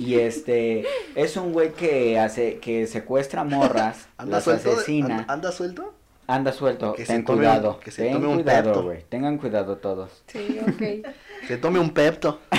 Y 0.00 0.14
este 0.14 0.84
es 1.14 1.36
un 1.36 1.52
güey 1.52 1.72
que 1.72 2.18
hace 2.18 2.56
que 2.58 2.88
secuestra 2.88 3.44
morras, 3.44 4.08
¿Anda 4.16 4.38
las 4.38 4.44
suelto? 4.44 4.72
asesina, 4.72 5.18
¿Anda, 5.20 5.32
anda 5.32 5.52
suelto? 5.52 5.94
anda 6.26 6.52
suelto, 6.52 6.94
Que 6.94 7.04
se 7.06 7.12
ten 7.12 7.24
tome 7.24 7.38
un- 7.38 7.44
cuidado, 7.44 7.78
que 7.78 7.90
se 7.92 8.02
ten 8.04 8.14
tome 8.14 8.26
un 8.26 8.34
cuidado, 8.42 8.64
Pepto. 8.72 8.82
güey, 8.84 9.04
tengan 9.08 9.38
cuidado 9.38 9.76
todos. 9.76 10.24
Sí, 10.26 10.58
ok. 10.62 11.06
Se 11.48 11.56
tome 11.58 11.78
un 11.80 11.90
pepto. 11.90 12.40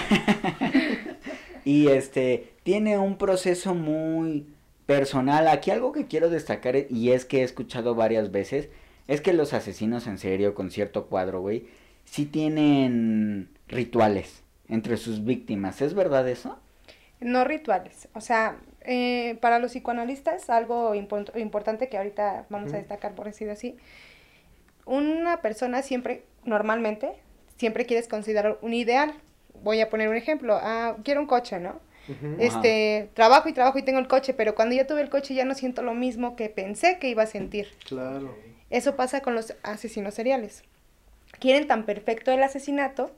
Y 1.66 1.88
este 1.88 2.54
tiene 2.64 2.98
un 2.98 3.18
proceso 3.18 3.74
muy 3.74 4.46
personal. 4.86 5.48
Aquí 5.48 5.72
algo 5.72 5.92
que 5.92 6.08
quiero 6.08 6.30
destacar 6.30 6.76
y 6.90 7.12
es 7.12 7.26
que 7.26 7.40
he 7.42 7.44
escuchado 7.44 7.96
varias 7.96 8.32
veces 8.32 8.70
es 9.08 9.22
que 9.22 9.34
los 9.34 9.54
asesinos 9.54 10.08
en 10.08 10.18
serio 10.18 10.54
con 10.56 10.72
cierto 10.72 11.08
cuadro, 11.08 11.42
güey, 11.42 11.68
sí 12.06 12.26
tienen 12.26 13.50
rituales 13.68 14.44
entre 14.70 14.98
sus 14.98 15.26
víctimas. 15.26 15.82
¿Es 15.82 15.94
verdad 15.94 16.28
eso? 16.28 16.58
No 17.20 17.44
rituales. 17.44 18.08
O 18.14 18.22
sea, 18.22 18.58
eh, 18.82 19.38
para 19.42 19.60
los 19.60 19.72
psicoanalistas, 19.72 20.50
algo 20.50 20.96
impor- 20.96 21.38
importante 21.40 21.90
que 21.90 21.98
ahorita 21.98 22.46
vamos 22.50 22.74
a 22.74 22.78
destacar, 22.78 23.14
por 23.16 23.26
decirlo 23.26 23.54
así, 23.54 23.78
una 24.86 25.42
persona 25.42 25.82
siempre, 25.82 26.24
normalmente, 26.44 27.14
siempre 27.58 27.86
quieres 27.86 28.08
considerar 28.08 28.58
un 28.62 28.74
ideal. 28.74 29.14
Voy 29.64 29.80
a 29.80 29.90
poner 29.90 30.10
un 30.10 30.16
ejemplo. 30.18 30.58
Ah, 30.62 30.98
quiero 31.04 31.22
un 31.22 31.28
coche, 31.28 31.60
¿no? 31.60 31.80
Este, 32.40 33.10
trabajo 33.14 33.48
y 33.50 33.54
trabajo 33.54 33.78
y 33.80 33.84
tengo 33.84 34.00
el 34.00 34.08
coche, 34.08 34.34
pero 34.34 34.56
cuando 34.56 34.76
ya 34.76 34.88
tuve 34.88 35.02
el 35.02 35.10
coche 35.10 35.34
ya 35.34 35.46
no 35.46 35.56
siento 35.56 35.82
lo 35.84 35.94
mismo 35.94 36.36
que 36.36 36.50
pensé 36.50 37.00
que 37.00 37.10
iba 37.10 37.24
a 37.24 37.28
sentir. 37.28 37.70
Claro. 37.88 38.36
Eso 38.70 38.96
pasa 38.96 39.22
con 39.22 39.36
los 39.36 39.56
asesinos 39.64 40.14
seriales. 40.14 40.64
Quieren 41.40 41.68
tan 41.68 41.86
perfecto 41.86 42.32
el 42.32 42.44
asesinato 42.44 43.12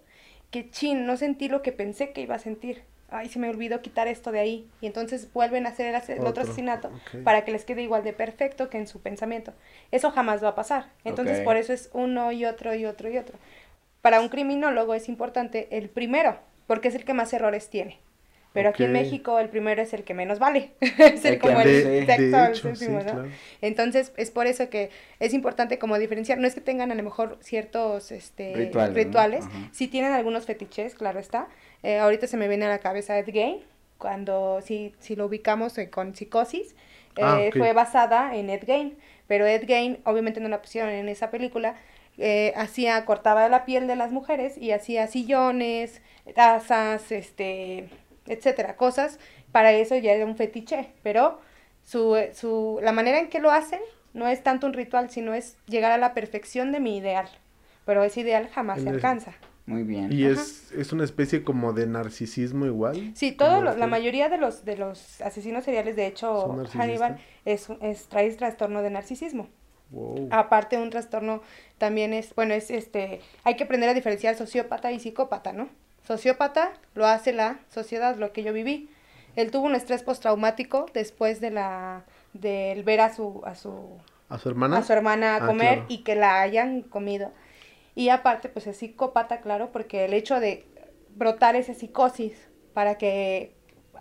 que, 0.52 0.70
chin, 0.70 1.06
no 1.06 1.18
sentí 1.18 1.48
lo 1.50 1.62
que 1.62 1.72
pensé 1.72 2.12
que 2.12 2.22
iba 2.22 2.36
a 2.36 2.40
sentir. 2.40 2.84
Ay, 3.10 3.30
se 3.30 3.40
me 3.40 3.50
olvidó 3.50 3.82
quitar 3.82 4.08
esto 4.08 4.32
de 4.32 4.40
ahí. 4.40 4.68
Y 4.82 4.88
entonces 4.88 5.32
vuelven 5.34 5.66
a 5.66 5.70
hacer 5.70 5.88
el, 5.88 5.96
ase- 5.96 6.14
el 6.14 6.20
otro 6.20 6.30
Otro, 6.30 6.44
asesinato 6.44 6.92
para 7.24 7.46
que 7.46 7.52
les 7.52 7.64
quede 7.66 7.84
igual 7.84 8.04
de 8.04 8.14
perfecto 8.14 8.70
que 8.70 8.78
en 8.78 8.88
su 8.88 9.00
pensamiento. 9.02 9.54
Eso 9.92 10.12
jamás 10.12 10.44
va 10.44 10.50
a 10.50 10.56
pasar. 10.56 10.88
Entonces, 11.04 11.42
por 11.42 11.56
eso 11.58 11.72
es 11.74 11.90
uno 11.94 12.32
y 12.32 12.46
otro 12.46 12.74
y 12.76 12.86
otro 12.86 13.10
y 13.10 13.18
otro. 13.18 13.38
para 14.02 14.22
un 14.22 14.30
criminólogo 14.30 14.94
es 14.94 15.08
importante 15.10 15.68
el 15.72 15.90
primero, 15.90 16.38
porque 16.68 16.90
es 16.90 16.96
el 16.96 17.06
que 17.06 17.14
más 17.14 17.34
errores 17.34 17.70
tiene. 17.70 18.00
Pero 18.56 18.70
aquí 18.70 18.86
en. 18.86 18.94
México 18.94 19.38
el 19.38 19.50
primero 19.50 19.82
es 19.84 19.94
el 19.94 20.04
que 20.04 20.16
menos 20.16 20.40
vale. 20.40 20.72
es 20.82 21.24
el, 21.26 21.38
como 21.40 21.62
el 21.62 21.68
de 21.68 22.06
sexto, 22.08 22.46
hecho, 22.70 22.76
sí, 22.76 22.88
¿no? 22.88 23.02
claro. 23.02 23.28
Entonces, 23.62 24.14
es 24.18 24.32
por 24.32 24.48
eso 24.48 24.70
que 24.70 24.90
es 25.20 25.34
importante 25.34 25.78
como 25.78 26.00
diferenciar. 26.00 26.40
No 26.40 26.48
es 26.48 26.56
que 26.56 26.62
tengan 26.62 26.92
a 26.92 26.96
lo 26.96 27.04
mejor 27.04 27.38
ciertos 27.42 28.12
este, 28.12 28.54
Rituales, 28.56 28.96
rituales. 28.96 29.46
¿no? 29.46 29.52
Ajá. 29.52 29.70
Sí 29.74 29.88
tienen 29.88 30.14
algunos 30.14 30.46
fetiches, 30.46 30.96
claro 30.96 31.20
está. 31.20 31.48
Eh, 31.84 32.00
ahorita 32.00 32.28
se 32.28 32.38
me 32.38 32.48
viene 32.48 32.66
a 32.66 32.70
la 32.70 32.80
cabeza 32.80 33.20
Ed 33.20 33.28
Gein, 33.32 33.60
cuando 34.00 34.62
si, 34.64 34.94
si 35.00 35.16
lo 35.16 35.26
ubicamos 35.28 35.78
eh, 35.78 35.90
con 35.90 36.16
psicosis. 36.16 36.76
Ah, 37.22 37.40
eh. 37.42 37.52
Fue 37.56 37.74
basada 37.74 38.36
en 38.36 38.50
Ed 38.50 38.64
Gein. 38.66 38.98
Pero 39.28 39.46
Ed 39.46 39.66
Gein, 39.68 40.00
obviamente 40.06 40.40
no 40.40 40.50
la 40.50 40.62
pusieron 40.62 40.92
en 40.92 41.10
esa 41.10 41.30
película. 41.30 41.76
eh, 42.18 42.54
hacía, 42.56 43.04
cortaba 43.06 43.50
la 43.50 43.66
piel 43.66 43.88
de 43.88 43.96
las 43.98 44.12
mujeres 44.12 44.58
y 44.58 44.72
hacía 44.72 45.08
sillones, 45.08 46.02
tazas, 46.34 47.12
este, 47.12 47.90
etcétera, 48.28 48.76
cosas. 48.78 49.20
Para 49.52 49.72
eso 49.72 49.96
ya 49.96 50.14
era 50.14 50.26
un 50.26 50.36
fetiche. 50.36 50.90
Pero 51.04 51.40
su, 51.84 52.16
su, 52.34 52.80
la 52.82 52.92
manera 52.92 53.20
en 53.20 53.30
que 53.30 53.40
lo 53.40 53.52
hacen 53.52 53.80
no 54.14 54.28
es 54.28 54.44
tanto 54.44 54.68
un 54.68 54.74
ritual, 54.74 55.10
sino 55.10 55.34
es 55.34 55.58
llegar 55.68 55.92
a 55.92 55.98
la 55.98 56.14
perfección 56.14 56.72
de 56.72 56.80
mi 56.80 56.98
ideal. 56.98 57.28
Pero 57.86 58.04
ese 58.04 58.22
ideal 58.22 58.50
jamás 58.54 58.82
se 58.82 58.90
El- 58.90 58.96
alcanza. 58.96 59.34
Muy 59.68 59.82
bien. 59.82 60.12
Y 60.14 60.26
es, 60.26 60.72
es 60.74 60.94
una 60.94 61.04
especie 61.04 61.44
como 61.44 61.74
de 61.74 61.88
narcisismo 61.88 62.68
igual. 62.68 63.12
Sí, 63.16 63.32
todo 63.32 63.62
lo- 63.62 63.76
la 63.76 63.88
mayoría 63.88 64.30
de 64.30 64.38
los 64.38 64.64
de 64.64 64.78
los 64.78 65.20
asesinos 65.22 65.64
seriales, 65.64 65.96
de 65.96 66.06
hecho. 66.06 66.56
Hannibal 66.74 67.18
es, 67.46 67.68
es 67.82 68.08
trae 68.08 68.30
trastorno 68.34 68.84
de 68.84 68.92
narcisismo. 68.92 69.48
Wow. 69.90 70.28
Aparte 70.32 70.78
un 70.78 70.92
trastorno 70.92 71.42
también 71.80 72.14
es, 72.14 72.36
bueno, 72.36 72.54
es 72.54 72.70
este, 72.70 73.22
hay 73.44 73.56
que 73.56 73.64
aprender 73.64 73.90
a 73.90 73.94
diferenciar 73.96 74.36
sociópata 74.36 74.92
y 74.92 75.00
psicópata, 75.00 75.52
¿no? 75.52 75.70
Sociópata 76.08 76.72
lo 76.94 77.06
hace 77.08 77.34
la 77.34 77.60
sociedad, 77.70 78.16
lo 78.16 78.32
que 78.32 78.44
yo 78.44 78.54
viví. 78.54 78.90
Él 79.36 79.52
tuvo 79.52 79.66
un 79.66 79.76
estrés 79.76 80.04
postraumático 80.04 80.86
después 80.94 81.42
de 81.42 81.52
la 81.52 82.04
del 82.34 82.84
ver 82.84 83.02
a 83.02 83.14
su 83.14 83.42
a 83.46 83.56
su 83.56 83.98
¿A 84.30 84.38
su 84.38 84.50
hermana? 84.50 84.78
a 84.78 84.84
su 84.84 84.94
hermana 84.94 85.36
a 85.36 85.44
Ah, 85.44 85.46
comer 85.48 85.74
claro. 85.80 85.86
y 85.90 85.98
que 86.04 86.16
la 86.16 86.42
hayan 86.42 86.82
comido. 86.82 87.32
Y 87.96 88.10
aparte, 88.10 88.50
pues 88.50 88.68
es 88.68 88.78
psicópata, 88.78 89.42
claro, 89.42 89.72
porque 89.72 90.06
el 90.06 90.14
hecho 90.14 90.40
de 90.40 90.66
brotar 91.16 91.56
esa 91.56 91.74
psicosis 91.74 92.34
para 92.74 92.98
que 92.98 93.54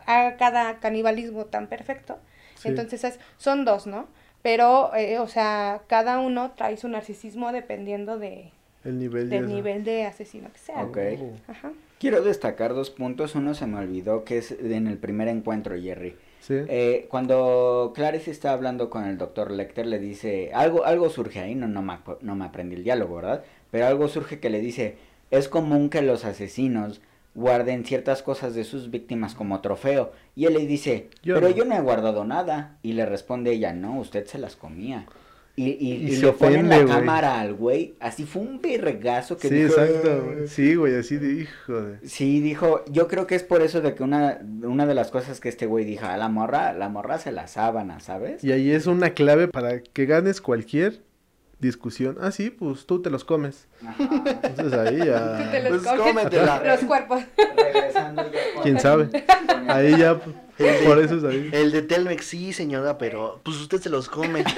haga 0.06 0.36
cada 0.36 0.80
canibalismo 0.80 1.46
tan 1.46 1.68
perfecto, 1.68 2.18
Sí. 2.56 2.68
entonces 2.68 3.04
es, 3.04 3.20
son 3.38 3.64
dos, 3.64 3.86
¿no? 3.86 4.08
Pero, 4.42 4.94
eh, 4.94 5.18
o 5.20 5.28
sea, 5.28 5.82
cada 5.86 6.18
uno 6.18 6.52
trae 6.52 6.76
su 6.76 6.88
narcisismo 6.88 7.52
dependiendo 7.52 8.18
de, 8.18 8.50
El 8.84 8.98
nivel 8.98 9.30
del 9.30 9.46
ya- 9.48 9.54
nivel 9.54 9.84
de 9.84 10.04
asesino 10.04 10.52
que 10.52 10.58
sea. 10.58 10.82
Ok. 10.84 10.98
Oh. 11.20 11.50
Ajá. 11.50 11.72
Quiero 12.04 12.20
destacar 12.22 12.74
dos 12.74 12.90
puntos. 12.90 13.34
Uno 13.34 13.54
se 13.54 13.66
me 13.66 13.78
olvidó 13.78 14.24
que 14.24 14.36
es 14.36 14.50
en 14.52 14.88
el 14.88 14.98
primer 14.98 15.26
encuentro, 15.28 15.74
Jerry. 15.80 16.16
Sí. 16.40 16.52
Eh, 16.68 17.06
cuando 17.08 17.92
Clarice 17.94 18.30
está 18.30 18.52
hablando 18.52 18.90
con 18.90 19.04
el 19.06 19.16
doctor 19.16 19.50
Lecter, 19.50 19.86
le 19.86 19.98
dice, 19.98 20.50
algo, 20.52 20.84
algo 20.84 21.08
surge 21.08 21.40
ahí, 21.40 21.54
no, 21.54 21.66
no, 21.66 21.80
me, 21.80 21.94
acu- 21.94 22.18
no 22.20 22.34
me 22.36 22.44
aprendí 22.44 22.76
el 22.76 22.84
diálogo, 22.84 23.16
¿verdad? 23.16 23.42
Pero 23.70 23.86
algo 23.86 24.08
surge 24.08 24.38
que 24.38 24.50
le 24.50 24.60
dice, 24.60 24.98
es 25.30 25.48
común 25.48 25.88
que 25.88 26.02
los 26.02 26.26
asesinos 26.26 27.00
guarden 27.34 27.86
ciertas 27.86 28.22
cosas 28.22 28.54
de 28.54 28.64
sus 28.64 28.90
víctimas 28.90 29.34
como 29.34 29.62
trofeo. 29.62 30.12
Y 30.36 30.44
él 30.44 30.52
le 30.52 30.66
dice, 30.66 31.08
Yo 31.22 31.36
pero 31.36 31.48
no. 31.48 31.54
yo 31.56 31.64
no 31.64 31.74
he 31.74 31.80
guardado 31.80 32.26
nada. 32.26 32.76
Y 32.82 32.92
le 32.92 33.06
responde 33.06 33.52
ella, 33.52 33.72
no, 33.72 33.98
usted 33.98 34.26
se 34.26 34.36
las 34.36 34.56
comía. 34.56 35.06
Y, 35.56 35.66
y, 35.70 35.92
Y 35.92 36.06
y 36.08 36.16
se 36.16 36.26
le 36.26 36.32
pone 36.32 36.56
en 36.58 36.68
la 36.68 36.76
ofende, 36.78 36.92
cámara 36.92 37.40
al 37.40 37.54
güey, 37.54 37.94
así 38.00 38.24
fue 38.24 38.42
un 38.42 38.60
vergazo 38.60 39.36
que 39.36 39.48
Sí, 39.48 39.54
dijo, 39.54 39.80
exacto. 39.80 40.24
güey. 40.24 40.48
Sí, 40.48 40.74
güey, 40.74 40.96
así 40.96 41.16
de... 41.16 41.46
Sí, 42.04 42.40
dijo, 42.40 42.84
yo 42.90 43.06
creo 43.06 43.28
que 43.28 43.36
es 43.36 43.44
por 43.44 43.62
eso 43.62 43.80
de 43.80 43.94
que 43.94 44.02
una, 44.02 44.40
una 44.62 44.84
de 44.86 44.94
las 44.94 45.12
cosas 45.12 45.38
que 45.38 45.48
este 45.48 45.66
güey 45.66 45.84
dijo, 45.84 46.06
a 46.06 46.16
la 46.16 46.28
morra, 46.28 46.72
la 46.72 46.88
morra 46.88 47.18
se 47.18 47.30
la 47.30 47.46
sábana, 47.46 48.00
¿sabes? 48.00 48.42
Y 48.42 48.50
ahí 48.50 48.72
es 48.72 48.86
una 48.88 49.10
clave 49.10 49.46
para 49.46 49.80
que 49.80 50.06
ganes 50.06 50.40
cualquier 50.40 51.02
discusión. 51.60 52.18
Ah, 52.20 52.32
sí, 52.32 52.50
pues 52.50 52.84
tú 52.84 53.00
te 53.00 53.08
los 53.10 53.24
comes. 53.24 53.68
Ajá. 53.86 54.24
Entonces 54.42 54.72
ahí 54.78 54.98
Tú 54.98 55.04
te 55.04 55.06
ya... 55.06 55.70
los 55.70 55.82
Pues 55.84 56.00
cómetela. 56.00 56.62
los 56.64 56.80
cuerpos. 56.80 57.22
Regresando 57.56 58.22
ya 58.24 58.62
¿Quién 58.62 58.80
sabe? 58.80 59.08
con 59.08 60.34
el- 60.58 60.80
ya, 60.82 60.86
por 60.88 60.98
eso 60.98 61.16
es 61.16 61.24
ahí. 61.24 61.50
El 61.52 61.72
de 61.72 61.82
Telmex, 61.82 62.24
sí, 62.26 62.52
señora, 62.52 62.98
pero 62.98 63.40
pues 63.44 63.56
usted 63.58 63.80
se 63.80 63.88
los 63.90 64.08
come. 64.08 64.44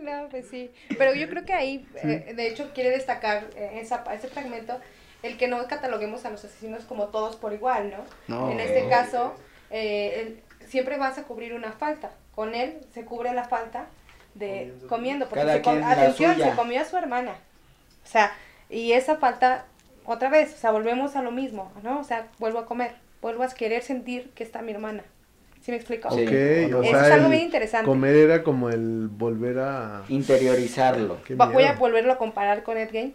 No, 0.00 0.28
pues 0.30 0.48
sí. 0.48 0.70
Pero 0.98 1.14
yo 1.14 1.28
creo 1.28 1.44
que 1.44 1.52
ahí, 1.52 1.86
eh, 2.02 2.32
de 2.34 2.48
hecho, 2.48 2.70
quiere 2.74 2.90
destacar 2.90 3.44
eh, 3.54 3.78
esa, 3.82 4.02
ese 4.14 4.28
fragmento, 4.28 4.78
el 5.22 5.36
que 5.36 5.46
no 5.46 5.64
cataloguemos 5.66 6.24
a 6.24 6.30
los 6.30 6.44
asesinos 6.44 6.84
como 6.84 7.08
todos 7.08 7.36
por 7.36 7.52
igual, 7.52 7.90
¿no? 7.90 8.04
No. 8.46 8.50
En 8.50 8.60
este 8.60 8.88
caso, 8.88 9.34
eh, 9.70 10.40
el- 10.60 10.68
siempre 10.68 10.96
vas 10.98 11.18
a 11.18 11.24
cubrir 11.24 11.52
una 11.54 11.72
falta. 11.72 12.10
Con 12.34 12.54
él 12.54 12.78
se 12.94 13.04
cubre 13.04 13.32
la 13.34 13.44
falta 13.44 13.86
de 14.34 14.72
comiendo, 14.88 15.28
porque 15.28 15.42
Cada 15.44 15.54
se 15.56 15.62
com- 15.62 15.82
atención, 15.84 16.34
suya. 16.34 16.50
se 16.50 16.56
comió 16.56 16.80
a 16.80 16.84
su 16.84 16.96
hermana. 16.96 17.32
O 18.04 18.06
sea, 18.08 18.32
y 18.70 18.92
esa 18.92 19.16
falta, 19.16 19.66
otra 20.06 20.30
vez, 20.30 20.54
o 20.54 20.56
sea, 20.56 20.70
volvemos 20.70 21.14
a 21.16 21.22
lo 21.22 21.30
mismo, 21.30 21.70
¿no? 21.82 22.00
O 22.00 22.04
sea, 22.04 22.28
vuelvo 22.38 22.58
a 22.60 22.66
comer, 22.66 22.94
vuelvo 23.22 23.42
a 23.42 23.48
querer 23.48 23.82
sentir 23.82 24.30
que 24.34 24.42
está 24.44 24.62
mi 24.62 24.72
hermana. 24.72 25.02
¿Sí 25.62 25.70
me 25.70 25.76
explico? 25.76 26.10
Sí. 26.10 26.22
Ok, 26.22 26.30
o 26.74 26.82
Eso 26.82 26.90
sea, 26.90 27.06
es 27.06 27.12
algo 27.12 27.28
bien 27.28 27.42
interesante. 27.42 27.86
comer 27.86 28.16
era 28.16 28.42
como 28.42 28.70
el 28.70 29.08
volver 29.08 29.58
a... 29.58 30.02
Interiorizarlo. 30.08 31.18
Voy 31.36 31.64
a 31.64 31.74
volverlo 31.74 32.12
a 32.12 32.18
comparar 32.18 32.62
con 32.62 32.78
Ed 32.78 32.90
Gein. 32.90 33.14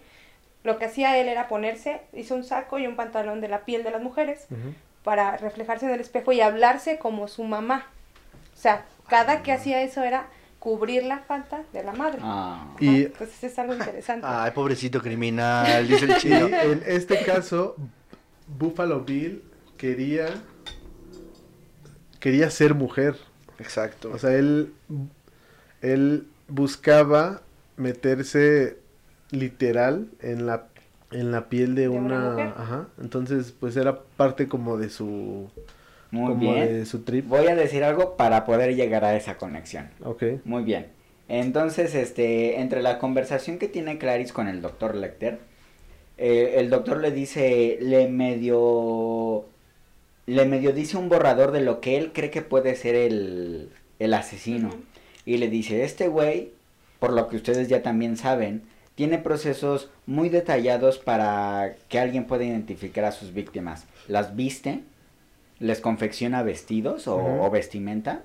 Lo 0.63 0.78
que 0.78 0.86
hacía 0.86 1.18
él 1.20 1.28
era 1.28 1.48
ponerse, 1.48 2.02
hizo 2.13 2.36
un 2.36 2.44
saco 2.44 2.78
y 2.80 2.88
un 2.88 2.96
pantalón 2.96 3.41
de 3.41 3.48
la 3.48 3.65
piel 3.65 3.84
de 3.84 3.91
las 3.91 4.02
mujeres 4.02 4.46
Ujú. 4.52 4.74
para 5.04 5.38
reflejarse 5.38 5.86
en 5.86 5.91
el 5.94 6.00
espejo 6.00 6.32
y 6.34 6.41
hablarse 6.41 6.98
como 6.98 7.28
su 7.28 7.44
mamá. 7.44 7.86
O 8.56 8.58
sea, 8.58 8.86
cada 9.08 9.41
que 9.44 9.52
hacía 9.52 9.82
eso 9.82 10.04
era 10.04 10.28
cubrir 10.60 11.04
la 11.04 11.20
falta 11.20 11.62
de 11.74 11.84
la 11.84 11.94
madre. 11.94 12.20
Ah. 12.24 12.68
Ajá, 12.76 12.76
Y- 12.80 13.04
Entonces 13.06 13.44
es 13.44 13.60
algo 13.60 13.74
interesante. 13.76 14.26
Ay, 14.28 14.52
pobrecito 14.52 15.02
criminal, 15.02 15.88
dice 15.88 16.06
el 16.06 16.12
Y 16.18 16.20
chino. 16.20 16.48
en 16.48 16.84
este 16.88 17.24
caso, 17.24 17.76
Buffalo 18.48 19.02
Bill 19.02 19.44
quería 19.78 20.28
quería 22.20 22.50
ser 22.50 22.74
mujer. 22.74 23.16
Exacto. 23.60 24.12
O 24.14 24.18
sea, 24.18 24.34
él 24.36 24.74
él 25.82 26.28
buscaba 26.48 27.42
meterse 27.78 28.78
literal 29.32 30.08
en 30.22 30.46
la 30.46 30.68
en 31.12 31.32
la 31.32 31.50
piel 31.50 31.76
de, 31.76 31.84
De 31.84 31.90
una 31.90 32.50
ajá. 32.50 32.88
Entonces, 33.00 33.54
pues 33.58 33.78
era 33.78 34.02
parte 34.18 34.48
como 34.48 34.78
de 34.78 34.90
su 34.90 35.50
Muy 36.12 36.34
como 36.34 36.54
bien. 36.54 36.68
de 36.68 36.86
su 36.86 37.04
trip. 37.04 37.28
Voy 37.28 37.48
a 37.48 37.56
decir 37.56 37.84
algo 37.84 38.18
para 38.18 38.44
poder 38.46 38.76
llegar 38.76 39.06
a 39.06 39.16
esa 39.16 39.38
conexión. 39.38 39.90
Ok. 40.04 40.24
Muy 40.44 40.64
bien. 40.64 40.88
Entonces, 41.28 41.96
este, 41.96 42.60
entre 42.60 42.82
la 42.82 43.00
conversación 43.00 43.58
que 43.58 43.68
tiene 43.68 43.98
Clarice 43.98 44.34
con 44.34 44.48
el 44.48 44.62
doctor 44.62 44.96
Lecter, 44.96 45.40
eh, 46.18 46.56
el 46.58 46.70
doctor 46.70 47.00
le 47.02 47.12
dice, 47.12 47.78
le 47.82 48.08
medio, 48.08 49.46
le 50.26 50.46
medio 50.46 50.74
dice 50.74 50.98
un 50.98 51.10
borrador 51.10 51.52
de 51.52 51.62
lo 51.62 51.82
que 51.82 51.98
él 51.98 52.12
cree 52.14 52.32
que 52.32 52.42
puede 52.42 52.76
ser 52.76 52.96
el, 52.96 53.70
el 54.00 54.14
asesino. 54.14 54.70
Y 55.26 55.38
le 55.38 55.50
dice, 55.50 55.84
este 55.84 56.08
güey, 56.08 56.52
por 57.00 57.14
lo 57.14 57.28
que 57.28 57.36
ustedes 57.36 57.68
ya 57.68 57.82
también 57.82 58.18
saben, 58.18 58.64
tiene 58.96 59.18
procesos 59.18 59.90
muy 60.06 60.30
detallados 60.30 60.98
para 60.98 61.76
que 61.90 62.00
alguien 62.00 62.26
pueda 62.26 62.46
identificar 62.46 63.06
a 63.06 63.12
sus 63.12 63.34
víctimas. 63.34 63.86
Las 64.08 64.36
viste, 64.36 64.82
les 65.60 65.82
confecciona 65.82 66.44
vestidos 66.44 67.08
o, 67.08 67.18
o 67.18 67.50
vestimenta, 67.50 68.24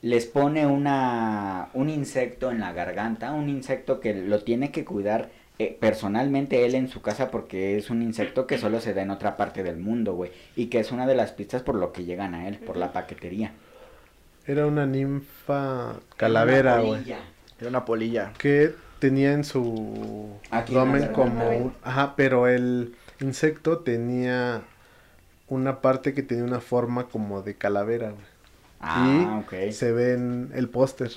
les 0.00 0.26
pone 0.26 0.66
una, 0.66 1.68
un 1.74 1.88
insecto 1.88 2.50
en 2.50 2.60
la 2.60 2.72
garganta, 2.72 3.32
un 3.32 3.48
insecto 3.48 4.00
que 4.00 4.14
lo 4.14 4.42
tiene 4.42 4.72
que 4.72 4.84
cuidar 4.84 5.30
eh, 5.58 5.76
personalmente 5.80 6.64
él 6.64 6.74
en 6.74 6.88
su 6.88 7.02
casa 7.02 7.30
porque 7.30 7.76
es 7.78 7.90
un 7.90 8.02
insecto 8.02 8.46
que 8.46 8.58
solo 8.58 8.80
se 8.80 8.94
da 8.94 9.02
en 9.02 9.10
otra 9.10 9.36
parte 9.36 9.62
del 9.62 9.76
mundo, 9.76 10.14
güey. 10.14 10.32
Y 10.56 10.66
que 10.66 10.80
es 10.80 10.92
una 10.92 11.06
de 11.06 11.14
las 11.14 11.32
pistas 11.32 11.62
por 11.62 11.74
lo 11.76 11.92
que 11.92 12.04
llegan 12.04 12.34
a 12.34 12.48
él, 12.48 12.58
por 12.58 12.76
la 12.76 12.92
paquetería. 12.92 13.52
Era 14.46 14.66
una 14.66 14.86
ninfa 14.86 15.94
calavera, 16.16 16.80
güey. 16.80 17.02
Era 17.60 17.68
una 17.68 17.84
polilla. 17.84 18.32
que 18.38 18.74
tenía 18.98 19.32
en 19.32 19.44
su 19.44 20.28
Aquí 20.50 20.74
abdomen 20.74 21.12
como 21.12 21.48
un- 21.48 21.74
ajá, 21.82 22.14
pero 22.16 22.48
el 22.48 22.94
insecto 23.20 23.78
tenía 23.78 24.62
una 25.48 25.80
parte 25.80 26.14
que 26.14 26.22
tenía 26.22 26.44
una 26.44 26.60
forma 26.60 27.08
como 27.08 27.42
de 27.42 27.54
calavera, 27.54 28.10
güey. 28.10 28.24
Ah, 28.80 29.40
y 29.52 29.68
ok. 29.68 29.72
se 29.72 29.92
ve 29.92 30.14
en 30.14 30.50
el 30.54 30.68
póster. 30.68 31.12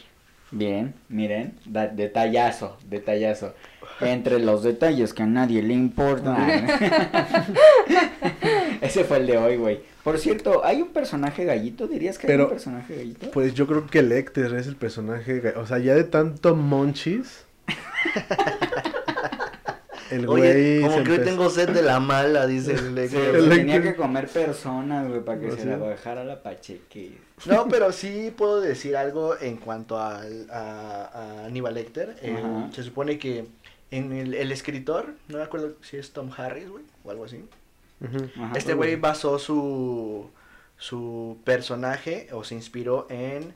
Bien, 0.51 0.93
miren, 1.09 1.57
da- 1.65 1.87
detallazo, 1.87 2.77
detallazo. 2.87 3.53
Entre 4.01 4.39
los 4.39 4.61
detalles 4.63 5.13
que 5.13 5.23
a 5.23 5.25
nadie 5.25 5.61
le 5.63 5.73
importan. 5.73 6.67
Ese 8.81 9.03
fue 9.05 9.17
el 9.17 9.27
de 9.27 9.37
hoy, 9.37 9.55
güey. 9.57 9.79
Por 10.03 10.17
cierto, 10.19 10.63
¿hay 10.65 10.81
un 10.81 10.89
personaje 10.89 11.45
gallito? 11.45 11.87
¿Dirías 11.87 12.17
que 12.17 12.27
hay 12.27 12.33
Pero, 12.33 12.43
un 12.45 12.49
personaje 12.51 12.95
gallito? 12.95 13.31
Pues 13.31 13.53
yo 13.53 13.65
creo 13.67 13.87
que 13.87 14.01
Lecter 14.03 14.53
es 14.55 14.67
el 14.67 14.75
personaje, 14.75 15.41
ga- 15.41 15.57
o 15.57 15.65
sea, 15.65 15.79
ya 15.79 15.95
de 15.95 16.03
tanto 16.03 16.55
monchis. 16.55 17.45
el 20.11 20.27
Oye, 20.29 20.81
como 20.81 21.03
que 21.03 21.11
hoy 21.13 21.19
tengo 21.19 21.49
sed 21.49 21.69
de 21.69 21.81
la 21.81 21.99
mala, 21.99 22.45
dice 22.45 22.73
el 22.73 22.79
Sí, 22.79 22.89
Lecter. 22.93 23.35
El 23.35 23.49
tenía 23.49 23.81
que 23.81 23.95
comer 23.95 24.27
personas, 24.27 25.07
güey, 25.07 25.21
para 25.25 25.39
que 25.39 25.47
¿Ah, 25.47 25.51
se 25.55 25.61
sí? 25.63 25.67
la 25.67 25.77
bajara 25.77 26.23
la 26.23 26.43
pacheque. 26.43 27.17
No, 27.47 27.67
pero 27.69 27.91
sí 27.91 28.31
puedo 28.35 28.61
decir 28.61 28.95
algo 28.95 29.35
en 29.39 29.57
cuanto 29.57 29.99
al- 29.99 30.47
a, 30.51 31.41
a 31.41 31.45
Aníbal 31.45 31.73
Lecter. 31.73 32.15
Eh, 32.21 32.37
se 32.73 32.83
supone 32.83 33.17
que 33.17 33.47
en 33.97 34.11
el, 34.13 34.33
el 34.33 34.51
escritor, 34.51 35.13
no 35.27 35.37
me 35.37 35.43
acuerdo 35.43 35.73
si 35.81 35.97
es 35.97 36.11
Tom 36.11 36.29
Harris, 36.35 36.69
güey, 36.69 36.83
o 37.03 37.11
algo 37.11 37.25
así. 37.25 37.43
Este 38.55 38.73
güey 38.73 38.95
basó 38.97 39.39
su, 39.39 40.29
su 40.77 41.37
personaje 41.43 42.27
o 42.33 42.43
se 42.43 42.55
inspiró 42.55 43.07
en 43.09 43.53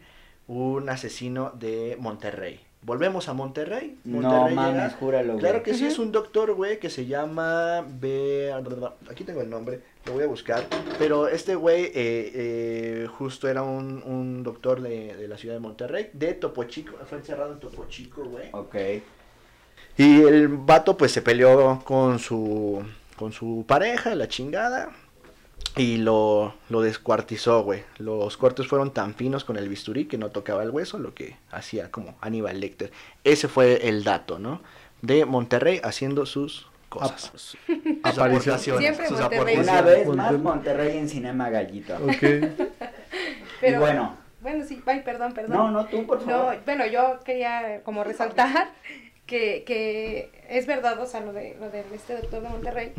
un 0.47 0.89
asesino 0.89 1.52
de 1.52 1.95
Monterrey. 1.99 2.60
Volvemos 2.82 3.28
a 3.28 3.34
Monterrey. 3.34 3.97
No 4.06 4.21
Monterrey 4.21 4.56
mames, 4.56 4.73
llega- 4.84 4.89
júralo, 4.97 5.34
güey. 5.34 5.39
Claro 5.39 5.63
que 5.63 5.73
sí, 5.73 5.86
es 5.86 5.99
un 5.99 6.13
doctor, 6.13 6.54
güey, 6.54 6.80
que 6.80 6.89
se 6.89 7.06
llama... 7.06 7.86
Be- 7.86 8.54
Aquí 9.12 9.25
tengo 9.25 9.41
el 9.41 9.49
nombre, 9.49 9.82
lo 10.06 10.13
voy 10.13 10.23
a 10.23 10.28
buscar. 10.28 10.65
Pero 10.97 11.28
este 11.28 11.56
güey 11.56 11.88
eh, 11.88 11.91
eh, 11.93 13.08
justo 13.17 13.49
era 13.49 13.63
un, 13.63 14.02
un 14.06 14.43
doctor 14.43 14.82
de, 14.82 15.13
de 15.17 15.28
la 15.28 15.38
ciudad 15.38 15.56
de 15.56 15.60
Monterrey, 15.60 16.10
de 16.13 16.34
Topo 16.36 16.63
Chico. 16.63 16.95
Fue 17.06 17.17
encerrado 17.17 17.52
en 17.52 17.60
Topo 17.60 17.86
Chico, 17.89 18.23
güey. 18.23 18.47
Ok. 18.54 18.75
Y 19.99 20.21
el 20.23 20.47
vato 20.47 20.95
pues 20.97 21.12
se 21.12 21.21
peleó 21.21 21.81
con 21.83 22.19
su 22.19 22.83
con 23.17 23.33
su 23.33 23.65
pareja, 23.67 24.15
la 24.15 24.29
chingada, 24.29 24.91
y 25.75 25.97
lo, 25.97 26.53
lo 26.69 26.81
descuartizó, 26.81 27.63
güey. 27.63 27.83
Los 27.97 28.38
cortes 28.38 28.65
fueron 28.67 28.93
tan 28.93 29.13
finos 29.13 29.43
con 29.43 29.57
el 29.57 29.67
bisturí 29.67 30.05
que 30.05 30.17
no 30.17 30.29
tocaba 30.29 30.63
el 30.63 30.69
hueso, 30.69 30.99
lo 30.99 31.13
que 31.13 31.35
hacía 31.51 31.91
como 31.91 32.15
Aníbal 32.21 32.62
Lecter. 32.62 32.91
Ese 33.25 33.49
fue 33.49 33.89
el 33.89 34.05
dato, 34.05 34.39
¿no? 34.39 34.62
De 35.01 35.25
Monterrey 35.25 35.81
haciendo 35.83 36.25
sus 36.25 36.67
cosas. 36.88 37.57
aportaciones, 38.03 38.81
Siempre 38.95 39.07
sus 39.09 39.19
Monterrey. 39.19 39.57
Una 39.57 39.81
vez 39.81 40.07
más 40.07 40.33
Monterrey 40.39 40.97
en 40.97 41.09
Cinema 41.09 41.49
Gallito. 41.49 41.95
Ok. 41.97 42.23
Y 43.62 43.73
bueno, 43.73 44.15
Bueno, 44.41 44.63
sí, 44.65 44.81
ay, 44.85 45.01
perdón, 45.03 45.33
perdón. 45.33 45.57
no, 45.57 45.71
no, 45.71 45.85
tú 45.88 46.05
por 46.07 46.21
No, 46.21 46.25
favor. 46.27 46.59
bueno, 46.63 46.85
yo 46.88 47.19
quería 47.25 47.81
como 47.83 48.05
resaltar 48.05 48.69
que, 49.30 49.63
que 49.65 50.30
es 50.50 50.65
verdad, 50.65 51.00
o 51.00 51.06
sea, 51.06 51.20
lo 51.22 51.32
de, 51.32 51.56
lo 51.60 51.70
de 51.70 51.84
este 51.94 52.15
doctor 52.15 52.42
de 52.42 52.50
Monterrey, 52.50 52.92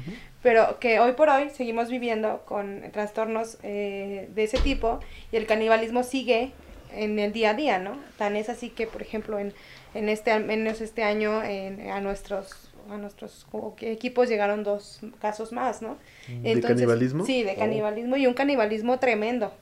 pero 0.42 0.78
que 0.78 1.00
hoy 1.00 1.12
por 1.12 1.28
hoy 1.28 1.50
seguimos 1.50 1.90
viviendo 1.90 2.42
con 2.46 2.82
trastornos 2.92 3.58
eh, 3.64 4.28
de 4.34 4.44
ese 4.44 4.58
tipo 4.58 5.00
y 5.32 5.36
el 5.36 5.46
canibalismo 5.46 6.04
sigue 6.04 6.52
en 6.94 7.18
el 7.18 7.32
día 7.32 7.50
a 7.50 7.54
día, 7.54 7.78
¿no? 7.78 7.98
Tan 8.16 8.36
es 8.36 8.48
así 8.48 8.70
que, 8.70 8.86
por 8.86 9.02
ejemplo, 9.02 9.38
en, 9.38 9.52
en 9.94 10.08
este, 10.08 10.30
al 10.30 10.44
menos 10.44 10.80
este 10.80 11.02
año, 11.02 11.42
en- 11.42 11.90
a 11.90 12.00
nuestros 12.00 12.66
a 12.90 12.96
nuestros 12.96 13.46
equipos 13.82 14.28
llegaron 14.28 14.64
dos 14.64 15.00
casos 15.20 15.52
más, 15.52 15.82
¿no? 15.82 15.98
¿De 16.42 16.60
canibalismo? 16.60 17.24
Sí, 17.24 17.42
de 17.44 17.52
Oh. 17.52 17.58
canibalismo 17.58 18.16
y 18.16 18.26
un 18.26 18.34
canibalismo 18.34 18.98
tremendo. 18.98 19.52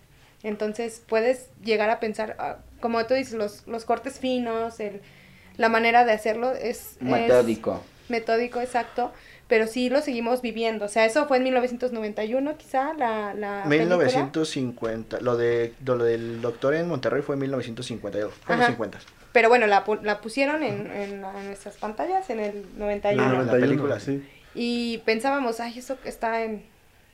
Entonces 0.43 1.03
puedes 1.07 1.51
llegar 1.63 1.91
a 1.91 1.99
pensar, 2.01 2.37
ah, 2.39 2.59
como 2.81 3.05
tú 3.07 3.15
dices, 3.15 3.35
los, 3.35 3.67
los 3.67 3.85
cortes 3.85 4.19
finos, 4.21 4.79
el, 4.81 5.03
la 5.59 5.69
manera 5.69 6.05
de 6.07 6.13
hacerlo 6.13 6.53
es... 6.53 6.97
es 6.97 7.03
Metódico. 7.03 7.83
metódico, 8.09 8.61
exacto, 8.61 9.13
pero 9.49 9.67
sí 9.67 9.91
lo 9.91 10.01
seguimos 10.01 10.41
viviendo. 10.41 10.87
O 10.87 10.89
sea, 10.89 11.05
eso 11.05 11.27
fue 11.29 11.37
en 11.39 11.45
1991 11.45 12.57
quizá, 12.57 12.95
la, 12.95 13.35
la 13.35 13.65
película. 13.69 13.97
1950. 13.97 15.21
Lo, 15.21 15.37
de, 15.37 15.75
lo 15.85 15.99
del 15.99 16.41
doctor 16.41 16.75
en 16.75 16.89
Monterrey 16.89 17.23
fue 17.23 17.35
en 17.35 17.41
1952. 17.41 18.33
Fue 18.45 18.55
en 18.55 18.61
los 18.61 18.67
Ajá. 18.69 18.73
50. 18.75 18.99
Pero 19.33 19.49
bueno, 19.51 19.67
la, 19.67 19.85
pu- 19.85 20.01
la 20.03 20.21
pusieron 20.21 20.63
en, 20.63 20.91
en, 20.91 21.21
la- 21.23 21.39
en 21.39 21.47
nuestras 21.47 21.77
pantallas 21.77 22.31
en 22.31 22.41
el 22.41 22.65
91. 22.79 23.23
Ah, 23.23 23.27
la 23.27 23.33
91, 23.45 23.61
película, 23.67 24.01
sí. 24.01 24.27
Y 24.55 24.99
pensábamos, 25.05 25.61
ay, 25.61 25.79
eso 25.79 26.01
que 26.01 26.09
está 26.09 26.43
en 26.45 26.65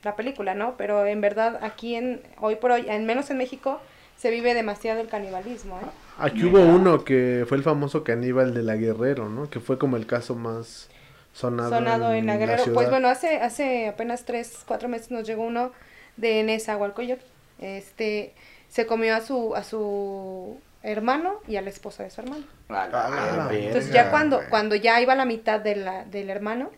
la 0.03 0.15
película, 0.15 0.55
¿no? 0.55 0.75
Pero 0.77 1.05
en 1.05 1.19
verdad 1.21 1.59
aquí 1.61 1.95
en 1.95 2.21
hoy 2.39 2.55
por 2.55 2.71
hoy, 2.71 2.89
al 2.89 3.01
menos 3.03 3.29
en 3.29 3.37
México, 3.37 3.81
se 4.17 4.29
vive 4.29 4.53
demasiado 4.53 5.01
el 5.01 5.07
canibalismo, 5.07 5.77
¿eh? 5.79 5.85
Aquí 6.17 6.45
hubo 6.45 6.61
uno 6.61 7.03
que 7.03 7.45
fue 7.47 7.57
el 7.57 7.63
famoso 7.63 8.03
caníbal 8.03 8.53
de 8.53 8.63
la 8.63 8.75
Guerrero, 8.75 9.27
¿no? 9.27 9.49
Que 9.49 9.59
fue 9.59 9.77
como 9.77 9.97
el 9.97 10.05
caso 10.05 10.35
más 10.35 10.89
sonado, 11.33 11.69
Sonado 11.71 12.13
en 12.13 12.25
la 12.25 12.37
Guerrero. 12.37 12.63
ciudad. 12.63 12.75
Pues 12.75 12.89
bueno, 12.89 13.09
hace 13.09 13.41
hace 13.41 13.89
apenas 13.89 14.23
tres, 14.23 14.59
cuatro 14.65 14.87
meses 14.87 15.11
nos 15.11 15.27
llegó 15.27 15.43
uno 15.43 15.71
de 16.15 16.43
Nezahualcóyotl. 16.43 17.23
Este, 17.59 18.33
se 18.69 18.85
comió 18.85 19.15
a 19.15 19.21
su 19.21 19.55
a 19.55 19.63
su 19.63 20.57
hermano 20.83 21.41
y 21.47 21.57
a 21.57 21.61
la 21.61 21.69
esposa 21.69 22.03
de 22.03 22.09
su 22.09 22.21
hermano. 22.21 22.45
Ah, 22.69 22.87
la 22.91 23.49
Entonces 23.53 23.91
ya 23.91 24.09
cuando 24.09 24.39
cuando 24.49 24.75
ya 24.75 25.01
iba 25.01 25.13
a 25.13 25.17
la 25.17 25.25
mitad 25.25 25.59
de 25.59 25.75
la, 25.75 26.05
del 26.05 26.29
hermano, 26.29 26.71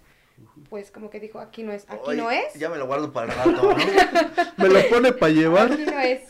pues 0.69 0.89
como 0.91 1.09
que 1.11 1.19
dijo, 1.19 1.39
aquí 1.39 1.61
no 1.61 1.71
es, 1.71 1.85
aquí 1.87 2.01
Oye, 2.05 2.21
no 2.21 2.31
es. 2.31 2.53
Ya 2.55 2.69
me 2.69 2.77
lo 2.77 2.87
guardo 2.87 3.11
para 3.11 3.31
el 3.31 3.37
rato, 3.37 3.51
¿no? 3.51 3.75
Me 4.57 4.69
lo 4.69 4.89
pone 4.89 5.13
para 5.13 5.31
llevar. 5.31 5.71
Aquí 5.71 5.85
no 5.85 5.99
es. 5.99 6.21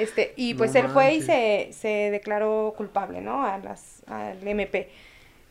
Este, 0.00 0.32
y 0.36 0.54
pues 0.54 0.72
No 0.74 0.80
él 0.80 0.88
fue 0.88 1.14
y 1.14 1.22
se, 1.22 1.70
se 1.72 2.10
declaró 2.10 2.74
culpable, 2.76 3.20
¿no? 3.20 3.44
A 3.44 3.58
las, 3.58 4.02
al 4.06 4.46
MP. 4.46 4.88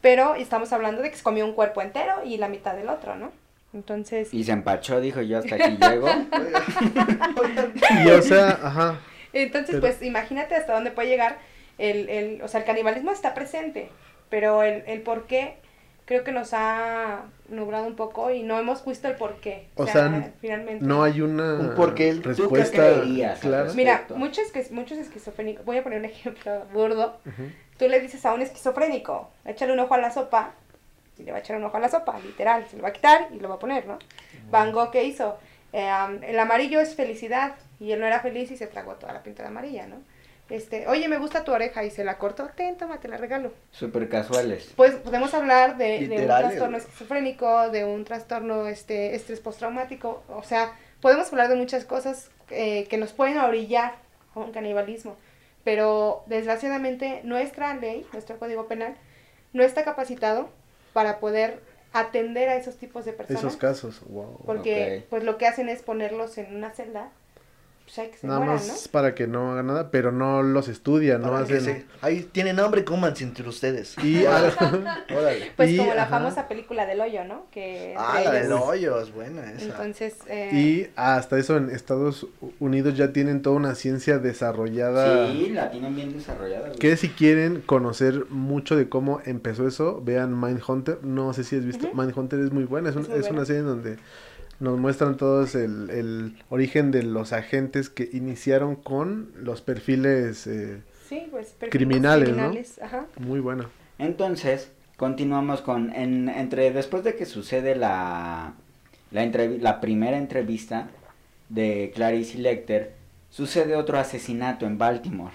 Pero 0.02 0.36
estamos 0.36 0.72
hablando 0.74 1.02
de 1.02 1.10
que 1.12 1.18
se 1.18 1.24
comió 1.24 1.46
un 1.46 1.54
cuerpo 1.54 1.82
entero 1.82 2.16
y 2.26 2.38
la 2.38 2.48
mitad 2.48 2.74
del 2.76 2.90
otro, 2.90 3.16
¿no? 3.16 3.32
Entonces, 3.74 4.34
Y 4.34 4.44
se 4.44 4.52
empachó, 4.52 5.00
dijo 5.00 5.22
yo 5.22 5.38
hasta 5.40 5.56
aquí 5.56 5.78
llego. 5.78 6.08
Y 8.06 8.10
o 8.10 8.22
sea, 8.22 8.60
ajá. 8.64 9.00
entonces 9.34 9.76
Pero- 9.76 9.82
pues 9.82 10.02
imagínate 10.02 10.56
hasta 10.56 10.74
dónde 10.74 10.92
puede 10.92 11.10
llegar 11.10 11.38
el, 11.78 12.10
el, 12.10 12.42
o 12.42 12.48
sea, 12.48 12.62
el 12.62 12.66
canibalismo 12.66 13.12
está 13.12 13.34
presente, 13.34 13.90
pero 14.30 14.64
el, 14.64 14.84
el 14.88 15.02
por 15.02 15.28
qué 15.28 15.56
creo 16.10 16.24
que 16.24 16.32
nos 16.32 16.56
ha 16.56 17.26
nublado 17.50 17.86
un 17.86 17.96
poco 17.96 18.32
y 18.32 18.42
no 18.42 18.58
hemos 18.58 18.84
visto 18.84 19.08
el 19.08 19.14
por 19.16 19.36
qué. 19.42 19.68
O 19.76 19.86
sea, 19.86 20.34
finalmente. 20.42 20.84
No 20.84 21.04
hay 21.04 21.22
una 21.22 21.54
Un 21.54 21.76
porqué. 21.76 22.16
¿Tú 22.16 22.24
qué 22.24 22.30
respuesta 22.30 23.04
clara. 23.40 23.72
Mira, 23.76 24.06
muchos, 24.16 24.46
muchos 24.72 24.98
esquizofrénicos, 24.98 25.64
voy 25.66 25.78
a 25.78 25.84
poner 25.84 26.00
un 26.00 26.06
ejemplo 26.14 26.66
burdo, 26.74 27.20
Ujú. 27.28 27.52
tú 27.78 27.88
le 27.88 28.00
dices 28.00 28.26
a 28.26 28.34
un 28.34 28.42
esquizofrénico, 28.42 29.30
échale 29.46 29.72
un 29.72 29.82
ojo 29.82 29.94
a 29.94 30.00
la 30.00 30.10
sopa, 30.10 30.54
y 31.16 31.22
le 31.22 31.32
va 31.32 31.38
a 31.38 31.42
echar 31.42 31.58
un 31.58 31.66
ojo 31.66 31.78
a 31.78 31.80
la 31.80 31.90
sopa, 31.90 32.20
literal, 32.26 32.66
se 32.68 32.78
lo 32.78 32.82
va 32.82 32.90
a 32.90 32.94
quitar 32.94 33.28
y 33.32 33.40
lo 33.40 33.48
va 33.48 33.56
a 33.56 33.60
poner, 33.60 33.86
¿no? 33.86 34.00
Van 34.50 34.72
Gogh, 34.72 34.90
¿qué 34.90 35.04
hizo? 35.04 35.38
Eh, 35.74 35.92
um, 35.92 36.24
el 36.24 36.40
amarillo 36.40 36.80
es 36.80 36.96
felicidad, 36.96 37.54
y 37.80 37.92
él 37.92 38.00
no 38.00 38.08
era 38.08 38.20
feliz 38.20 38.50
y 38.50 38.58
se 38.58 38.66
tragó 38.66 38.96
toda 38.96 39.14
la 39.14 39.22
pintura 39.22 39.50
amarilla, 39.50 39.86
¿no? 39.86 39.98
Este, 40.50 40.88
oye, 40.88 41.08
me 41.08 41.20
gusta 41.20 41.44
tu 41.44 41.52
oreja, 41.52 41.84
y 41.84 41.92
se 41.92 42.04
la 42.04 42.18
cortó, 42.18 42.50
ten, 42.56 42.76
toma, 42.76 43.00
te 43.00 43.08
la 43.08 43.18
regalo. 43.18 43.54
Súper 43.72 44.10
casuales. 44.10 44.74
Pues 44.76 44.96
podemos 44.96 45.34
hablar 45.34 45.78
de, 45.78 46.08
de 46.08 46.18
un 46.22 46.26
trastorno 46.26 46.78
esquizofrénico, 46.78 47.70
de 47.70 47.86
un 47.86 48.04
trastorno 48.04 48.68
este 48.68 49.16
estrés 49.16 49.40
postraumático, 49.40 50.24
o 50.28 50.44
sea, 50.44 50.74
podemos 51.02 51.32
hablar 51.32 51.50
de 51.50 51.56
muchas 51.56 51.86
cosas 51.86 52.30
eh, 52.50 52.88
que 52.90 52.98
nos 52.98 53.14
pueden 53.14 53.38
orillar 53.38 53.96
a 54.34 54.40
un 54.40 54.52
canibalismo, 54.52 55.18
pero 55.64 56.24
desgraciadamente 56.26 57.22
nuestra 57.24 57.76
ley, 57.76 58.08
nuestro 58.12 58.40
código 58.40 58.68
penal, 58.68 58.96
no 59.54 59.64
está 59.64 59.84
capacitado 59.84 60.50
para 60.94 61.20
poder 61.20 61.60
atender 61.94 62.50
a 62.50 62.56
esos 62.56 62.78
tipos 62.78 63.06
de 63.06 63.14
personas, 63.14 63.44
Esos 63.44 63.58
casos, 63.58 64.02
wow. 64.08 64.40
porque 64.46 65.06
pues 65.10 65.24
lo 65.24 65.38
que 65.38 65.48
hacen 65.48 65.70
es 65.70 65.82
ponerlos 65.82 66.38
en 66.38 66.56
una 66.56 66.72
celda, 66.72 67.12
pues 67.90 68.00
hay 68.00 68.10
que 68.12 68.18
se 68.20 68.28
Nada 68.28 68.40
mueran, 68.40 68.56
más 68.58 68.68
¿no? 68.86 68.92
para 68.92 69.16
que 69.16 69.26
no 69.26 69.52
hagan 69.52 69.66
nada, 69.68 69.90
pero 69.90 70.12
no 70.12 70.44
los 70.44 70.68
estudian, 70.68 71.22
no 71.22 71.36
hacen. 71.36 71.62
se- 71.62 71.86
Ahí 72.02 72.22
tienen 72.32 72.60
hambre, 72.60 72.84
cómanse 72.86 73.24
entre 73.24 73.48
ustedes. 73.50 73.96
Y 74.04 74.24
Órale. 74.26 75.52
Pues 75.56 75.72
y, 75.72 75.78
como 75.78 75.94
la 75.96 76.04
ajá. 76.04 76.20
famosa 76.20 76.48
película 76.48 76.86
del 76.86 77.02
hoyo, 77.02 77.24
¿no? 77.24 77.48
Que 77.52 77.96
Ah, 77.98 78.22
la 78.24 78.32
del 78.32 78.52
hoyo, 78.52 79.02
es 79.02 79.12
buena 79.14 79.52
esa. 79.52 79.66
Entonces, 79.66 80.16
eh, 80.28 80.50
y 80.54 80.88
hasta 80.96 81.38
eso 81.40 81.58
en 81.58 81.70
Estados 81.72 82.28
Unidos 82.60 82.96
ya 82.96 83.12
tienen 83.12 83.42
toda 83.42 83.56
una 83.56 83.74
ciencia 83.76 84.20
desarrollada. 84.20 85.32
Sí, 85.32 85.50
la 85.50 85.72
tienen 85.72 85.96
bien 85.96 86.14
desarrollada. 86.14 86.68
güey. 86.68 86.80
Que 86.80 86.96
si 86.98 87.10
quieren 87.10 87.62
conocer 87.62 88.26
mucho 88.30 88.76
de 88.76 88.88
cómo 88.90 89.22
empezó 89.26 89.68
eso, 89.68 90.02
vean 90.04 90.40
Mindhunter. 90.40 91.00
No 91.04 91.34
sé 91.34 91.44
si 91.44 91.56
has 91.56 91.66
visto. 91.66 91.88
Ujú. 91.88 91.98
Mindhunter 91.98 92.40
es 92.40 92.52
muy 92.52 92.66
buena. 92.66 92.90
Es, 92.90 92.96
un- 92.96 93.04
Es 93.04 93.10
muy 93.10 93.20
es 93.20 93.30
una 93.32 93.46
serie 93.46 93.62
en 93.62 93.68
donde 93.68 93.98
nos 94.60 94.78
muestran 94.78 95.18
todos 95.18 95.56
el, 95.56 95.90
el 95.90 96.38
origen 96.50 96.92
de 96.92 97.04
los 97.04 97.34
agentes 97.34 97.90
que 97.90 98.10
iniciaron 98.14 98.76
con 98.76 99.32
los 99.36 99.62
perfiles. 99.62 100.48
eh, 100.48 100.82
Sí, 101.08 101.28
pues 101.32 101.48
perfiles 101.48 101.72
criminales, 101.72 102.36
¿no? 102.36 102.54
ajá. 102.86 103.06
muy 103.20 103.40
buena. 103.40 103.68
Entonces, 103.98 104.72
continuamos 104.98 105.62
con, 105.62 105.94
en, 105.96 106.30
entre, 106.30 106.72
después 106.72 107.04
de 107.04 107.16
que 107.16 107.26
sucede 107.26 107.76
la, 107.76 108.54
la, 109.12 109.26
la 109.26 109.82
primera 109.82 110.18
entrevista 110.18 110.88
de 111.50 111.92
Clarice 111.96 112.38
Lecter, 112.38 112.94
sucede 113.32 113.76
otro 113.76 113.98
asesinato 113.98 114.66
en 114.68 114.78
Baltimore. 114.78 115.34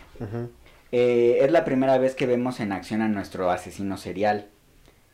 Eh, 0.93 1.39
es 1.41 1.51
la 1.51 1.64
primera 1.64 1.99
vez 1.99 2.14
que 2.14 2.27
vemos 2.27 2.61
en 2.61 2.70
acción 2.72 3.03
a 3.03 3.09
nuestro 3.09 3.51
asesino 3.51 3.97
serial. 3.97 4.47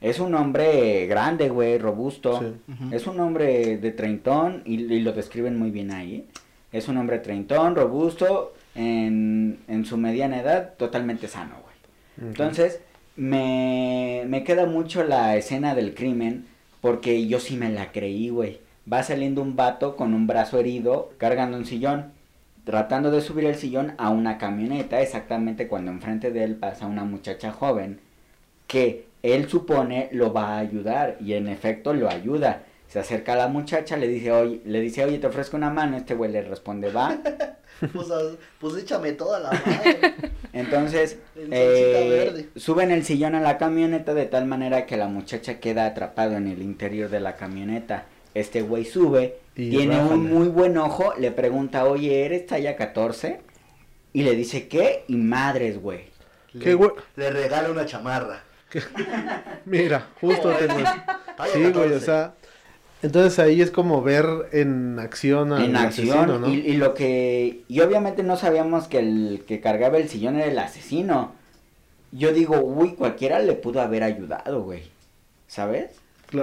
Es 0.00 0.18
un 0.20 0.34
hombre 0.34 1.06
grande, 1.06 1.48
güey, 1.50 1.78
robusto. 1.78 2.40
Sí. 2.40 2.72
Es 2.92 3.06
un 3.06 3.20
hombre 3.20 3.76
de 3.76 3.92
treintón 3.92 4.62
y, 4.64 4.74
y 4.92 5.00
lo 5.00 5.12
describen 5.12 5.58
muy 5.58 5.70
bien 5.70 5.92
ahí. 5.92 6.26
Es 6.72 6.88
un 6.88 6.96
hombre 6.96 7.18
treintón, 7.18 7.74
robusto, 7.74 8.54
en, 8.74 9.58
en 9.68 9.84
su 9.84 9.96
mediana 9.96 10.40
edad, 10.40 10.74
totalmente 10.76 11.28
sano, 11.28 11.56
güey. 11.62 12.30
Entonces, 12.30 12.80
me, 13.16 14.24
me 14.28 14.44
queda 14.44 14.66
mucho 14.66 15.04
la 15.04 15.36
escena 15.36 15.74
del 15.74 15.94
crimen 15.94 16.46
Porque 16.80 17.26
yo 17.26 17.40
sí 17.40 17.56
me 17.56 17.70
la 17.70 17.92
creí, 17.92 18.30
güey. 18.30 18.60
Va 18.90 19.02
saliendo 19.02 19.42
un 19.42 19.56
vato 19.56 19.96
con 19.96 20.14
un 20.14 20.26
brazo 20.26 20.58
herido, 20.58 21.12
cargando 21.18 21.56
un 21.58 21.66
sillón, 21.66 22.12
tratando 22.64 23.10
de 23.10 23.20
subir 23.20 23.44
el 23.44 23.56
sillón 23.56 23.94
a 23.98 24.10
una 24.10 24.38
camioneta, 24.38 25.00
exactamente 25.00 25.68
cuando 25.68 25.90
enfrente 25.90 26.30
de 26.32 26.44
él 26.44 26.56
pasa 26.56 26.86
una 26.86 27.04
muchacha 27.04 27.52
joven, 27.52 28.00
que 28.66 29.06
él 29.22 29.48
supone 29.48 30.08
lo 30.12 30.32
va 30.32 30.54
a 30.54 30.58
ayudar, 30.58 31.16
y 31.20 31.34
en 31.34 31.48
efecto 31.48 31.92
lo 31.92 32.08
ayuda. 32.08 32.64
Se 32.88 32.98
acerca 32.98 33.34
a 33.34 33.36
la 33.36 33.48
muchacha, 33.48 33.96
le 33.96 34.08
dice, 34.08 34.32
oye, 34.32 34.60
le 34.64 34.80
dice, 34.80 35.04
oye, 35.04 35.18
te 35.18 35.26
ofrezco 35.28 35.56
una 35.56 35.70
mano, 35.70 35.96
este 35.96 36.14
güey 36.14 36.32
le 36.32 36.42
responde, 36.42 36.90
va. 36.90 37.18
Pues, 37.94 38.10
ah, 38.10 38.20
pues 38.58 38.76
échame 38.76 39.12
toda 39.12 39.40
la 39.40 39.52
madre. 39.52 40.14
Entonces, 40.52 41.16
eh, 41.34 42.48
suben 42.56 42.90
el 42.90 43.04
sillón 43.04 43.34
a 43.34 43.40
la 43.40 43.56
camioneta 43.56 44.12
de 44.12 44.26
tal 44.26 44.44
manera 44.44 44.84
que 44.84 44.98
la 44.98 45.08
muchacha 45.08 45.60
queda 45.60 45.86
atrapado 45.86 46.36
en 46.36 46.46
el 46.46 46.60
interior 46.60 47.08
de 47.08 47.20
la 47.20 47.36
camioneta. 47.36 48.04
Este 48.34 48.60
güey 48.60 48.84
sube, 48.84 49.38
Y 49.56 49.70
tiene 49.70 49.98
un 50.04 50.28
muy 50.30 50.48
buen 50.48 50.76
ojo, 50.76 51.14
le 51.18 51.30
pregunta, 51.30 51.86
oye, 51.86 52.26
¿eres 52.26 52.46
talla 52.46 52.76
14? 52.76 53.40
Y 54.12 54.24
le 54.24 54.34
dice, 54.34 54.68
¿qué? 54.68 55.04
Y 55.08 55.16
madres, 55.16 55.80
güey. 55.80 56.04
Le, 56.52 56.64
¿Qué, 56.64 56.74
güey? 56.74 56.90
le 57.16 57.30
regala 57.30 57.70
una 57.70 57.86
chamarra. 57.86 58.44
Mira, 59.64 60.06
justo 60.20 60.50
tengo. 60.52 60.78
Sí, 61.52 61.60
güey, 61.60 61.72
14. 61.72 61.94
o 61.96 62.00
sea. 62.00 62.34
Entonces 63.02 63.38
ahí 63.38 63.62
es 63.62 63.70
como 63.70 64.02
ver 64.02 64.26
en 64.52 64.98
acción 64.98 65.54
al 65.54 65.64
en 65.64 65.76
acción, 65.76 66.18
asesino, 66.18 66.38
¿no? 66.38 66.48
y, 66.48 66.56
y 66.58 66.76
lo 66.76 66.92
que... 66.92 67.62
Y 67.66 67.80
obviamente 67.80 68.22
no 68.22 68.36
sabíamos 68.36 68.88
que 68.88 68.98
el 68.98 69.44
que 69.48 69.58
cargaba 69.60 69.96
el 69.96 70.10
sillón 70.10 70.36
era 70.36 70.50
el 70.50 70.58
asesino. 70.58 71.32
Yo 72.12 72.34
digo, 72.34 72.60
uy, 72.60 72.90
cualquiera 72.96 73.38
le 73.38 73.54
pudo 73.54 73.80
haber 73.80 74.02
ayudado, 74.02 74.62
güey. 74.64 74.82
¿Sabes? 75.46 75.92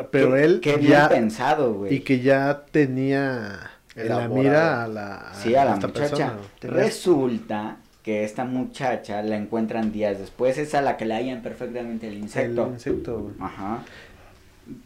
Pero 0.09 0.34
Qué- 0.34 0.43
él 0.43 0.59
Qué 0.61 0.78
bien 0.78 0.91
ya 0.93 1.09
pensado, 1.09 1.73
güey. 1.75 1.93
y 1.93 1.99
que 1.99 2.21
ya 2.21 2.63
tenía 2.71 3.69
en 3.95 4.09
la 4.09 4.28
mira 4.28 4.84
a 4.84 4.88
la 4.88 5.32
Sí, 5.36 5.53
a 5.55 5.63
la 5.63 5.75
esta 5.75 5.88
muchacha. 5.88 6.09
persona, 6.09 6.38
Resulta 6.61 7.78
que 8.08 8.24
esta 8.24 8.45
muchacha 8.45 9.22
la 9.22 9.36
encuentran 9.36 9.91
días 9.91 10.18
después. 10.18 10.58
Es 10.58 10.74
a 10.76 10.82
la 10.82 10.95
que 10.95 11.03
le 11.03 11.14
hallan 11.16 11.41
perfectamente 11.41 12.08
el 12.08 12.14
insecto. 12.20 12.68
El 12.68 12.72
insecto, 12.76 13.20
güey. 13.20 13.36
Ajá. 13.41 13.84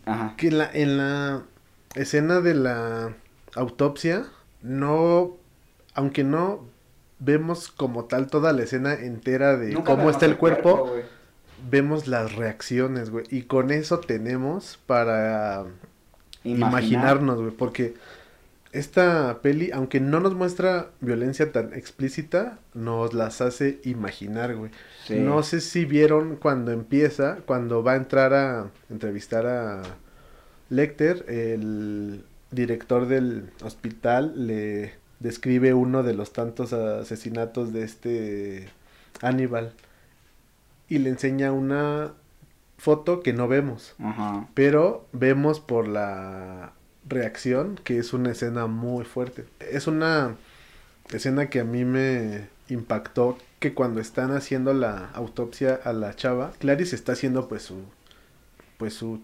Ajá. 0.07 0.33
Que 0.37 0.47
en 0.47 0.57
la, 0.57 0.71
en 0.73 0.97
la 0.97 1.43
escena 1.93 2.41
de 2.41 2.55
la 2.55 3.13
autopsia, 3.53 4.25
no, 4.63 5.37
aunque 5.93 6.23
no 6.23 6.65
vemos 7.19 7.67
como 7.69 8.05
tal 8.05 8.25
toda 8.25 8.53
la 8.53 8.63
escena 8.63 8.95
entera 8.95 9.55
de 9.55 9.69
Nunca 9.73 9.95
cómo 9.95 10.09
está 10.09 10.25
el 10.25 10.37
cuerpo, 10.37 10.87
güey. 10.87 11.03
vemos 11.69 12.07
las 12.07 12.35
reacciones, 12.35 13.11
güey. 13.11 13.25
Y 13.29 13.43
con 13.43 13.69
eso 13.69 13.99
tenemos 13.99 14.79
para 14.87 15.65
Imaginar. 16.43 16.69
imaginarnos, 16.71 17.39
güey. 17.39 17.51
Porque 17.51 17.93
esta 18.71 19.41
peli, 19.41 19.71
aunque 19.71 19.99
no 19.99 20.19
nos 20.19 20.33
muestra 20.33 20.91
violencia 21.01 21.51
tan 21.51 21.73
explícita, 21.73 22.59
nos 22.73 23.13
las 23.13 23.41
hace 23.41 23.79
imaginar, 23.83 24.55
güey. 24.55 24.71
Sí. 25.05 25.15
No 25.15 25.43
sé 25.43 25.61
si 25.61 25.85
vieron 25.85 26.37
cuando 26.37 26.71
empieza, 26.71 27.37
cuando 27.45 27.83
va 27.83 27.93
a 27.93 27.97
entrar 27.97 28.33
a 28.33 28.69
entrevistar 28.89 29.45
a 29.45 29.81
Lecter, 30.69 31.25
el 31.27 32.23
director 32.51 33.07
del 33.07 33.49
hospital 33.63 34.47
le 34.47 34.93
describe 35.19 35.73
uno 35.73 36.03
de 36.03 36.13
los 36.13 36.33
tantos 36.33 36.73
asesinatos 36.73 37.73
de 37.73 37.83
este 37.83 38.69
Aníbal 39.21 39.73
y 40.87 40.99
le 40.99 41.09
enseña 41.09 41.51
una 41.51 42.13
foto 42.77 43.21
que 43.21 43.33
no 43.33 43.47
vemos, 43.47 43.95
Ajá. 43.99 44.47
pero 44.53 45.07
vemos 45.11 45.59
por 45.59 45.87
la 45.87 46.73
reacción 47.07 47.79
que 47.83 47.97
es 47.97 48.13
una 48.13 48.31
escena 48.31 48.67
muy 48.67 49.05
fuerte. 49.05 49.45
Es 49.59 49.87
una 49.87 50.35
escena 51.11 51.49
que 51.49 51.59
a 51.59 51.63
mí 51.63 51.85
me 51.85 52.47
impactó 52.69 53.37
que 53.59 53.73
cuando 53.73 53.99
están 54.01 54.31
haciendo 54.31 54.73
la 54.73 55.09
autopsia 55.13 55.79
a 55.83 55.93
la 55.93 56.15
chava, 56.15 56.51
Clarice 56.59 56.95
está 56.95 57.13
haciendo 57.13 57.47
pues 57.47 57.63
su 57.63 57.83
pues 58.77 58.93
su 58.93 59.21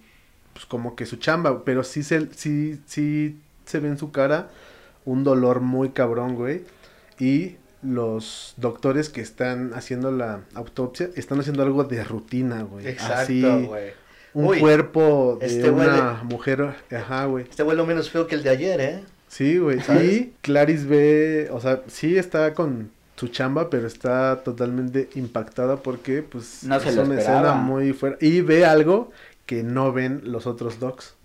pues 0.54 0.66
como 0.66 0.96
que 0.96 1.06
su 1.06 1.18
chamba, 1.18 1.64
pero 1.64 1.84
sí 1.84 2.04
se 2.04 2.32
sí 2.34 2.80
sí 2.86 3.40
se 3.66 3.80
ve 3.80 3.90
en 3.90 3.98
su 3.98 4.12
cara 4.12 4.50
un 5.06 5.24
dolor 5.24 5.62
muy 5.62 5.90
cabrón, 5.90 6.36
güey. 6.36 6.64
Y 7.20 7.56
los 7.82 8.54
doctores 8.58 9.10
que 9.10 9.22
están 9.22 9.74
haciendo 9.74 10.12
la 10.12 10.42
autopsia 10.54 11.10
están 11.16 11.40
haciendo 11.40 11.64
algo 11.64 11.84
de 11.86 12.04
rutina, 12.04 12.64
güey. 12.64 12.88
Así, 12.88 13.40
Exacto, 13.40 13.68
güey. 13.68 13.92
Un 14.34 14.46
Uy, 14.46 14.60
cuerpo 14.60 15.38
de 15.40 15.48
este 15.48 15.70
una 15.70 16.22
mujer, 16.24 16.76
ajá, 16.92 17.26
güey. 17.26 17.46
Este 17.50 17.64
vuelo 17.64 17.86
menos 17.86 18.10
feo 18.10 18.28
que 18.28 18.36
el 18.36 18.44
de 18.44 18.50
ayer, 18.50 18.82
¿eh? 18.82 19.04
Sí, 19.28 19.58
güey. 19.58 19.80
Y 20.02 20.34
Clarice 20.42 20.86
ve, 20.86 21.50
o 21.52 21.60
sea, 21.60 21.82
sí 21.88 22.18
está 22.18 22.54
con 22.54 22.92
su 23.16 23.28
chamba, 23.30 23.70
pero 23.70 23.88
está 23.88 24.44
totalmente 24.44 25.10
impactada 25.16 25.78
porque, 25.78 26.22
pues, 26.22 26.64
No 26.64 26.80
se 26.80 26.90
es 26.90 26.98
una 26.98 27.20
escena 27.20 27.54
muy 27.54 27.94
fuerte. 27.94 28.26
Y 28.26 28.42
ve 28.42 28.66
algo 28.66 29.12
que 29.46 29.64
no 29.64 29.92
ven 29.92 30.22
los 30.26 30.46
otros 30.46 30.80
docs, 30.80 31.16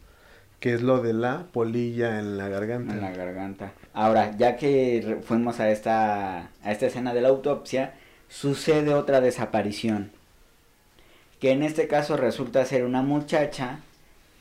que 0.58 0.72
es 0.72 0.82
lo 0.82 1.02
de 1.02 1.12
la 1.12 1.46
polilla 1.52 2.18
en 2.18 2.38
la 2.38 2.48
garganta. 2.48 2.94
En 2.94 3.00
la 3.00 3.12
garganta. 3.12 3.72
Ahora, 3.92 4.34
ya 4.38 4.56
que 4.56 5.18
fuimos 5.22 5.60
a 5.60 5.70
esta, 5.70 6.50
a 6.62 6.72
esta 6.72 6.86
escena 6.86 7.12
de 7.12 7.20
la 7.20 7.28
autopsia, 7.28 7.94
sucede 8.28 8.94
otra 8.94 9.20
desaparición. 9.20 10.12
Que 11.42 11.50
en 11.50 11.62
este 11.64 11.88
caso 11.88 12.16
resulta 12.16 12.64
ser 12.64 12.84
una 12.84 13.02
muchacha 13.02 13.80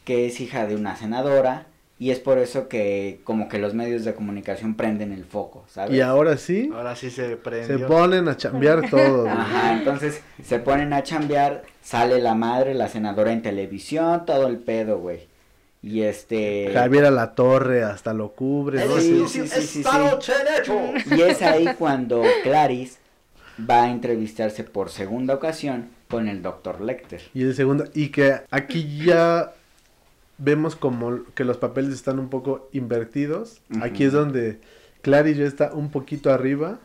que 0.06 0.28
es 0.28 0.39
hija 0.39 0.68
de 0.68 0.76
una 0.76 0.95
senadora 0.95 1.66
y 1.97 2.12
es 2.12 2.20
por 2.20 2.38
eso 2.38 2.68
que 2.68 3.22
como 3.24 3.49
que 3.49 3.58
los 3.60 3.74
medios 3.74 4.04
de 4.06 4.14
comunicación 4.14 4.76
prenden 4.76 5.12
el 5.12 5.26
foco, 5.26 5.66
¿sabes? 5.68 5.95
Y 5.95 6.02
ahora 6.02 6.38
sí, 6.38 6.70
Ahora 6.74 6.95
sí 6.95 7.10
se 7.10 7.30
se 7.30 7.38
prendió. 7.38 7.88
ponen 7.88 8.28
a 8.28 8.38
chambear 8.38 8.88
todo. 8.89 9.22
güey. 9.24 9.32
Ajá, 9.34 9.74
entonces 9.74 10.22
se 10.43 10.60
ponen 10.60 10.93
a 10.93 11.04
chambear, 11.04 11.64
sale 11.82 12.20
la 12.20 12.34
madre, 12.36 12.74
la 12.76 12.88
senadora 12.88 13.32
en 13.32 13.41
televisión, 13.41 14.26
todo 14.26 14.47
el 14.47 14.58
pedo, 14.58 14.99
güey. 14.99 15.28
Y 15.84 16.02
este... 16.04 16.70
Javier 16.74 17.06
a 17.06 17.12
la 17.12 17.34
torre 17.34 17.84
hasta 17.84 18.14
lo 18.14 18.34
cubre, 18.34 18.86
¿no? 18.86 18.97
Sí, 18.99 19.26
Sí. 19.28 19.47
sí, 19.47 19.47
sí, 19.47 19.84
sí. 19.84 19.84
Y 21.16 21.22
es 21.22 21.41
ahí 21.41 21.66
cuando 21.80 22.22
Clarice 22.43 22.99
va 23.70 23.84
a 23.84 23.89
entrevistarse 23.91 24.64
por 24.64 24.89
segunda 24.91 25.34
ocasión 25.34 25.89
con 26.12 26.28
el 26.28 26.41
doctor 26.43 26.82
Lecter. 26.82 27.22
Y 27.34 27.43
el 27.43 27.55
segundo, 27.55 27.86
y 27.93 28.09
que 28.09 28.41
aquí 28.51 29.03
ya 29.03 29.53
vemos 30.38 30.76
como 30.76 31.24
que 31.34 31.45
los 31.45 31.57
papeles 31.57 31.93
están 31.93 32.20
un 32.20 32.30
poco 32.30 32.70
invertidos. 32.74 33.62
Aquí 33.82 34.03
es 34.03 34.12
donde 34.12 34.59
Clary 35.01 35.36
ya 35.36 35.45
está 35.45 35.74
un 35.74 35.89
poquito 35.89 36.32
arriba 36.32 36.80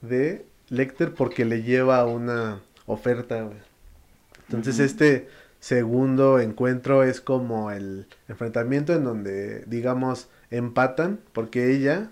de 0.00 0.46
Lecter 0.68 1.12
porque 1.12 1.44
le 1.44 1.62
lleva 1.62 2.04
una 2.06 2.62
oferta, 2.86 3.42
güey. 3.42 3.58
Entonces 4.48 4.78
este 4.78 5.28
segundo 5.60 6.38
encuentro 6.38 7.02
es 7.02 7.20
como 7.20 7.70
el 7.70 8.06
enfrentamiento 8.28 8.94
en 8.94 9.04
donde, 9.04 9.64
digamos, 9.66 10.28
empatan 10.50 11.20
porque 11.32 11.72
ella 11.72 12.08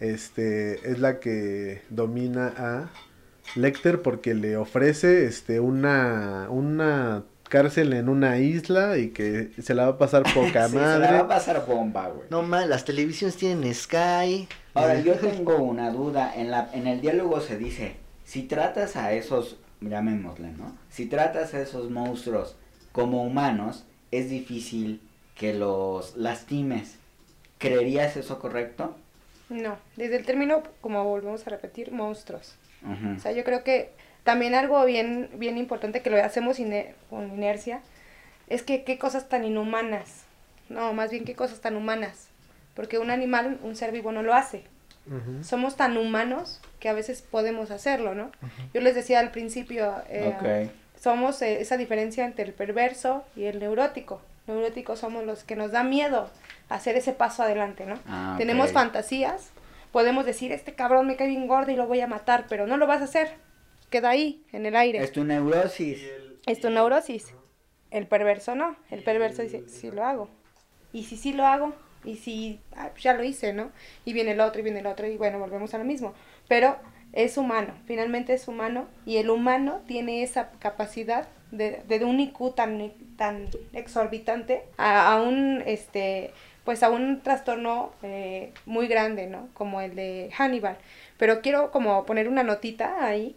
este 0.00 0.90
es 0.90 0.98
la 0.98 1.20
que 1.20 1.82
domina 1.90 2.54
a 2.56 2.88
Lecter 3.54 4.02
porque 4.02 4.34
le 4.34 4.56
ofrece 4.56 5.26
este 5.26 5.60
una 5.60 6.46
una 6.50 7.24
cárcel 7.48 7.94
en 7.94 8.08
una 8.10 8.38
isla 8.38 8.98
y 8.98 9.08
que 9.10 9.50
se 9.62 9.74
la 9.74 9.84
va 9.86 9.90
a 9.92 9.98
pasar 9.98 10.22
poca 10.34 10.66
Sí, 10.66 10.72
se 10.72 10.78
madre. 10.78 11.00
la 11.06 11.12
va 11.12 11.18
a 11.20 11.28
pasar 11.28 11.64
bomba, 11.66 12.08
güey. 12.08 12.26
No 12.30 12.42
man, 12.42 12.68
las 12.68 12.84
televisiones 12.84 13.36
tienen 13.36 13.74
Sky. 13.74 14.46
Ahora, 14.74 15.00
yo 15.00 15.14
tengo 15.14 15.56
una 15.56 15.90
duda. 15.90 16.32
En, 16.36 16.50
la, 16.50 16.70
en 16.72 16.86
el 16.86 17.00
diálogo 17.00 17.40
se 17.40 17.56
dice, 17.56 17.96
si 18.24 18.42
tratas 18.42 18.96
a 18.96 19.12
esos, 19.12 19.56
llamémosle, 19.80 20.52
¿no? 20.52 20.76
Si 20.90 21.06
tratas 21.06 21.54
a 21.54 21.60
esos 21.62 21.90
monstruos 21.90 22.54
como 22.92 23.24
humanos, 23.24 23.84
es 24.10 24.28
difícil 24.30 25.00
que 25.34 25.54
los 25.54 26.16
lastimes. 26.16 26.96
¿Creerías 27.58 28.16
eso 28.16 28.38
correcto? 28.38 28.94
No, 29.48 29.78
desde 29.96 30.16
el 30.18 30.26
término, 30.26 30.62
como 30.80 31.02
volvemos 31.02 31.46
a 31.46 31.50
repetir, 31.50 31.90
monstruos. 31.92 32.54
Ujú. 32.82 33.16
O 33.16 33.20
sea, 33.20 33.32
yo 33.32 33.44
creo 33.44 33.64
que 33.64 33.90
también 34.24 34.54
algo 34.54 34.84
bien, 34.84 35.30
bien 35.34 35.58
importante 35.58 36.02
que 36.02 36.10
lo 36.10 36.22
hacemos 36.22 36.58
ine- 36.58 36.94
con 37.10 37.32
inercia 37.32 37.80
es 38.48 38.62
que 38.62 38.84
qué 38.84 38.98
cosas 38.98 39.28
tan 39.28 39.44
inhumanas. 39.44 40.24
No, 40.68 40.92
más 40.92 41.10
bien 41.10 41.24
qué 41.24 41.34
cosas 41.34 41.60
tan 41.60 41.76
humanas. 41.76 42.28
Porque 42.74 42.98
un 42.98 43.10
animal, 43.10 43.58
un 43.62 43.74
ser 43.74 43.90
vivo 43.92 44.12
no 44.12 44.22
lo 44.22 44.34
hace. 44.34 44.62
Ujú. 45.06 45.42
Somos 45.42 45.76
tan 45.76 45.96
humanos 45.96 46.60
que 46.80 46.88
a 46.88 46.92
veces 46.92 47.22
podemos 47.22 47.70
hacerlo, 47.70 48.14
¿no? 48.14 48.30
Yo 48.74 48.80
les 48.82 48.94
decía 48.94 49.20
al 49.20 49.30
principio, 49.30 49.94
eh, 50.10 50.34
Ok. 50.36 51.00
somos 51.02 51.40
eh, 51.42 51.60
esa 51.60 51.76
diferencia 51.76 52.24
entre 52.26 52.44
el 52.44 52.52
perverso 52.52 53.24
y 53.34 53.44
el 53.44 53.58
neurótico. 53.58 54.20
Neuróticos 54.46 54.98
somos 55.00 55.24
los 55.24 55.44
que 55.44 55.56
nos 55.56 55.72
da 55.72 55.82
miedo 55.82 56.30
hacer 56.68 56.96
ese 56.96 57.12
paso 57.12 57.42
adelante, 57.42 57.86
¿no? 57.86 57.98
Ah, 58.06 58.32
ok. 58.34 58.38
Tenemos 58.38 58.72
fantasías, 58.72 59.50
podemos 59.92 60.26
decir, 60.26 60.52
este 60.52 60.74
cabrón 60.74 61.06
me 61.06 61.16
cae 61.16 61.28
bien 61.28 61.46
gordo 61.46 61.70
y 61.70 61.76
lo 61.76 61.86
voy 61.86 62.00
a 62.00 62.06
matar, 62.06 62.46
pero 62.48 62.66
no 62.66 62.76
lo 62.76 62.86
vas 62.86 63.00
a 63.00 63.04
hacer. 63.04 63.36
Queda 63.90 64.10
ahí, 64.10 64.44
en 64.52 64.66
el 64.66 64.76
aire. 64.76 65.02
Es 65.02 65.12
tu 65.12 65.24
neurosis. 65.24 66.04
Es 66.46 66.60
tu 66.60 66.70
neurosis. 66.70 67.34
el 67.90 68.06
perverso 68.06 68.54
no. 68.54 68.76
El 68.90 69.02
perverso 69.02 69.42
dice, 69.42 69.68
sí 69.68 69.90
lo 69.90 70.04
hago. 70.04 70.28
Y 70.92 71.04
si 71.04 71.16
sí 71.16 71.32
lo 71.32 71.46
hago, 71.46 71.74
y 72.04 72.16
si 72.16 72.60
ah, 72.76 72.88
pues 72.92 73.02
ya 73.02 73.14
lo 73.14 73.24
hice, 73.24 73.52
¿no? 73.52 73.70
Y 74.04 74.12
viene 74.12 74.32
el 74.32 74.40
otro, 74.40 74.60
y 74.60 74.64
viene 74.64 74.80
el 74.80 74.86
otro, 74.86 75.06
y 75.06 75.16
bueno, 75.16 75.38
volvemos 75.38 75.74
a 75.74 75.78
lo 75.78 75.84
mismo. 75.84 76.14
Pero 76.48 76.76
es 77.12 77.36
humano, 77.36 77.74
finalmente 77.86 78.34
es 78.34 78.48
humano, 78.48 78.86
y 79.04 79.16
el 79.16 79.30
humano 79.30 79.80
tiene 79.86 80.22
esa 80.22 80.50
capacidad 80.58 81.28
de, 81.50 81.82
de 81.86 82.04
un 82.04 82.20
IQ 82.20 82.54
tan, 82.54 82.92
tan 83.16 83.48
exorbitante 83.72 84.64
a, 84.76 85.12
a 85.12 85.22
un, 85.22 85.62
este, 85.66 86.32
pues 86.68 86.82
a 86.82 86.90
un 86.90 87.22
trastorno 87.22 87.92
eh, 88.02 88.52
muy 88.66 88.88
grande, 88.88 89.26
¿no? 89.26 89.48
Como 89.54 89.80
el 89.80 89.94
de 89.96 90.28
Hannibal. 90.36 90.76
Pero 91.16 91.40
quiero 91.40 91.70
como 91.70 92.04
poner 92.04 92.28
una 92.28 92.42
notita 92.42 93.06
ahí. 93.06 93.34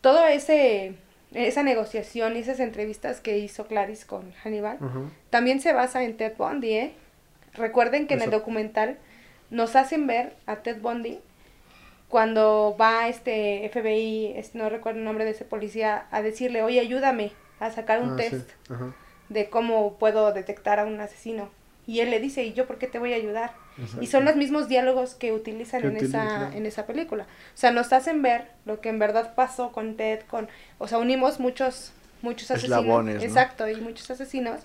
Todo 0.00 0.26
ese 0.26 0.94
esa 1.32 1.62
negociación 1.62 2.34
y 2.34 2.40
esas 2.40 2.58
entrevistas 2.58 3.20
que 3.20 3.38
hizo 3.38 3.68
Clarice 3.68 4.04
con 4.04 4.32
Hannibal 4.42 4.78
también 5.30 5.60
se 5.60 5.72
basa 5.72 6.02
en 6.02 6.16
Ted 6.16 6.32
Bundy, 6.36 6.72
¿eh? 6.72 6.92
Recuerden 7.54 8.08
que 8.08 8.14
en 8.14 8.22
el 8.22 8.30
documental 8.40 8.98
nos 9.50 9.76
hacen 9.76 10.08
ver 10.08 10.34
a 10.46 10.56
Ted 10.56 10.80
Bundy 10.80 11.20
cuando 12.08 12.76
va 12.80 13.06
este 13.06 13.64
FBI, 13.66 14.32
es- 14.34 14.56
no 14.56 14.68
recuerdo 14.70 14.98
el 14.98 15.04
nombre 15.04 15.24
de 15.24 15.30
ese 15.30 15.44
policía, 15.44 16.06
a 16.10 16.20
decirle, 16.20 16.64
oye, 16.64 16.80
ayúdame 16.80 17.30
a 17.60 17.70
sacar 17.70 18.00
un 18.02 18.14
Ah, 18.14 18.16
test 18.16 18.50
de 19.28 19.48
cómo 19.48 19.98
puedo 19.98 20.32
detectar 20.32 20.80
a 20.80 20.84
un 20.84 21.00
asesino. 21.00 21.48
Y 21.86 22.00
él 22.00 22.10
le 22.10 22.20
dice, 22.20 22.44
¿y 22.44 22.52
yo 22.52 22.66
por 22.66 22.78
qué 22.78 22.86
te 22.86 22.98
voy 22.98 23.12
a 23.12 23.16
ayudar? 23.16 23.52
Exacto. 23.78 24.04
Y 24.04 24.06
son 24.06 24.24
los 24.24 24.36
mismos 24.36 24.68
diálogos 24.68 25.14
que 25.14 25.32
utilizan 25.32 25.84
en, 25.84 25.96
esa, 25.96 26.54
en 26.54 26.66
esa 26.66 26.86
película. 26.86 27.24
O 27.24 27.56
sea, 27.56 27.72
nos 27.72 27.92
hacen 27.92 28.22
ver 28.22 28.48
lo 28.64 28.80
que 28.80 28.90
en 28.90 28.98
verdad 28.98 29.34
pasó 29.34 29.72
con 29.72 29.96
Ted, 29.96 30.20
con, 30.28 30.48
o 30.78 30.86
sea, 30.86 30.98
unimos 30.98 31.40
muchos, 31.40 31.92
muchos 32.22 32.50
asesinos. 32.50 32.78
Eslabones, 32.80 33.16
¿no? 33.16 33.22
Exacto, 33.22 33.68
y 33.68 33.76
muchos 33.80 34.10
asesinos. 34.10 34.60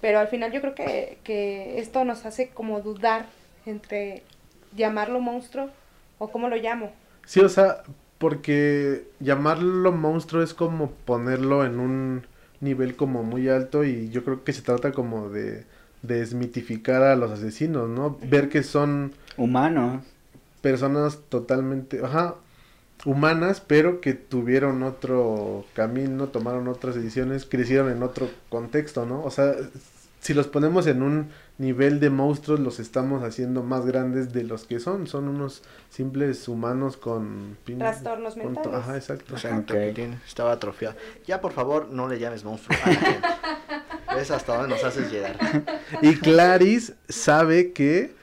Pero 0.00 0.18
al 0.18 0.28
final 0.28 0.52
yo 0.52 0.60
creo 0.60 0.74
que, 0.74 1.18
que 1.24 1.78
esto 1.78 2.04
nos 2.04 2.24
hace 2.24 2.48
como 2.48 2.80
dudar 2.80 3.26
entre 3.66 4.22
llamarlo 4.74 5.20
monstruo 5.20 5.70
o 6.18 6.30
cómo 6.30 6.48
lo 6.48 6.56
llamo. 6.56 6.92
Sí, 7.26 7.40
o 7.40 7.48
sea, 7.48 7.82
porque 8.18 9.06
llamarlo 9.18 9.92
monstruo 9.92 10.42
es 10.42 10.54
como 10.54 10.90
ponerlo 10.90 11.64
en 11.64 11.80
un 11.80 12.26
nivel 12.60 12.94
como 12.94 13.22
muy 13.22 13.48
alto 13.48 13.84
y 13.84 14.10
yo 14.10 14.24
creo 14.24 14.44
que 14.44 14.52
se 14.52 14.62
trata 14.62 14.92
como 14.92 15.30
de 15.30 15.64
desmitificar 16.02 17.02
a 17.02 17.16
los 17.16 17.30
asesinos, 17.30 17.88
¿no? 17.88 18.18
Ver 18.22 18.48
que 18.48 18.62
son 18.62 19.12
Humano. 19.36 20.02
personas 20.60 21.18
totalmente, 21.28 22.00
ajá, 22.04 22.36
humanas, 23.04 23.60
pero 23.66 24.00
que 24.00 24.14
tuvieron 24.14 24.82
otro 24.82 25.64
camino, 25.74 26.28
tomaron 26.28 26.68
otras 26.68 26.94
decisiones, 26.94 27.46
crecieron 27.46 27.90
en 27.90 28.02
otro 28.02 28.28
contexto, 28.48 29.06
¿no? 29.06 29.22
O 29.24 29.30
sea, 29.30 29.54
si 30.20 30.34
los 30.34 30.46
ponemos 30.46 30.86
en 30.86 31.02
un 31.02 31.30
nivel 31.58 31.98
de 31.98 32.10
monstruos, 32.10 32.60
los 32.60 32.78
estamos 32.78 33.22
haciendo 33.22 33.62
más 33.62 33.84
grandes 33.86 34.32
de 34.32 34.44
los 34.44 34.64
que 34.64 34.78
son. 34.78 35.06
Son 35.06 35.28
unos 35.28 35.62
simples 35.88 36.46
humanos 36.48 36.96
con... 36.96 37.56
pin- 37.66 37.78
Trastornos 37.78 38.34
con 38.34 38.44
mentales. 38.52 38.78
Ajá, 38.78 38.96
exacto. 38.96 39.34
Exacto, 39.34 39.74
Ok. 39.74 39.80
que 39.80 39.92
tiene- 39.92 40.18
estaba 40.26 40.52
atrofiado. 40.52 40.94
Ya, 41.26 41.40
por 41.40 41.52
favor, 41.52 41.88
no 41.90 42.06
le 42.08 42.18
llames 42.18 42.44
monstruo 42.44 42.78
a 42.84 42.88
la 42.88 42.94
gente. 42.96 43.28
¿Ves 44.14 44.30
hasta 44.30 44.54
dónde 44.56 44.74
nos 44.74 44.84
haces 44.84 45.10
llegar? 45.10 45.36
Y 46.02 46.14
Clarice 46.16 46.94
sabe 47.08 47.72
que 47.72 48.14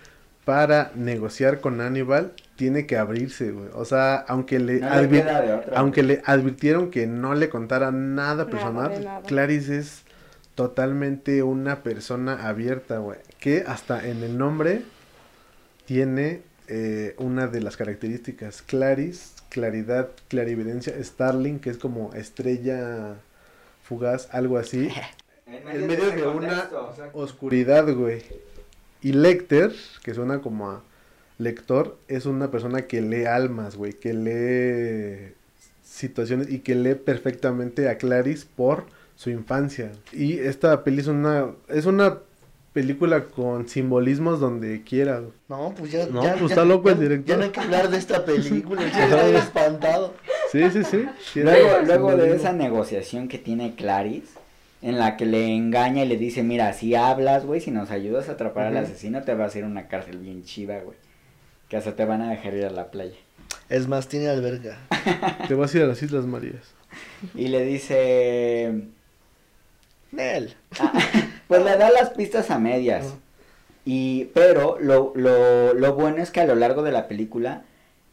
para 0.45 0.91
negociar 0.95 1.59
con 1.61 1.81
Aníbal 1.81 2.31
tiene 2.55 2.85
que 2.85 2.97
abrirse, 2.97 3.51
güey. 3.51 3.69
O 3.73 3.85
sea, 3.85 4.15
aunque 4.15 4.59
le, 4.59 4.79
No 4.79 5.01
le 5.01 5.25
aunque 5.75 6.03
le 6.03 6.21
advirtieron 6.25 6.89
que 6.89 7.05
no 7.05 7.35
le 7.35 7.49
contara 7.49 7.91
nada 7.91 8.47
personal, 8.47 9.03
nada. 9.03 9.21
Clarice 9.23 9.77
es 9.79 10.03
totalmente 10.57 11.43
una 11.43 11.83
persona 11.83 12.47
abierta, 12.47 12.97
güey. 12.97 13.19
Que 13.39 13.63
hasta 13.67 14.07
en 14.07 14.23
el 14.23 14.39
nombre 14.39 14.81
tiene 15.85 16.41
eh, 16.67 17.13
una 17.19 17.45
de 17.45 17.61
las 17.61 17.77
características. 17.77 18.63
Clarice, 18.63 19.35
claridad, 19.49 20.09
clarividencia, 20.27 20.95
Starling, 21.01 21.59
que 21.59 21.69
es 21.69 21.77
como 21.77 22.11
estrella 22.15 23.17
fugaz, 23.83 24.29
algo 24.31 24.57
así. 24.57 24.89
En 25.45 25.87
medio 25.87 26.11
de 26.11 26.27
una 26.27 26.69
oscuridad, 27.13 27.89
güey. 27.93 28.21
Y 29.01 29.13
Lecter, 29.13 29.73
que 30.03 30.13
suena 30.13 30.39
como 30.41 30.71
a 30.71 30.83
lector, 31.37 31.97
es 32.09 32.25
una 32.25 32.51
persona 32.51 32.81
que 32.81 32.99
lee 32.99 33.23
almas, 33.23 33.77
güey, 33.77 33.93
que 33.93 34.13
lee 34.13 35.33
situaciones 35.85 36.49
y 36.49 36.59
que 36.59 36.75
lee 36.75 36.95
perfectamente 36.95 37.87
a 37.87 37.97
Clarice 37.97 38.45
por 38.57 38.87
su 39.17 39.29
infancia. 39.29 39.91
Y 40.13 40.39
esta 40.39 40.85
peli 40.85 41.01
es 41.01 41.07
una 41.07 41.47
es 41.67 41.85
una 41.85 42.19
película 42.71 43.25
con 43.25 43.67
simbolismos 43.67 44.39
donde 44.39 44.83
quiera. 44.83 45.21
No, 45.49 45.73
pues 45.75 45.91
ya. 45.91 46.05
No, 46.05 46.23
ya, 46.23 46.33
pues 46.35 46.41
ya- 46.41 46.47
está 46.55 46.63
loco 46.65 46.89
el 46.91 46.99
director. 46.99 47.27
Ya 47.27 47.37
no 47.37 47.43
hay 47.43 47.49
que 47.49 47.59
hablar 47.59 47.89
de 47.89 47.97
esta 47.97 48.23
película. 48.23 48.81
Estoy 48.87 49.35
espantado. 49.35 50.13
Sí, 50.51 50.61
sí, 50.71 50.83
sí. 50.83 51.05
Luego, 51.41 51.69
luego 51.85 52.15
de 52.15 52.35
esa 52.35 52.53
negociación 52.53 53.27
que 53.27 53.39
tiene 53.39 53.73
Clarice, 53.75 54.37
en 54.83 54.99
la 54.99 55.17
que 55.17 55.25
le 55.25 55.55
engaña 55.55 56.03
y 56.03 56.07
le 56.07 56.17
dice, 56.17 56.43
mira, 56.43 56.71
si 56.73 56.93
hablas, 56.93 57.45
güey, 57.45 57.59
si 57.59 57.71
nos 57.71 57.89
ayudas 57.89 58.29
a 58.29 58.33
atrapar 58.33 58.67
al 58.67 58.77
asesino, 58.77 59.23
te 59.23 59.33
va 59.33 59.45
a 59.45 59.47
hacer 59.47 59.63
una 59.63 59.87
cárcel 59.87 60.19
bien 60.19 60.43
chiva, 60.43 60.77
güey. 60.77 60.97
Que 61.67 61.77
hasta 61.77 61.95
te 61.95 62.05
van 62.05 62.21
a 62.21 62.29
dejar 62.29 62.53
ir 62.53 62.65
a 62.65 62.69
la 62.69 62.91
playa. 62.91 63.15
Es 63.69 63.87
más, 63.87 64.07
tiene 64.07 64.29
alberga. 64.29 64.77
Te 65.47 65.53
vas 65.55 65.73
a 65.73 65.77
ir 65.77 65.83
a 65.83 65.87
las 65.87 66.01
Islas 66.01 66.25
Marías. 66.25 66.75
Y 67.35 67.47
le 67.49 67.65
dice, 67.65 68.83
Nel. 70.11 70.53
pues 71.47 71.63
le 71.63 71.77
da 71.77 71.89
las 71.91 72.11
pistas 72.11 72.49
a 72.51 72.59
medias. 72.59 73.13
Y, 73.85 74.25
pero 74.33 74.77
lo, 74.81 75.13
lo, 75.15 75.73
lo 75.73 75.93
bueno 75.93 76.21
es 76.21 76.31
que 76.31 76.41
a 76.41 76.45
lo 76.45 76.55
largo 76.55 76.83
de 76.83 76.91
la 76.91 77.07
película, 77.07 77.63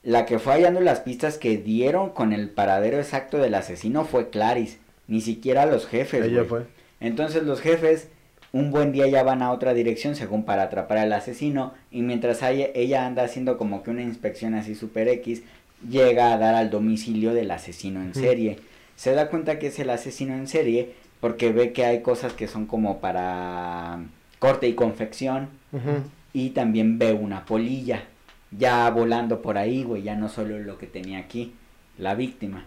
la 0.03 0.25
que 0.27 0.39
fue 0.39 0.53
hallando 0.55 0.81
las 0.81 1.01
pistas 1.01 1.37
que 1.39 1.57
dieron 1.57 2.11
con 2.11 2.33
el 2.33 2.49
paradero 2.49 2.99
exacto 2.99 3.39
del 3.39 3.55
asesino 3.55 4.05
fue 4.05 4.31
Clarice, 4.31 4.79
ni 5.09 5.21
siquiera 5.21 5.67
los 5.67 5.87
jefes. 5.87 6.25
Ella 6.25 6.45
fue. 6.45 6.63
Entonces 7.01 7.43
los 7.43 7.61
jefes 7.61 8.09
un 8.53 8.71
buen 8.71 8.93
día 8.93 9.09
ya 9.09 9.25
van 9.25 9.43
a 9.43 9.51
otra 9.51 9.75
dirección 9.75 10.15
según 10.15 10.45
para 10.45 10.63
atrapar 10.63 10.99
al 10.99 11.13
asesino 11.13 11.75
y 11.91 12.03
mientras 12.03 12.45
hay- 12.45 12.71
ella 12.77 13.05
anda 13.05 13.25
haciendo 13.25 13.59
como 13.59 13.83
que 13.83 13.91
una 13.91 14.03
inspección 14.03 14.55
así 14.55 14.77
super 14.77 15.09
X, 15.09 15.43
llega 15.91 16.33
a 16.33 16.39
dar 16.39 16.55
al 16.55 16.71
domicilio 16.71 17.35
del 17.35 17.51
asesino 17.51 18.01
en 18.01 18.15
serie. 18.15 18.59
Se 18.95 19.13
da 19.13 19.29
cuenta 19.29 19.59
que 19.59 19.67
es 19.67 19.79
el 19.81 19.91
asesino 19.91 20.35
en 20.35 20.47
serie 20.47 20.95
porque 21.25 21.53
ve 21.53 21.73
que 21.73 21.87
hay 21.87 22.03
cosas 22.03 22.35
que 22.35 22.47
son 22.47 22.67
como 22.67 22.99
para 23.01 23.99
corte 24.41 24.69
y 24.69 24.75
confección 24.75 25.49
y 26.35 26.51
también 26.51 26.99
ve 26.99 27.15
una 27.15 27.47
polilla 27.47 28.05
ya 28.51 28.91
volando 28.91 29.41
por 29.41 29.57
ahí, 29.57 29.85
güey, 29.85 30.03
ya 30.03 30.17
no 30.17 30.29
solo 30.29 30.59
lo 30.59 30.77
que 30.77 30.87
tenía 30.87 31.19
aquí, 31.21 31.55
la 31.97 32.15
víctima. 32.15 32.67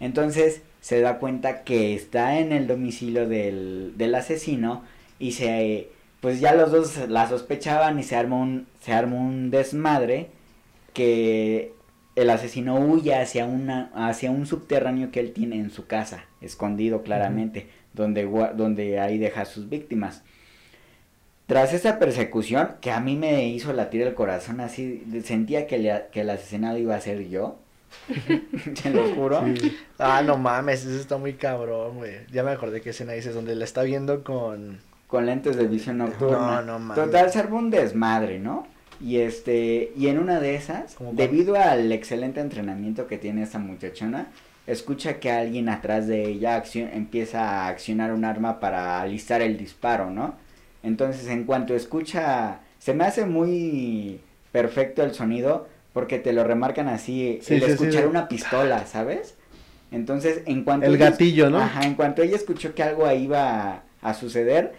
Entonces 0.00 0.62
se 0.80 1.02
da 1.02 1.18
cuenta 1.18 1.64
que 1.64 1.94
está 1.94 2.38
en 2.38 2.52
el 2.52 2.66
domicilio 2.66 3.28
del, 3.28 3.92
del 3.98 4.14
asesino 4.14 4.84
y 5.18 5.32
se, 5.32 5.90
pues 6.22 6.40
ya 6.40 6.54
los 6.54 6.72
dos 6.72 7.10
la 7.10 7.28
sospechaban 7.28 7.98
y 7.98 8.04
se 8.04 8.16
arma 8.16 8.36
un, 8.36 8.66
se 8.80 8.94
arma 8.94 9.16
un 9.16 9.50
desmadre 9.50 10.30
que 10.94 11.74
el 12.20 12.30
asesino 12.30 12.76
huye 12.78 13.14
hacia, 13.14 13.44
una, 13.46 13.90
hacia 13.94 14.30
un 14.30 14.46
subterráneo 14.46 15.10
que 15.10 15.20
él 15.20 15.32
tiene 15.32 15.56
en 15.56 15.70
su 15.70 15.86
casa, 15.86 16.24
escondido 16.40 17.02
claramente, 17.02 17.68
donde, 17.94 18.28
gua- 18.28 18.52
donde 18.52 19.00
ahí 19.00 19.18
deja 19.18 19.42
a 19.42 19.46
sus 19.46 19.68
víctimas. 19.68 20.22
Tras 21.46 21.72
esa 21.72 21.98
persecución, 21.98 22.72
que 22.80 22.90
a 22.90 23.00
mí 23.00 23.16
me 23.16 23.48
hizo 23.48 23.72
latir 23.72 24.02
el 24.02 24.14
corazón 24.14 24.60
así, 24.60 25.02
sentía 25.24 25.66
que, 25.66 25.78
le- 25.78 26.04
que 26.12 26.20
el 26.20 26.30
asesinado 26.30 26.76
iba 26.78 26.94
a 26.94 27.00
ser 27.00 27.28
yo. 27.28 27.58
Te 28.82 28.90
lo 28.90 29.14
juro. 29.14 29.42
Sí. 29.56 29.76
Ah, 29.98 30.20
no 30.22 30.36
mames, 30.36 30.84
eso 30.84 31.00
está 31.00 31.16
muy 31.16 31.34
cabrón, 31.34 31.96
güey. 31.96 32.16
Ya 32.30 32.42
me 32.42 32.50
acordé 32.50 32.82
que 32.82 32.90
escena 32.90 33.12
dices 33.14 33.34
donde 33.34 33.54
la 33.54 33.64
está 33.64 33.82
viendo 33.82 34.22
con. 34.24 34.78
Con 35.06 35.24
lentes 35.24 35.56
de 35.56 35.66
visión 35.66 35.96
nocturna. 35.98 36.60
No, 36.60 36.62
no 36.62 36.78
mames. 36.78 37.02
Total, 37.06 37.30
se 37.32 37.40
un 37.46 37.70
desmadre, 37.70 38.38
¿no? 38.38 38.66
Y 39.00 39.18
este, 39.18 39.92
y 39.96 40.08
en 40.08 40.18
una 40.18 40.40
de 40.40 40.54
esas, 40.56 40.96
debido 41.12 41.54
al 41.56 41.92
excelente 41.92 42.40
entrenamiento 42.40 43.06
que 43.06 43.16
tiene 43.18 43.42
esta 43.42 43.58
muchachona, 43.58 44.26
escucha 44.66 45.20
que 45.20 45.30
alguien 45.30 45.68
atrás 45.68 46.06
de 46.06 46.26
ella 46.28 46.62
empieza 46.92 47.42
a 47.42 47.68
accionar 47.68 48.12
un 48.12 48.24
arma 48.24 48.60
para 48.60 49.00
alistar 49.00 49.40
el 49.40 49.56
disparo, 49.56 50.10
¿no? 50.10 50.34
Entonces, 50.82 51.28
en 51.28 51.44
cuanto 51.44 51.74
escucha, 51.74 52.60
se 52.78 52.92
me 52.94 53.04
hace 53.04 53.24
muy 53.24 54.20
perfecto 54.52 55.02
el 55.02 55.14
sonido 55.14 55.68
porque 55.92 56.18
te 56.18 56.32
lo 56.32 56.44
remarcan 56.44 56.88
así, 56.88 57.38
Sí, 57.42 57.54
el 57.54 57.62
sí, 57.62 57.70
escuchar 57.70 58.06
una 58.06 58.28
pistola, 58.28 58.84
¿sabes? 58.86 59.34
Entonces, 59.90 60.42
en 60.46 60.64
cuanto 60.64 60.86
El 60.86 60.96
ella- 60.96 61.10
gatillo, 61.10 61.50
¿no? 61.50 61.58
Ajá, 61.58 61.86
en 61.86 61.94
cuanto 61.94 62.22
ella 62.22 62.36
escuchó 62.36 62.74
que 62.74 62.82
algo 62.82 63.06
ahí 63.06 63.24
iba 63.24 63.82
a 64.02 64.14
suceder, 64.14 64.74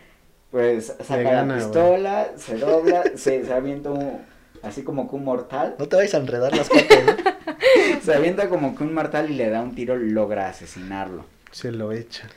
pues 0.52 0.94
saca 1.04 1.44
la 1.46 1.56
pistola, 1.56 2.28
se 2.38 2.58
dobla, 2.58 3.04
se, 3.16 3.46
se 3.46 3.54
avienta 3.54 3.92
un, 3.92 4.20
así 4.64 4.84
como 4.84 5.10
que 5.10 5.16
un 5.16 5.24
mortal, 5.24 5.76
No 5.78 5.88
te 5.88 5.96
vayas 5.96 6.14
a 6.14 6.18
enredar 6.18 6.56
las 6.56 6.70
patas, 6.70 7.00
¿no? 7.06 8.02
se 8.02 8.14
avienta 8.14 8.50
como 8.50 8.76
que 8.76 8.84
un 8.84 8.94
mortal 8.94 9.30
y 9.30 9.36
le 9.36 9.50
da 9.50 9.62
un 9.62 9.76
tiro, 9.76 9.96
logra 9.96 10.50
asesinarlo. 10.50 11.26
Se 11.52 11.72
lo 11.72 11.92
echa. 11.92 12.28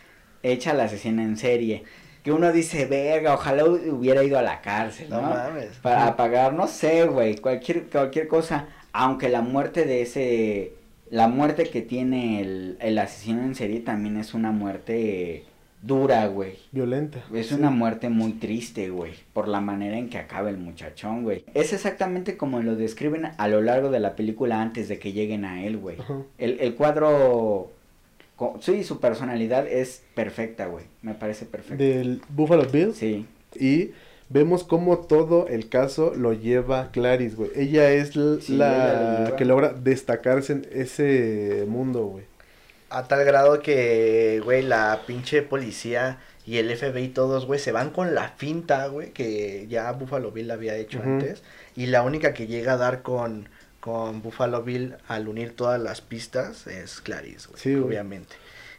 hecha 0.42 0.72
la 0.74 0.84
asesina 0.84 1.22
en 1.22 1.36
serie. 1.36 1.84
Que 2.22 2.30
uno 2.32 2.52
dice, 2.52 2.86
verga, 2.86 3.34
ojalá 3.34 3.64
hu- 3.64 3.90
hubiera 3.92 4.22
ido 4.22 4.38
a 4.38 4.42
la 4.42 4.60
cárcel, 4.60 5.10
¿no? 5.10 5.20
No 5.20 5.28
mames. 5.30 5.70
Para 5.82 6.16
pagar, 6.16 6.52
no 6.54 6.68
sé, 6.68 7.04
güey, 7.06 7.36
cualquier, 7.38 7.84
cualquier 7.90 8.28
cosa. 8.28 8.66
Aunque 8.92 9.28
la 9.28 9.40
muerte 9.40 9.84
de 9.84 10.02
ese, 10.02 10.74
la 11.10 11.26
muerte 11.26 11.64
que 11.68 11.82
tiene 11.82 12.40
el, 12.40 12.76
el 12.80 12.96
asesino 12.98 13.42
en 13.42 13.54
serie 13.56 13.80
también 13.80 14.16
es 14.18 14.34
una 14.34 14.52
muerte 14.52 15.46
dura, 15.82 16.26
güey. 16.28 16.54
Violenta. 16.70 17.22
Es 17.34 17.48
Sí. 17.48 17.54
una 17.54 17.70
muerte 17.70 18.08
muy 18.08 18.32
triste, 18.34 18.88
güey, 18.90 19.12
por 19.32 19.48
la 19.48 19.60
manera 19.60 19.98
en 19.98 20.08
que 20.08 20.18
acaba 20.18 20.48
el 20.48 20.56
muchachón, 20.58 21.24
güey. 21.24 21.44
Es 21.54 21.72
exactamente 21.72 22.36
como 22.36 22.60
lo 22.62 22.76
describen 22.76 23.26
a 23.36 23.48
lo 23.48 23.60
largo 23.60 23.90
de 23.90 24.00
la 24.00 24.14
película 24.16 24.62
antes 24.62 24.88
de 24.88 24.98
que 24.98 25.12
lleguen 25.12 25.44
a 25.44 25.64
él, 25.64 25.76
güey. 25.78 25.96
El, 26.38 26.58
el 26.60 26.74
cuadro, 26.74 27.70
sí, 28.60 28.84
su 28.84 29.00
personalidad 29.00 29.66
es 29.66 30.02
perfecta, 30.14 30.66
güey. 30.66 30.84
Me 31.02 31.14
parece 31.14 31.46
perfecta. 31.46 31.82
Del 31.82 32.22
Buffalo 32.28 32.64
Bill. 32.66 32.94
Sí, 32.94 33.26
Y 33.54 33.90
vemos 34.30 34.64
cómo 34.64 34.96
todo 34.98 35.46
el 35.48 35.68
caso 35.68 36.14
lo 36.16 36.32
lleva 36.32 36.90
Clarice, 36.90 37.36
güey. 37.36 37.50
Ella 37.54 37.90
es 37.90 38.16
ella 38.16 38.22
lo 38.48 38.56
la 38.56 39.34
que 39.36 39.44
logra 39.44 39.72
destacarse 39.74 40.52
en 40.54 40.66
ese 40.72 41.64
mundo, 41.68 42.06
güey. 42.06 42.24
A 42.92 43.08
tal 43.08 43.24
grado 43.24 43.60
que, 43.60 44.40
güey, 44.44 44.62
la 44.62 45.00
pinche 45.06 45.42
policía 45.42 46.18
y 46.46 46.58
el 46.58 46.76
FBI 46.76 47.08
todos, 47.08 47.46
güey, 47.46 47.60
se 47.60 47.72
van 47.72 47.90
con 47.90 48.14
la 48.14 48.28
finta, 48.36 48.86
güey, 48.88 49.10
que 49.12 49.66
ya 49.68 49.90
Buffalo 49.92 50.30
Bill 50.32 50.50
había 50.50 50.76
hecho 50.76 51.00
antes. 51.02 51.42
Y 51.76 51.86
la 51.86 52.02
única 52.02 52.34
que 52.34 52.46
llega 52.46 52.72
a 52.74 52.76
dar 52.76 53.02
con, 53.02 53.48
con 53.80 54.22
Buffalo 54.22 54.62
Bill 54.62 54.96
al 55.08 55.28
unir 55.28 55.54
todas 55.56 55.80
las 55.80 56.00
pistas 56.00 56.66
es 56.66 57.00
Clarice, 57.00 57.48
güey, 57.48 57.60
Sí, 57.60 57.74
güey. 57.74 57.84
obviamente. 57.84 58.34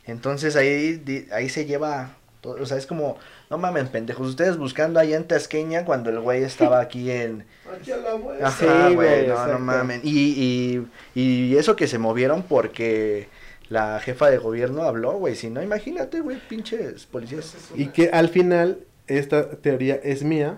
Entonces 0.05 0.55
ahí, 0.55 0.93
di- 0.97 1.27
ahí 1.31 1.47
se 1.49 1.65
lleva, 1.65 2.17
todo, 2.41 2.61
o 2.61 2.65
sea, 2.65 2.77
es 2.77 2.85
como, 2.85 3.17
no 3.49 3.57
mames, 3.57 3.87
pendejos, 3.89 4.27
ustedes 4.27 4.57
buscando 4.57 4.99
allá 4.99 5.15
en 5.15 5.23
Tasqueña 5.25 5.85
cuando 5.85 6.09
el 6.09 6.19
güey 6.19 6.43
estaba 6.43 6.81
aquí 6.81 7.09
en... 7.09 7.45
Ajá, 8.43 8.89
Sí, 8.89 8.95
güey, 8.95 9.27
no, 9.27 9.47
no 9.47 9.59
mames. 9.59 10.01
Y, 10.03 10.85
y, 11.15 11.19
y 11.19 11.57
eso 11.57 11.75
que 11.77 11.87
se 11.87 11.97
movieron 11.97 12.43
porque 12.43 13.27
la 13.69 13.99
jefa 13.99 14.29
de 14.29 14.37
gobierno 14.37 14.83
habló, 14.83 15.13
güey. 15.13 15.35
Si 15.35 15.49
no, 15.49 15.61
imagínate, 15.61 16.19
güey, 16.21 16.37
pinches 16.49 17.05
policías. 17.05 17.55
Y 17.75 17.87
que 17.87 18.09
al 18.09 18.29
final, 18.29 18.79
esta 19.07 19.49
teoría 19.51 19.95
es 20.03 20.23
mía. 20.23 20.57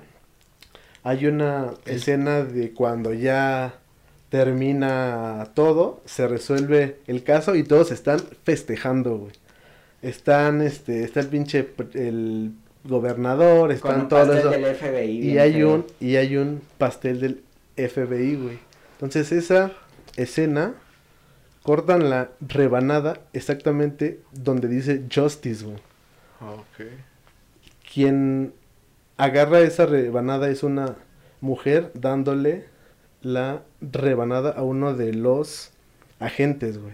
Hay 1.03 1.28
una 1.28 1.74
Es- 1.86 1.97
escena 1.97 2.43
de 2.43 2.72
cuando 2.74 3.14
ya 3.14 3.76
termina 4.30 5.47
todo, 5.53 6.01
se 6.06 6.28
resuelve 6.28 6.97
el 7.08 7.24
caso 7.24 7.56
y 7.56 7.64
todos 7.64 7.91
están 7.91 8.20
festejando, 8.43 9.18
güey. 9.18 9.32
Están, 10.01 10.62
este, 10.62 11.03
está 11.03 11.20
el 11.22 11.28
pinche, 11.28 11.68
el 11.93 12.51
gobernador, 12.84 13.68
con 13.68 13.72
están 13.76 14.01
un 14.01 14.08
todos 14.10 14.28
pastel 14.28 14.39
esos. 14.39 14.51
del 14.51 14.76
FBI. 14.76 15.30
Y 15.32 15.38
hay 15.39 15.53
feo. 15.53 15.74
un, 15.74 15.86
y 15.99 16.16
hay 16.18 16.38
un 16.38 16.62
pastel 16.78 17.20
del 17.22 17.43
FBI, 17.76 18.36
güey. 18.36 18.60
Entonces 18.93 19.32
esa 19.32 19.72
escena 20.16 20.76
cortan 21.66 22.11
la 22.11 22.30
rebanada 22.41 23.22
exactamente 23.34 24.22
donde 24.32 24.68
dice 24.68 25.03
justice, 25.13 25.66
güey. 25.66 25.78
Ok. 26.39 26.86
Quien 27.91 28.53
agarra 29.18 29.61
esa 29.61 29.88
rebanada 29.88 30.47
es 30.49 30.61
una 30.61 30.95
mujer 31.41 31.89
dándole 31.95 32.66
la 33.24 33.63
rebanada 33.82 34.51
a 34.51 34.61
uno 34.61 34.93
de 34.93 35.13
los 35.13 35.72
agentes, 36.20 36.78
güey. 36.78 36.93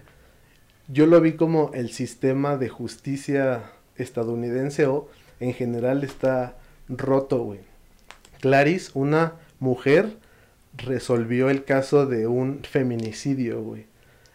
Yo 0.88 1.04
lo 1.04 1.20
vi 1.20 1.34
como 1.34 1.70
el 1.74 1.90
sistema 1.90 2.56
de 2.56 2.70
justicia 2.70 3.72
estadounidense 3.96 4.86
o 4.86 5.10
en 5.38 5.52
general 5.52 6.02
está 6.02 6.56
roto, 6.88 7.42
güey. 7.44 7.60
Clarice, 8.40 8.90
una 8.94 9.34
mujer, 9.60 10.16
resolvió 10.78 11.50
el 11.50 11.64
caso 11.64 12.06
de 12.06 12.26
un 12.26 12.62
feminicidio, 12.64 13.60
güey. 13.60 13.91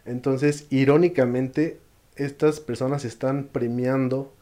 Entonces, 0.08 0.66
irónicamente, 0.70 1.80
estas 2.16 2.60
personas 2.60 3.06
están 3.06 3.50
premiando 3.52 4.34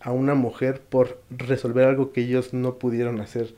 a 0.00 0.12
una 0.12 0.34
mujer 0.34 0.80
por 0.80 1.20
resolver 1.30 1.88
algo 1.88 2.12
que 2.12 2.20
ellos 2.20 2.52
no 2.52 2.78
pudieron 2.78 3.20
hacer. 3.20 3.54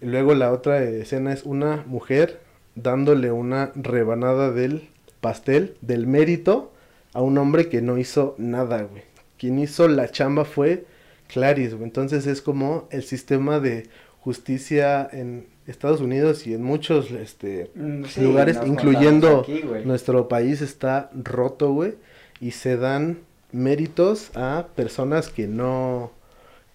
Y 0.00 0.06
luego 0.06 0.34
la 0.34 0.52
otra 0.52 0.82
escena 0.82 1.32
es 1.32 1.44
una 1.44 1.84
mujer 1.86 2.40
dándole 2.74 3.32
una 3.32 3.72
rebanada 3.74 4.52
del 4.52 4.88
pastel, 5.20 5.76
del 5.80 6.06
mérito, 6.06 6.72
a 7.12 7.22
un 7.22 7.38
hombre 7.38 7.68
que 7.68 7.82
no 7.82 7.98
hizo 7.98 8.34
nada, 8.38 8.82
güey. 8.82 9.02
Quien 9.38 9.58
hizo 9.58 9.88
la 9.88 10.10
chamba 10.10 10.44
fue 10.44 10.84
Clarice, 11.28 11.74
güey. 11.74 11.84
Entonces 11.84 12.26
es 12.26 12.42
como 12.42 12.88
el 12.90 13.02
sistema 13.02 13.58
de 13.58 13.88
justicia 14.20 15.08
en 15.10 15.46
Estados 15.66 16.00
Unidos 16.00 16.46
y 16.46 16.54
en 16.54 16.62
muchos 16.62 17.10
este, 17.10 17.70
Mm, 17.74 18.04
sí, 18.04 18.20
lugares, 18.20 18.58
incluyendo 18.66 19.40
aquí, 19.40 19.62
nuestro 19.84 20.28
país 20.28 20.62
está 20.62 21.10
roto, 21.14 21.72
güey, 21.72 21.94
y 22.40 22.52
se 22.52 22.76
dan 22.76 23.18
méritos 23.52 24.30
a 24.36 24.66
personas 24.76 25.28
que 25.28 25.46
no 25.46 26.10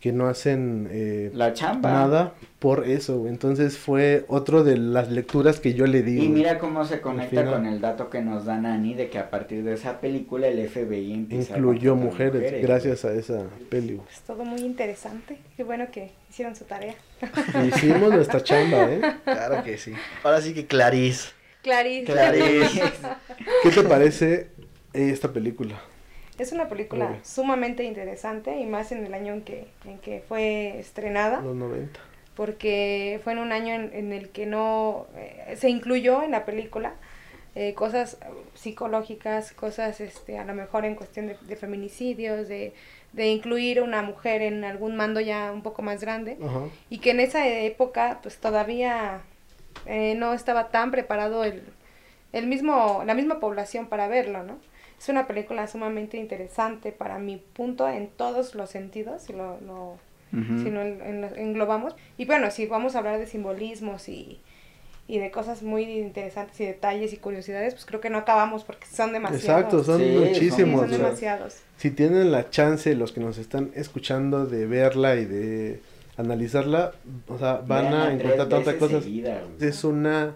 que 0.01 0.11
no 0.11 0.27
hacen 0.27 0.87
eh, 0.91 1.29
La 1.35 1.53
chamba. 1.53 1.91
nada 1.91 2.33
por 2.57 2.87
eso. 2.87 3.27
Entonces 3.27 3.77
fue 3.77 4.25
otro 4.27 4.63
de 4.63 4.75
las 4.75 5.11
lecturas 5.11 5.59
que 5.59 5.75
yo 5.75 5.85
le 5.85 6.01
di. 6.01 6.23
Y 6.23 6.27
mira 6.27 6.57
cómo 6.57 6.83
se 6.85 7.01
conecta 7.01 7.45
con 7.45 7.67
el 7.67 7.79
dato 7.79 8.09
que 8.09 8.21
nos 8.21 8.45
dan 8.45 8.65
Ani 8.65 8.95
de 8.95 9.09
que 9.11 9.19
a 9.19 9.29
partir 9.29 9.63
de 9.63 9.73
esa 9.73 10.01
película 10.01 10.47
el 10.47 10.67
FBI 10.67 11.13
empieza 11.13 11.53
a 11.53 11.57
incluyó 11.57 11.91
contratar 11.91 12.31
mujeres, 12.31 12.61
gracias 12.63 13.05
a 13.05 13.13
esa 13.13 13.43
peli. 13.69 13.93
güey. 13.95 14.07
Es 14.11 14.21
todo 14.21 14.43
muy 14.43 14.61
interesante. 14.61 15.37
Qué 15.55 15.63
bueno 15.63 15.85
que 15.91 16.11
hicieron 16.29 16.55
su 16.55 16.65
tarea. 16.65 16.95
Hicimos 17.67 18.11
nuestra 18.11 18.43
chamba, 18.43 18.91
¿eh? 18.91 19.01
Claro 19.23 19.63
que 19.63 19.77
sí. 19.77 19.93
Ahora 20.23 20.41
sí 20.41 20.53
que 20.55 20.65
Clarice. 20.65 21.29
Clarice. 21.61 22.11
Clarice. 22.11 22.81
¿Qué 23.63 23.69
te 23.69 23.83
parece 23.83 24.49
esta 24.93 25.31
película? 25.31 25.79
Es 26.41 26.51
una 26.51 26.67
película 26.69 27.19
sumamente 27.23 27.83
interesante 27.83 28.57
y 28.59 28.65
más 28.65 28.91
en 28.91 29.05
el 29.05 29.13
año 29.13 29.33
en 29.33 29.41
que, 29.43 29.67
en 29.85 29.99
que 29.99 30.23
fue 30.27 30.79
estrenada, 30.79 31.41
Los 31.41 31.55
90. 31.55 31.99
porque 32.35 33.19
fue 33.23 33.33
en 33.33 33.39
un 33.39 33.51
año 33.51 33.73
en, 33.75 33.91
en 33.93 34.11
el 34.11 34.29
que 34.29 34.45
no 34.47 35.05
eh, 35.15 35.55
se 35.57 35.69
incluyó 35.69 36.23
en 36.23 36.31
la 36.31 36.43
película 36.45 36.93
eh, 37.53 37.73
cosas 37.73 38.17
psicológicas, 38.55 39.51
cosas 39.51 39.99
este, 40.01 40.37
a 40.37 40.45
lo 40.45 40.53
mejor 40.53 40.85
en 40.85 40.95
cuestión 40.95 41.27
de, 41.27 41.37
de 41.41 41.55
feminicidios, 41.55 42.47
de, 42.47 42.73
de 43.13 43.27
incluir 43.27 43.81
una 43.81 44.01
mujer 44.01 44.41
en 44.41 44.63
algún 44.63 44.95
mando 44.95 45.19
ya 45.19 45.51
un 45.51 45.61
poco 45.61 45.81
más 45.81 46.01
grande 46.01 46.37
Ajá. 46.43 46.61
y 46.89 46.99
que 46.99 47.11
en 47.11 47.19
esa 47.19 47.47
época 47.47 48.19
pues 48.23 48.37
todavía 48.37 49.21
eh, 49.85 50.15
no 50.15 50.33
estaba 50.33 50.69
tan 50.69 50.91
preparado 50.91 51.43
el, 51.43 51.61
el 52.33 52.47
mismo 52.47 53.03
la 53.05 53.13
misma 53.13 53.39
población 53.39 53.87
para 53.87 54.07
verlo 54.07 54.43
no 54.43 54.57
es 55.01 55.09
una 55.09 55.25
película 55.27 55.65
sumamente 55.67 56.17
interesante 56.17 56.91
para 56.91 57.17
mi 57.17 57.37
punto 57.37 57.89
en 57.89 58.07
todos 58.09 58.53
los 58.55 58.69
sentidos 58.69 59.23
si 59.23 59.33
lo, 59.33 59.59
lo- 59.61 59.97
si 60.63 60.69
lo 60.69 60.81
en- 60.81 61.01
en- 61.01 61.37
englobamos 61.37 61.95
y 62.17 62.25
bueno 62.25 62.51
si 62.51 62.67
vamos 62.67 62.95
a 62.95 62.99
hablar 62.99 63.19
de 63.19 63.25
simbolismos 63.27 64.07
y 64.09 64.39
y 65.07 65.17
de 65.19 65.29
cosas 65.31 65.61
muy 65.61 65.83
interesantes 65.83 66.57
y 66.61 66.65
detalles 66.65 67.11
y 67.11 67.17
curiosidades, 67.17 67.73
pues 67.73 67.85
creo 67.85 67.99
que 67.99 68.09
no 68.09 68.19
acabamos 68.19 68.63
porque 68.63 68.85
son 68.87 69.11
demasiados. 69.11 69.43
Exacto, 69.43 69.83
son 69.83 69.97
Sí, 69.99 70.13
son 70.13 70.23
Sí, 70.23 70.29
muchísimos. 70.29 70.81
son 70.81 70.91
demasiados. 70.91 71.57
Si 71.75 71.91
tienen 71.91 72.31
la 72.31 72.49
chance, 72.49 72.95
los 72.95 73.11
que 73.11 73.19
nos 73.19 73.37
están 73.37 73.71
escuchando, 73.75 74.45
de 74.45 74.67
verla 74.67 75.15
y 75.15 75.25
de 75.25 75.81
analizarla, 76.15 76.93
o 77.27 77.37
sea, 77.37 77.61
van 77.67 77.93
a 77.93 78.13
encontrar 78.13 78.47
tantas 78.47 78.75
cosas. 78.75 79.03
Es 79.59 79.83
una 79.83 80.35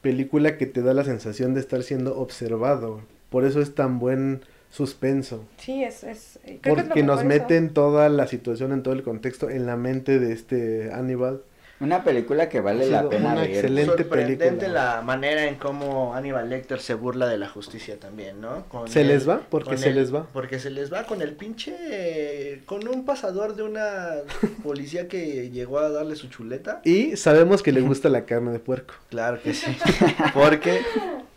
película 0.00 0.56
que 0.58 0.66
te 0.66 0.82
da 0.82 0.94
la 0.94 1.04
sensación 1.04 1.54
de 1.54 1.60
estar 1.60 1.82
siendo 1.84 2.18
observado. 2.18 3.02
Por 3.32 3.44
eso 3.44 3.60
es 3.60 3.74
tan 3.74 3.98
buen 3.98 4.42
suspenso. 4.70 5.44
Sí, 5.58 5.82
es, 5.82 6.04
es 6.04 6.38
creo 6.44 6.60
que 6.62 6.70
es 6.70 6.76
lo 6.76 6.84
Porque 6.84 7.02
nos 7.02 7.18
eso. 7.18 7.28
meten 7.28 7.74
toda 7.74 8.08
la 8.08 8.26
situación 8.28 8.70
en 8.72 8.82
todo 8.84 8.94
el 8.94 9.02
contexto 9.02 9.50
en 9.50 9.66
la 9.66 9.76
mente 9.76 10.18
de 10.20 10.32
este 10.32 10.92
Aníbal. 10.92 11.42
Una 11.80 12.04
película 12.04 12.48
que 12.48 12.60
vale 12.60 12.86
la 12.88 13.08
pena 13.08 13.32
una 13.32 13.40
ver. 13.40 13.50
excelente 13.50 14.04
Sorprendente 14.04 14.44
película. 14.46 14.68
la 14.96 15.02
manera 15.02 15.46
en 15.48 15.56
cómo 15.56 16.14
Aníbal 16.14 16.48
Lecter 16.48 16.78
se 16.78 16.94
burla 16.94 17.26
de 17.26 17.38
la 17.38 17.48
justicia 17.48 17.98
también, 17.98 18.40
¿no? 18.40 18.66
Con 18.68 18.86
¿Se 18.86 19.00
el- 19.00 19.08
les 19.08 19.28
va? 19.28 19.40
¿Por 19.40 19.64
qué 19.64 19.70
con 19.70 19.78
se 19.78 19.88
el- 19.88 19.96
les 19.96 20.14
va? 20.14 20.28
Porque 20.32 20.60
se 20.60 20.70
les 20.70 20.92
va 20.92 21.02
con 21.08 21.22
el 21.22 21.32
pinche... 21.34 22.62
Con 22.66 22.86
un 22.86 23.04
pasador 23.04 23.56
de 23.56 23.64
una 23.64 24.10
policía 24.62 25.08
que 25.08 25.50
llegó 25.50 25.80
a 25.80 25.90
darle 25.90 26.14
su 26.14 26.28
chuleta. 26.28 26.80
Y 26.84 27.16
sabemos 27.16 27.64
que 27.64 27.72
le 27.72 27.80
gusta 27.80 28.08
la 28.08 28.26
carne 28.26 28.52
de 28.52 28.60
puerco. 28.60 28.94
Claro 29.10 29.42
que 29.42 29.52
sí. 29.52 29.76
Porque, 30.34 30.82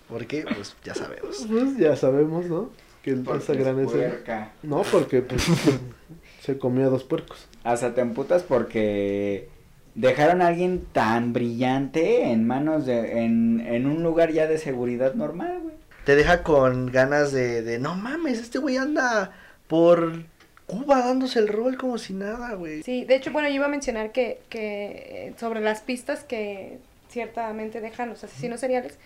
porque, 0.10 0.44
pues 0.56 0.76
ya 0.84 0.94
sabemos. 0.96 1.46
Pues 1.50 1.78
ya 1.78 1.96
sabemos, 1.96 2.46
¿no? 2.46 2.70
Que 3.04 3.12
el- 3.12 3.22
Porque 3.24 3.44
esa 3.44 3.54
es 3.54 3.60
gran 3.60 3.80
escena. 3.80 4.08
puerca. 4.10 4.52
No, 4.64 4.82
porque 4.84 5.22
pues, 5.22 5.46
se 6.42 6.58
comió 6.58 6.86
a 6.88 6.90
dos 6.90 7.04
puercos. 7.04 7.48
Hasta 7.64 7.94
te 7.94 8.02
emputas 8.02 8.44
porque 8.44 9.50
dejaron 9.96 10.42
a 10.42 10.48
alguien 10.48 10.86
tan 10.92 11.34
brillante 11.34 12.24
en 12.32 12.46
manos 12.46 12.86
de, 12.86 13.24
en, 13.24 13.62
en 13.68 13.86
un 13.88 14.04
lugar 14.04 14.32
ya 14.32 14.48
de 14.48 14.58
seguridad 14.58 15.14
normal, 15.16 15.60
güey. 15.64 15.76
Te 16.06 16.16
deja 16.16 16.44
con 16.44 16.88
ganas 16.92 17.32
de, 17.32 17.62
de 17.64 17.80
no 17.80 17.96
mames, 17.96 18.40
este 18.40 18.60
güey 18.60 18.78
anda 18.78 19.32
por 19.68 20.24
Cuba 20.68 21.00
dándose 21.00 21.40
el 21.40 21.48
rol 21.48 21.78
como 21.78 21.98
si 21.98 22.14
nada, 22.14 22.54
güey. 22.54 22.84
Sí, 22.84 23.06
de 23.06 23.16
hecho, 23.16 23.32
bueno, 23.32 23.48
yo 23.50 23.56
iba 23.56 23.66
a 23.66 23.70
mencionar 23.70 24.12
que, 24.12 24.42
que 24.50 25.30
eh, 25.30 25.34
sobre 25.40 25.62
las 25.62 25.82
pistas 25.82 26.24
que 26.24 26.78
ciertamente 27.10 27.82
dejan 27.82 28.10
los 28.10 28.24
asesinos 28.24 28.60
seriales, 28.60 28.98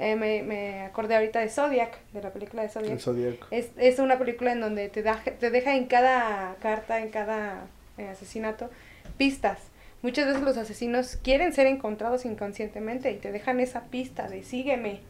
eh, 0.00 0.16
me, 0.16 0.42
me 0.42 0.80
acordé 0.80 1.14
ahorita 1.14 1.40
de 1.40 1.50
Zodiac, 1.50 1.98
de 2.14 2.22
la 2.22 2.32
película 2.32 2.62
de 2.62 2.70
Zodiac. 2.70 3.06
El. 3.06 3.38
Es, 3.50 3.68
es 3.76 3.98
una 3.98 4.18
película 4.18 4.50
en 4.50 4.60
donde 4.60 4.88
te, 4.88 5.02
da, 5.02 5.22
te 5.38 5.50
deja 5.50 5.76
en 5.76 5.84
cada 5.84 6.56
carta, 6.62 7.00
en 7.00 7.10
cada 7.10 7.66
eh, 7.98 8.08
asesinato, 8.08 8.70
pistas. 9.18 9.58
Muchas 10.00 10.26
veces 10.26 10.40
los 10.40 10.56
asesinos 10.56 11.18
quieren 11.22 11.52
ser 11.52 11.66
encontrados 11.66 12.24
inconscientemente 12.24 13.12
y 13.12 13.16
te 13.16 13.30
dejan 13.30 13.60
esa 13.60 13.82
pista 13.88 14.26
de 14.26 14.42
sígueme, 14.42 15.00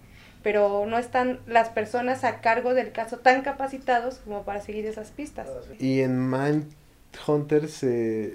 pero 0.42 0.84
no 0.86 0.98
están 0.98 1.38
las 1.46 1.68
personas 1.68 2.24
a 2.24 2.40
cargo 2.40 2.74
del 2.74 2.90
caso 2.90 3.18
tan 3.18 3.42
capacitados 3.42 4.16
como 4.24 4.42
para 4.42 4.60
seguir 4.60 4.86
esas 4.86 5.12
pistas. 5.12 5.48
Y 5.78 6.00
en 6.00 6.28
Mindhunter 6.28 7.68
se 7.68 8.34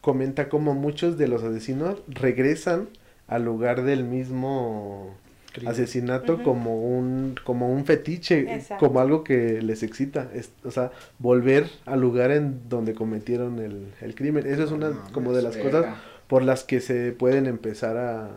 comenta 0.00 0.48
como 0.48 0.74
muchos 0.74 1.18
de 1.18 1.26
los 1.26 1.42
asesinos 1.42 2.00
regresan 2.06 2.88
al 3.26 3.44
lugar 3.44 3.82
del 3.82 4.04
mismo 4.04 5.16
Crimen. 5.52 5.72
asesinato 5.72 6.42
como 6.42 6.76
un 6.98 7.34
como 7.44 7.72
un 7.72 7.84
fetiche, 7.86 8.52
Exacto. 8.54 8.86
como 8.86 9.00
algo 9.00 9.24
que 9.24 9.62
les 9.62 9.82
excita, 9.82 10.28
es- 10.34 10.50
o 10.64 10.70
sea, 10.70 10.92
volver 11.18 11.68
al 11.86 12.00
lugar 12.00 12.30
en 12.30 12.68
donde 12.68 12.94
cometieron 12.94 13.58
el, 13.58 13.92
el 14.00 14.14
crimen. 14.14 14.46
Eso 14.46 14.64
es 14.64 14.70
una 14.70 14.90
No 14.90 15.02
como 15.12 15.32
de 15.32 15.42
las 15.42 15.56
cosas 15.56 15.86
por 16.26 16.42
las 16.42 16.64
que 16.64 16.80
se 16.80 17.12
pueden 17.12 17.46
empezar 17.46 17.96
a 17.96 18.28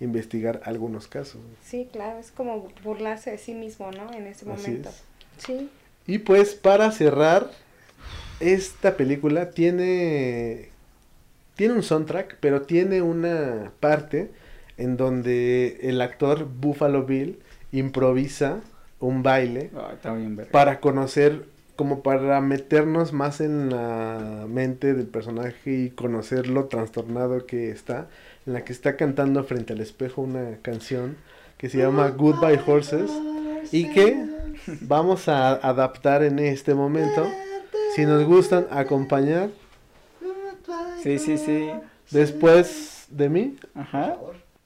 investigar 0.00 0.60
algunos 0.64 1.08
casos. 1.08 1.40
Sí, 1.64 1.88
claro, 1.92 2.18
es 2.18 2.30
como 2.30 2.68
burlarse 2.84 3.30
de 3.32 3.38
sí 3.38 3.54
mismo, 3.54 3.90
¿no? 3.92 4.12
En 4.12 4.26
ese 4.26 4.50
Así 4.50 4.62
momento. 4.68 4.88
es. 4.90 5.02
Sí. 5.44 5.68
Y 6.06 6.18
pues 6.18 6.54
para 6.54 6.90
cerrar, 6.92 7.50
esta 8.40 8.96
película 8.96 9.50
tiene, 9.50 10.68
tiene 11.56 11.74
un 11.74 11.82
soundtrack, 11.82 12.36
pero 12.40 12.62
tiene 12.62 13.02
una 13.02 13.72
parte 13.80 14.30
en 14.80 14.96
donde 14.96 15.78
el 15.82 16.00
actor 16.00 16.46
Buffalo 16.60 17.04
Bill 17.04 17.38
improvisa 17.72 18.60
un 18.98 19.22
baile 19.22 19.70
Ay, 19.76 19.94
está 19.94 20.12
bien, 20.14 20.36
verga. 20.36 20.50
para 20.52 20.80
conocer, 20.80 21.44
como 21.76 22.02
para 22.02 22.40
meternos 22.40 23.12
más 23.12 23.40
en 23.40 23.70
la 23.70 24.46
mente 24.48 24.92
del 24.94 25.06
personaje 25.06 25.72
y 25.72 25.90
conocer 25.90 26.48
lo 26.48 26.64
trastornado 26.66 27.46
que 27.46 27.70
está, 27.70 28.08
en 28.46 28.52
la 28.54 28.64
que 28.64 28.72
está 28.72 28.96
cantando 28.96 29.42
frente 29.44 29.72
al 29.72 29.80
espejo 29.80 30.22
una 30.22 30.56
canción 30.62 31.16
que 31.56 31.68
se 31.68 31.78
llama 31.78 32.08
Goodbye 32.08 32.60
Horses 32.66 33.10
y 33.72 33.90
que 33.92 34.26
vamos 34.82 35.28
a 35.28 35.52
adaptar 35.54 36.22
en 36.22 36.38
este 36.38 36.74
momento. 36.74 37.26
Si 37.94 38.04
nos 38.06 38.24
gustan 38.24 38.66
acompañar 38.70 39.50
Sí, 41.02 41.18
sí, 41.18 41.38
sí. 41.38 41.70
después 42.10 43.06
de 43.10 43.28
mí, 43.30 43.56
Ajá. 43.74 44.16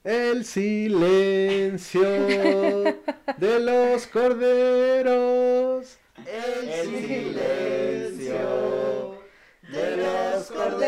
El 0.05 0.45
silencio 0.45 2.03
de 2.03 3.61
los 3.61 4.07
corderos. 4.07 5.99
El 6.27 6.71
silencio 6.95 8.35
de 9.63 9.97
los 9.97 10.51
corderos. 10.51 10.85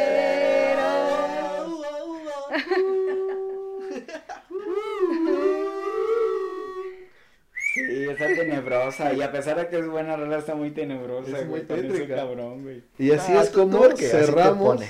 Sí, 7.75 8.05
está 8.09 8.27
tenebrosa. 8.27 9.13
Y 9.13 9.23
a 9.23 9.33
pesar 9.33 9.59
de 9.59 9.69
que 9.69 9.79
es 9.79 9.87
buena 9.89 10.17
rola, 10.17 10.39
está 10.39 10.55
muy 10.55 10.71
tenebrosa, 10.71 11.39
Es 11.39 11.47
muy 11.47 11.61
güey. 11.61 11.67
tétrica. 11.83 12.17
cabrón, 12.17 12.63
güey. 12.63 12.83
Y 12.99 13.11
así 13.13 13.33
Ah, 13.37 13.43
es 13.43 13.51
como 13.51 13.79
porque 13.79 14.07
así 14.07 14.17
te 14.17 14.25
cerramos. 14.27 14.81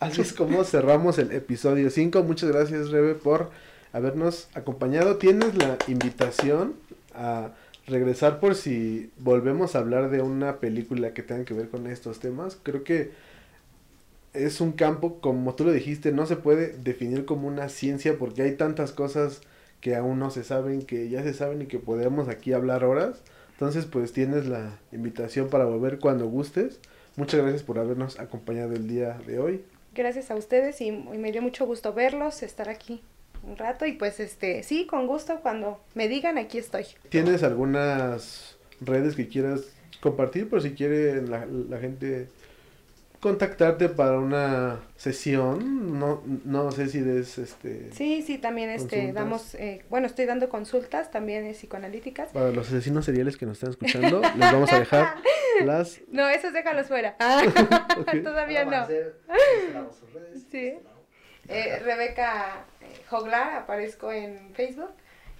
Así 0.00 0.20
es 0.20 0.32
como 0.32 0.64
cerramos 0.64 1.18
el 1.18 1.32
episodio 1.32 1.90
5. 1.90 2.22
Muchas 2.22 2.50
gracias, 2.50 2.90
Rebe, 2.90 3.14
por 3.14 3.50
habernos 3.92 4.48
acompañado. 4.54 5.16
Tienes 5.16 5.54
la 5.54 5.78
invitación 5.86 6.74
a 7.14 7.50
regresar 7.86 8.40
por 8.40 8.54
si 8.54 9.10
volvemos 9.18 9.74
a 9.74 9.80
hablar 9.80 10.10
de 10.10 10.22
una 10.22 10.56
película 10.56 11.14
que 11.14 11.22
tenga 11.22 11.44
que 11.44 11.54
ver 11.54 11.68
con 11.68 11.86
estos 11.86 12.20
temas. 12.20 12.58
Creo 12.62 12.84
que 12.84 13.10
es 14.32 14.60
un 14.60 14.72
campo, 14.72 15.20
como 15.20 15.54
tú 15.54 15.64
lo 15.64 15.72
dijiste, 15.72 16.12
no 16.12 16.26
se 16.26 16.36
puede 16.36 16.76
definir 16.78 17.24
como 17.24 17.48
una 17.48 17.68
ciencia 17.68 18.16
porque 18.18 18.42
hay 18.42 18.56
tantas 18.56 18.92
cosas 18.92 19.42
que 19.80 19.96
aún 19.96 20.18
no 20.18 20.30
se 20.30 20.44
saben, 20.44 20.82
que 20.82 21.08
ya 21.08 21.22
se 21.22 21.34
saben 21.34 21.62
y 21.62 21.66
que 21.66 21.78
podemos 21.78 22.28
aquí 22.28 22.52
hablar 22.52 22.84
horas. 22.84 23.20
Entonces, 23.52 23.84
pues 23.84 24.12
tienes 24.12 24.46
la 24.46 24.78
invitación 24.92 25.48
para 25.48 25.64
volver 25.64 25.98
cuando 25.98 26.26
gustes. 26.26 26.78
Muchas 27.16 27.40
gracias 27.42 27.62
por 27.62 27.78
habernos 27.78 28.18
acompañado 28.18 28.72
el 28.72 28.88
día 28.88 29.20
de 29.26 29.38
hoy. 29.38 29.64
Gracias 29.94 30.30
a 30.30 30.34
ustedes 30.34 30.80
y, 30.80 30.90
me 30.90 31.32
dio 31.32 31.42
mucho 31.42 31.66
gusto 31.66 31.92
verlos, 31.92 32.42
estar 32.42 32.68
aquí 32.68 33.02
un 33.42 33.56
rato 33.56 33.86
y 33.86 33.92
pues 33.92 34.20
este, 34.20 34.62
sí, 34.62 34.86
con 34.86 35.06
gusto 35.06 35.40
cuando 35.42 35.80
me 35.94 36.08
digan 36.08 36.38
aquí 36.38 36.58
estoy. 36.58 36.84
¿Tienes 37.08 37.42
algunas 37.42 38.56
redes 38.80 39.16
que 39.16 39.28
quieras 39.28 39.62
compartir 40.00 40.48
por 40.48 40.62
si 40.62 40.72
quiere 40.72 41.22
la, 41.22 41.44
la 41.46 41.78
gente 41.78 42.28
contactarte 43.22 43.88
para 43.88 44.18
una 44.18 44.80
sesión? 44.96 45.98
No, 45.98 46.22
no 46.44 46.72
sé 46.72 46.88
si 46.88 47.00
des 47.00 47.38
este 47.38 47.90
Sí, 47.92 48.22
sí, 48.22 48.36
también 48.36 48.68
este, 48.68 48.96
Consultas. 48.96 49.14
damos, 49.14 49.54
eh, 49.54 49.84
bueno, 49.88 50.08
estoy 50.08 50.26
dando 50.26 50.48
consultas 50.48 51.10
también 51.12 51.46
eh, 51.46 51.52
psicoanalíticas. 51.52 52.30
para 52.30 52.50
los 52.50 52.66
asesinos 52.66 53.04
seriales 53.04 53.36
que 53.36 53.46
nos 53.46 53.58
están 53.58 53.70
escuchando, 53.70 54.20
les 54.20 54.52
vamos 54.52 54.72
a 54.72 54.80
dejar 54.80 55.14
las 55.64 56.00
No, 56.10 56.28
esos 56.28 56.52
déjalos 56.52 56.88
fuera. 56.88 57.16
Todavía 58.24 58.64
no. 58.64 58.72
hacer- 58.76 59.14
redes. 60.12 60.44
Sí. 60.50 60.74
Eh, 61.48 61.78
Rebeca 61.84 62.64
eh, 62.80 63.02
Joglar, 63.08 63.54
aparezco 63.54 64.12
en 64.12 64.52
Facebook 64.54 64.90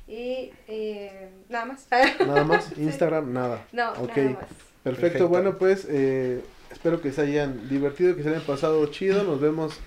y 0.07 0.53
eh, 0.69 1.31
nada 1.49 1.65
más. 1.65 1.87
nada 2.27 2.45
más, 2.45 2.65
Sí. 2.67 2.83
Instagram, 2.83 3.33
nada. 3.33 3.65
No, 3.73 3.91
Ok. 3.95 4.17
nada 4.17 4.31
más. 4.31 4.39
Perfecto, 4.39 4.83
Perfecto. 5.01 5.29
bueno 5.29 5.59
pues 5.59 5.87
eh, 5.89 6.43
espero 6.73 7.01
que 7.01 7.13
se 7.13 7.23
hayan 7.23 7.69
divertido, 7.69 8.17
que 8.17 8.23
se 8.23 8.31
hayan 8.31 8.43
pasado 8.43 8.85
chido. 8.87 9.25
Nos 9.25 9.41
vemos 9.41 9.79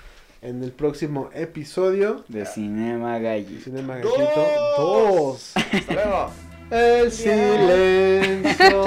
en 0.42 0.64
el 0.64 0.72
próximo 0.72 1.30
episodio. 1.34 2.24
De 2.28 2.46
Cinema 2.46 3.20
Galli. 3.20 3.60
Cinema 3.62 3.98
¡Dos! 4.00 4.18
Gallito 4.18 4.42
2. 4.78 5.54
Hasta 5.56 5.94
luego. 5.94 6.32
El 6.72 7.12
silencio. 7.12 8.84